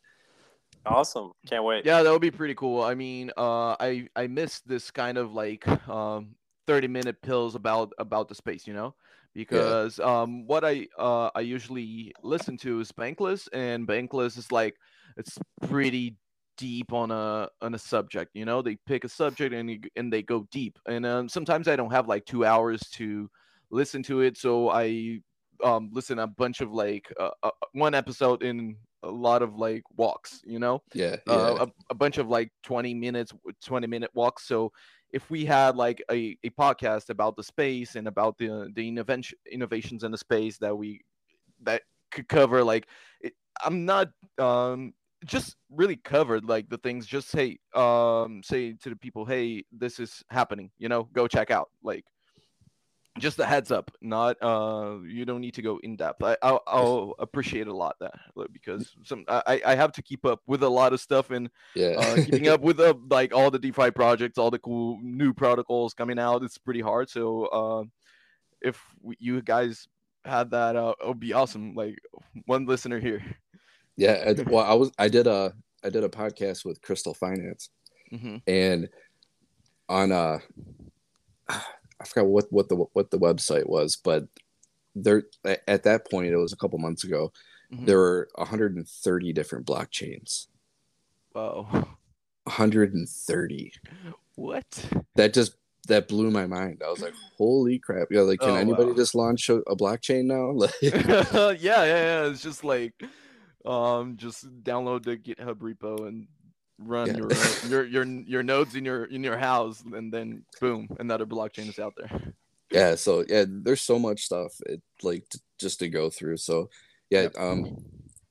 awesome! 0.86 1.32
Can't 1.48 1.64
wait. 1.64 1.86
yeah, 1.86 2.04
that 2.04 2.12
would 2.12 2.22
be 2.22 2.32
pretty 2.32 2.56
cool. 2.56 2.82
I 2.82 2.96
mean, 2.96 3.32
uh, 3.38 3.76
I 3.80 4.08
I 4.16 4.28
missed 4.28 4.68
this 4.68 4.92
kind 4.92 5.18
of 5.18 5.34
like 5.34 5.68
um 5.88 6.36
30 6.68 6.88
minute 6.88 7.22
pills 7.22 7.56
about 7.56 7.94
about 7.98 8.28
the 8.28 8.36
space, 8.36 8.68
you 8.68 8.74
know, 8.74 8.94
because 9.34 10.00
um 10.00 10.46
what 10.46 10.66
I 10.66 10.88
uh 10.98 11.30
I 11.34 11.40
usually 11.40 12.14
listen 12.22 12.58
to 12.58 12.80
is 12.82 12.92
Bankless, 12.92 13.48
and 13.54 13.88
Bankless 13.88 14.38
is 14.38 14.52
like 14.52 14.76
it's 15.18 15.40
pretty 15.68 16.18
deep 16.60 16.94
on 16.94 17.10
a 17.10 17.50
on 17.62 17.74
a 17.74 17.80
subject, 17.80 18.32
you 18.36 18.46
know. 18.46 18.62
They 18.62 18.76
pick 18.86 19.06
a 19.06 19.10
subject 19.10 19.56
and 19.56 19.72
you, 19.72 19.80
and 19.96 20.12
they 20.14 20.22
go 20.22 20.46
deep, 20.52 20.78
and 20.86 21.06
um, 21.06 21.30
sometimes 21.30 21.68
I 21.68 21.76
don't 21.76 21.92
have 21.92 22.08
like 22.08 22.26
two 22.26 22.46
hours 22.46 22.82
to 22.94 23.30
listen 23.72 24.04
to 24.04 24.22
it, 24.22 24.38
so 24.38 24.70
I 24.70 25.22
um 25.64 25.90
listen 25.92 26.20
a 26.20 26.28
bunch 26.28 26.62
of 26.62 26.72
like 26.72 27.12
uh, 27.20 27.32
uh, 27.44 27.52
one 27.72 27.96
episode 27.96 28.44
in 28.44 28.78
a 29.04 29.10
lot 29.10 29.42
of 29.42 29.56
like 29.56 29.84
walks, 29.96 30.42
you 30.46 30.60
know 30.60 30.84
Yeah, 30.94 31.16
yeah, 31.26 31.34
uh, 31.34 31.66
a, 31.68 31.68
a 31.92 31.96
bunch 31.96 32.18
of 32.18 32.28
like 32.28 32.52
20 32.64 32.94
minutes 32.94 33.34
20 33.64 33.88
minute 33.88 34.12
walks 34.14 34.46
so 34.46 34.72
if 35.12 35.30
we 35.30 35.46
had 35.46 35.76
like 35.76 36.04
a, 36.12 36.38
a 36.44 36.50
podcast 36.52 37.10
about 37.10 37.36
the 37.36 37.44
space 37.44 37.96
and 37.96 38.08
about 38.08 38.38
the 38.38 38.70
the 38.76 38.88
innovation 38.88 39.38
innovations 39.52 40.04
in 40.04 40.12
the 40.12 40.18
space 40.18 40.58
that 40.58 40.76
we 40.76 41.02
that 41.62 41.82
could 42.12 42.28
cover 42.28 42.64
like 42.64 42.88
it, 43.22 43.34
i'm 43.64 43.86
not 43.86 44.10
um 44.38 44.94
just 45.26 45.56
really 45.70 45.98
covered 45.98 46.46
like 46.46 46.70
the 46.70 46.78
things 46.78 47.06
just 47.06 47.30
say 47.30 47.58
um 47.76 48.42
say 48.44 48.74
to 48.74 48.90
the 48.90 48.96
people 48.96 49.26
hey 49.26 49.64
this 49.72 50.00
is 50.00 50.24
happening 50.30 50.72
you 50.78 50.88
know 50.88 51.04
go 51.14 51.28
check 51.28 51.52
out 51.52 51.70
like 51.84 52.06
just 53.18 53.40
a 53.40 53.46
heads 53.46 53.70
up 53.70 53.92
not 54.02 54.42
uh 54.42 54.98
you 55.06 55.26
don't 55.26 55.42
need 55.42 55.54
to 55.54 55.62
go 55.62 55.78
in 55.84 55.98
depth 55.98 56.24
I, 56.24 56.38
I'll, 56.42 56.62
I'll 56.66 57.16
appreciate 57.20 57.68
a 57.68 57.76
lot 57.76 57.96
that 58.00 58.14
because 58.54 58.96
some 59.04 59.26
I, 59.28 59.62
I 59.66 59.76
have 59.76 59.92
to 59.94 60.02
keep 60.02 60.26
up 60.26 60.42
with 60.48 60.64
a 60.64 60.70
lot 60.70 60.94
of 60.94 61.02
stuff 61.02 61.30
and 61.32 61.50
yeah. 61.76 61.96
uh, 61.98 62.16
keeping 62.16 62.48
up 62.48 62.62
with 62.62 62.80
uh, 62.80 62.94
like 63.10 63.34
all 63.34 63.52
the 63.52 63.60
DeFi 63.60 63.92
projects, 63.92 64.38
all 64.38 64.52
the 64.52 64.60
cool 64.60 65.00
new 65.02 65.34
protocols 65.34 65.94
coming 65.94 66.20
out. 66.20 66.44
It's 66.44 66.58
pretty 66.58 66.82
hard. 66.82 67.10
So 67.10 67.46
uh, 67.46 67.84
if 68.62 68.82
you 69.20 69.42
guys 69.42 69.88
had 70.26 70.52
that, 70.52 70.76
uh, 70.76 70.94
it 71.02 71.08
would 71.08 71.20
be 71.20 71.34
awesome. 71.34 71.74
Like 71.76 71.98
one 72.46 72.66
listener 72.66 73.00
here. 73.00 73.24
Yeah. 74.00 74.24
I, 74.28 74.42
well, 74.50 74.66
I 74.66 74.74
was 74.74 74.92
I 74.98 75.08
did 75.10 75.28
a 75.28 75.54
I 75.84 75.90
did 75.90 76.04
a 76.04 76.10
podcast 76.10 76.66
with 76.66 76.82
Crystal 76.82 77.14
Finance, 77.14 77.70
hmm 78.10 78.38
and 78.48 78.90
on 79.88 80.12
uh, 80.12 80.40
I 81.50 82.06
forgot 82.06 82.28
what 82.28 82.46
what 82.52 82.70
the 82.70 82.76
what 82.94 83.12
the 83.12 83.20
website 83.20 83.68
was, 83.68 83.96
but 83.96 84.26
there 84.96 85.24
at 85.68 85.84
that 85.84 86.10
point 86.10 86.32
it 86.32 86.38
was 86.38 86.54
a 86.54 86.58
couple 86.58 86.80
months 86.80 87.04
ago. 87.04 87.32
Mhm. 87.74 87.86
There 87.86 87.98
were 87.98 88.28
130 88.36 89.34
different 89.34 89.66
blockchains. 89.68 90.48
Wow. 91.36 91.68
130. 92.46 93.72
What? 94.36 94.66
That 95.16 95.34
just 95.34 95.54
that 95.88 96.08
blew 96.08 96.32
my 96.32 96.46
mind. 96.46 96.82
I 96.86 96.90
was 96.90 97.02
like, 97.02 97.14
"Holy 97.38 97.80
crap!" 97.80 98.08
Yeah, 98.12 98.22
like, 98.22 98.40
can 98.40 98.52
Oh, 98.52 98.56
anybody 98.56 98.90
wow. 98.92 98.96
just 98.96 99.16
launch 99.16 99.50
a, 99.50 99.58
a 99.68 99.76
blockchain 99.76 100.26
now? 100.26 100.52
Like, 100.54 100.74
yeah, 101.62 101.84
yeah, 101.84 101.86
yeah. 101.86 102.26
It's 102.28 102.42
just 102.42 102.64
like, 102.64 102.94
um, 103.66 104.18
just 104.18 104.46
download 104.64 105.04
the 105.04 105.18
GitHub 105.18 105.56
repo 105.56 106.08
and 106.08 106.28
run 106.78 107.08
Yeah. 107.08 107.18
your, 107.18 107.30
your 107.68 107.86
your 107.86 108.06
your 108.06 108.44
nodes 108.44 108.76
in 108.76 108.86
your 108.86 109.06
in 109.06 109.24
your 109.24 109.38
house, 109.38 109.84
and 109.94 110.14
then 110.14 110.44
boom, 110.62 110.88
another 111.00 111.26
blockchain 111.26 111.68
is 111.70 111.80
out 111.80 111.94
there. 111.98 112.34
yeah. 112.72 112.96
So 112.96 113.26
yeah, 113.28 113.46
there's 113.48 113.82
so 113.82 114.00
much 114.00 114.24
stuff 114.26 114.54
it 114.66 114.82
like 115.04 115.28
t- 115.30 115.40
just 115.60 115.80
to 115.80 115.90
go 115.90 116.10
through. 116.10 116.38
So 116.38 116.70
yeah, 117.10 117.24
Yep. 117.24 117.36
um, 117.38 117.78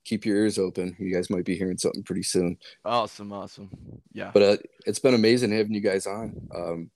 keep 0.04 0.24
your 0.24 0.36
ears 0.36 0.58
open. 0.58 0.96
You 0.98 1.12
guys 1.12 1.28
might 1.28 1.44
be 1.44 1.56
hearing 1.56 1.76
something 1.76 2.02
pretty 2.02 2.22
soon. 2.22 2.56
Awesome, 2.84 3.32
awesome. 3.32 3.68
Yeah, 4.12 4.30
But 4.32 4.42
uh, 4.42 4.56
it's 4.86 4.98
been 5.00 5.14
amazing 5.14 5.52
having 5.52 5.74
you 5.74 5.80
guys 5.82 6.06
on. 6.06 6.40
Um, 6.54 6.90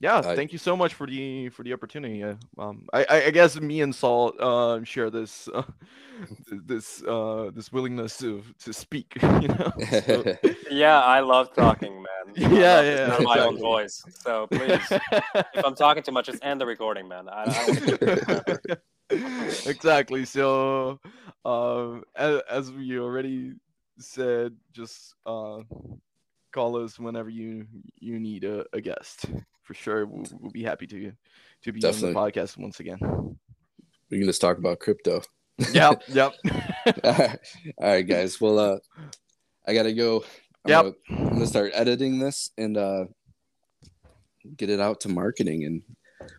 yeah. 0.00 0.16
uh, 0.16 0.34
thank 0.34 0.52
you 0.52 0.58
so 0.58 0.76
much 0.76 0.94
for 0.94 1.06
the 1.06 1.48
for 1.50 1.62
the 1.62 1.72
opportunity. 1.72 2.22
Uh, 2.22 2.34
um, 2.58 2.86
I, 2.92 3.04
I 3.08 3.24
I 3.26 3.30
guess 3.30 3.58
me 3.60 3.80
and 3.82 3.94
Saul 3.94 4.32
uh 4.38 4.82
share 4.84 5.10
this 5.10 5.48
uh, 5.54 5.62
this 6.50 7.02
uh 7.02 7.50
this 7.54 7.72
willingness 7.72 8.18
to 8.18 8.42
to 8.64 8.72
speak. 8.72 9.16
You 9.42 9.48
know. 9.48 9.72
So- 10.06 10.24
Yeah, 10.70 11.00
I 11.00 11.20
love 11.20 11.54
talking, 11.54 11.94
man. 12.02 12.34
I 12.36 12.40
Yeah, 12.40 12.48
love 12.48 12.84
yeah, 12.84 12.90
listening 12.92 13.16
to 13.18 13.22
my 13.22 13.38
own 13.40 13.58
voice. 13.58 14.04
So 14.10 14.46
please, 14.48 14.86
if 15.54 15.64
I'm 15.64 15.74
talking 15.74 16.02
too 16.02 16.12
much, 16.12 16.26
just 16.26 16.44
end 16.44 16.60
the 16.60 16.66
recording, 16.66 17.08
man. 17.08 17.28
I, 17.28 17.42
I 17.42 17.54
don't 17.56 17.66
want 17.68 17.78
to 17.78 17.84
keep 17.86 18.02
it 18.02 18.12
forever. 18.24 18.60
exactly. 19.66 20.24
So, 20.24 20.98
um, 21.44 22.02
as, 22.16 22.40
as 22.50 22.72
we 22.72 22.98
already 22.98 23.52
said, 23.98 24.54
just 24.72 25.14
uh, 25.24 25.58
call 26.56 26.82
us 26.82 26.98
whenever 26.98 27.28
you 27.28 27.66
you 28.00 28.18
need 28.18 28.44
a, 28.44 28.64
a 28.72 28.80
guest. 28.80 29.26
For 29.62 29.74
sure, 29.74 30.06
we'll, 30.06 30.24
we'll 30.40 30.50
be 30.50 30.62
happy 30.62 30.86
to 30.86 31.12
to 31.64 31.72
be 31.72 31.80
Definitely. 31.80 32.08
on 32.08 32.14
the 32.14 32.20
podcast 32.32 32.56
once 32.56 32.80
again. 32.80 32.98
we 34.10 34.18
can 34.18 34.26
just 34.26 34.40
talk 34.40 34.56
about 34.58 34.78
crypto. 34.80 35.20
Yep, 35.72 36.02
yep. 36.08 36.32
All 37.04 37.28
right, 37.78 38.02
guys. 38.06 38.40
Well, 38.40 38.58
uh, 38.58 38.78
I 39.66 39.74
gotta 39.74 39.92
go. 39.92 40.24
I'm 40.64 40.70
Yep. 40.70 40.82
Gonna, 41.08 41.20
I'm 41.20 41.32
gonna 41.34 41.46
start 41.46 41.72
editing 41.74 42.18
this 42.18 42.50
and 42.58 42.76
uh, 42.76 43.04
get 44.56 44.70
it 44.70 44.80
out 44.80 45.00
to 45.02 45.08
marketing, 45.08 45.64
and 45.64 45.82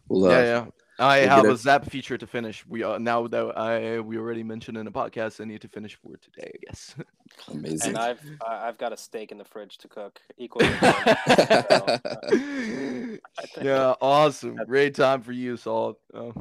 we'll. 0.09 0.25
Uh, 0.25 0.29
yeah, 0.31 0.41
yeah. 0.43 0.65
I 0.99 1.17
have 1.19 1.43
get 1.43 1.51
a 1.53 1.57
Zap 1.57 1.89
feature 1.89 2.17
to 2.17 2.25
finish. 2.27 2.65
We 2.67 2.83
uh, 2.83 2.97
now 2.97 3.27
that 3.27 3.57
I 3.57 3.99
we 3.99 4.17
already 4.17 4.43
mentioned 4.43 4.77
in 4.77 4.85
the 4.85 4.91
podcast, 4.91 5.39
I 5.39 5.45
need 5.45 5.61
to 5.61 5.67
finish 5.67 5.95
for 5.95 6.17
today. 6.17 6.51
I 6.53 6.57
guess. 6.65 6.95
Amazing. 7.51 7.89
And 7.89 7.97
I've 7.97 8.19
I- 8.45 8.67
I've 8.67 8.77
got 8.77 8.93
a 8.93 8.97
steak 8.97 9.31
in 9.31 9.37
the 9.37 9.45
fridge 9.45 9.77
to 9.79 9.87
cook 9.87 10.19
equally. 10.37 10.69
So, 13.53 13.61
uh, 13.61 13.63
yeah, 13.63 13.93
awesome. 14.01 14.55
That's- 14.55 14.67
Great 14.67 14.95
time 14.95 15.21
for 15.21 15.31
you, 15.31 15.57
Saul. 15.57 15.99
Uh, 16.13 16.31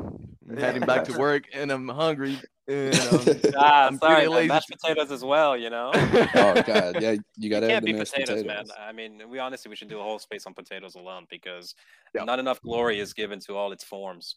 I'm 0.48 0.56
heading 0.56 0.82
back 0.82 1.04
to 1.04 1.12
work 1.18 1.44
and 1.52 1.70
I'm 1.70 1.88
hungry. 1.88 2.38
And, 2.68 2.94
um, 2.98 3.24
Ah, 3.56 3.86
I'm 3.86 3.98
sorry, 3.98 4.26
lazy. 4.26 4.48
mashed 4.48 4.68
potatoes 4.70 5.10
as 5.12 5.22
well. 5.22 5.56
You 5.56 5.70
know. 5.70 5.90
oh 5.94 6.62
God, 6.66 7.00
yeah, 7.02 7.16
you 7.36 7.50
gotta 7.50 7.66
It 7.66 7.70
can't 7.70 7.84
be 7.84 7.92
potatoes, 7.92 8.42
potatoes. 8.42 8.44
man. 8.46 8.64
I 8.80 8.92
mean, 8.92 9.22
we 9.28 9.38
honestly 9.38 9.68
we 9.68 9.76
should 9.76 9.88
do 9.88 10.00
a 10.00 10.02
whole 10.02 10.18
space 10.18 10.46
on 10.46 10.54
potatoes 10.54 10.94
alone 10.94 11.26
because 11.30 11.74
Yep. 12.14 12.24
not 12.26 12.38
enough 12.38 12.60
glory 12.62 12.98
is 12.98 13.12
given 13.12 13.38
to 13.40 13.56
all 13.56 13.72
its 13.72 13.84
forms. 13.84 14.36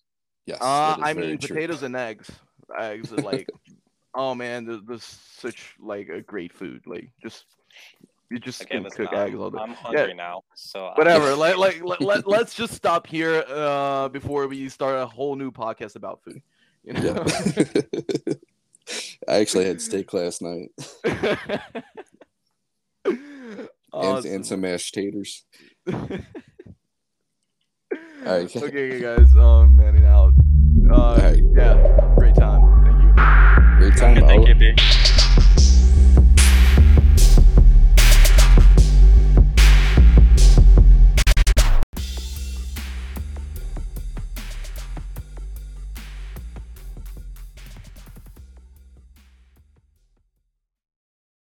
Yes, 0.50 0.62
Uh, 0.62 0.98
I 1.00 1.14
very 1.14 1.28
mean, 1.28 1.38
true. 1.38 1.56
potatoes 1.56 1.84
and 1.84 1.96
eggs. 1.96 2.28
Eggs 2.80 3.14
are 3.14 3.22
like, 3.22 3.48
oh 4.16 4.34
man, 4.34 4.66
this, 4.66 4.82
this 4.88 5.02
is 5.02 5.20
such 5.38 5.76
like 5.80 6.10
a 6.10 6.22
great 6.22 6.52
food. 6.52 6.82
Like, 6.88 7.12
just 7.22 7.46
you 8.32 8.40
just 8.40 8.64
Okay, 8.64 8.82
can 8.82 8.90
cook 8.90 9.10
I'm, 9.14 9.28
eggs 9.28 9.38
all 9.40 9.52
day. 9.52 9.60
I'm 9.62 9.74
hungry 9.74 10.16
now, 10.16 10.42
so 10.56 10.88
I- 10.88 10.96
Whatever. 10.96 11.36
like, 11.46 11.58
like 11.58 11.84
let, 11.84 12.02
let, 12.02 12.28
let's 12.36 12.56
just 12.56 12.74
stop 12.74 13.06
here 13.06 13.44
uh, 13.48 14.10
before 14.10 14.48
we 14.48 14.70
start 14.70 14.98
a 14.98 15.06
whole 15.06 15.36
new 15.36 15.52
podcast 15.52 15.96
about 15.96 16.24
food. 16.24 16.42
You 16.84 16.94
know? 16.94 17.24
Yeah. 17.24 18.34
I 19.28 19.36
actually 19.42 19.66
had 19.66 19.82
steak 19.82 20.12
last 20.14 20.42
night 20.42 20.72
and, 23.06 24.26
and 24.26 24.46
some 24.46 24.62
mashed 24.62 24.96
taters. 24.96 25.46
All 28.26 28.38
right. 28.38 28.56
Okay, 28.56 28.68
okay 28.68 29.00
guys. 29.18 29.36
Um, 29.36 29.78
manning 29.78 30.06
out. 30.06 30.34
Uh, 30.92 31.20
right. 31.22 31.44
Yeah. 31.56 32.14
Great 32.18 32.36
time. 32.36 32.62
Thank 32.84 33.02
you. 33.04 33.80
Great 33.80 33.98
time. 33.98 34.28
Thank 34.28 34.48
you, 34.48 34.56
B. 34.56 34.76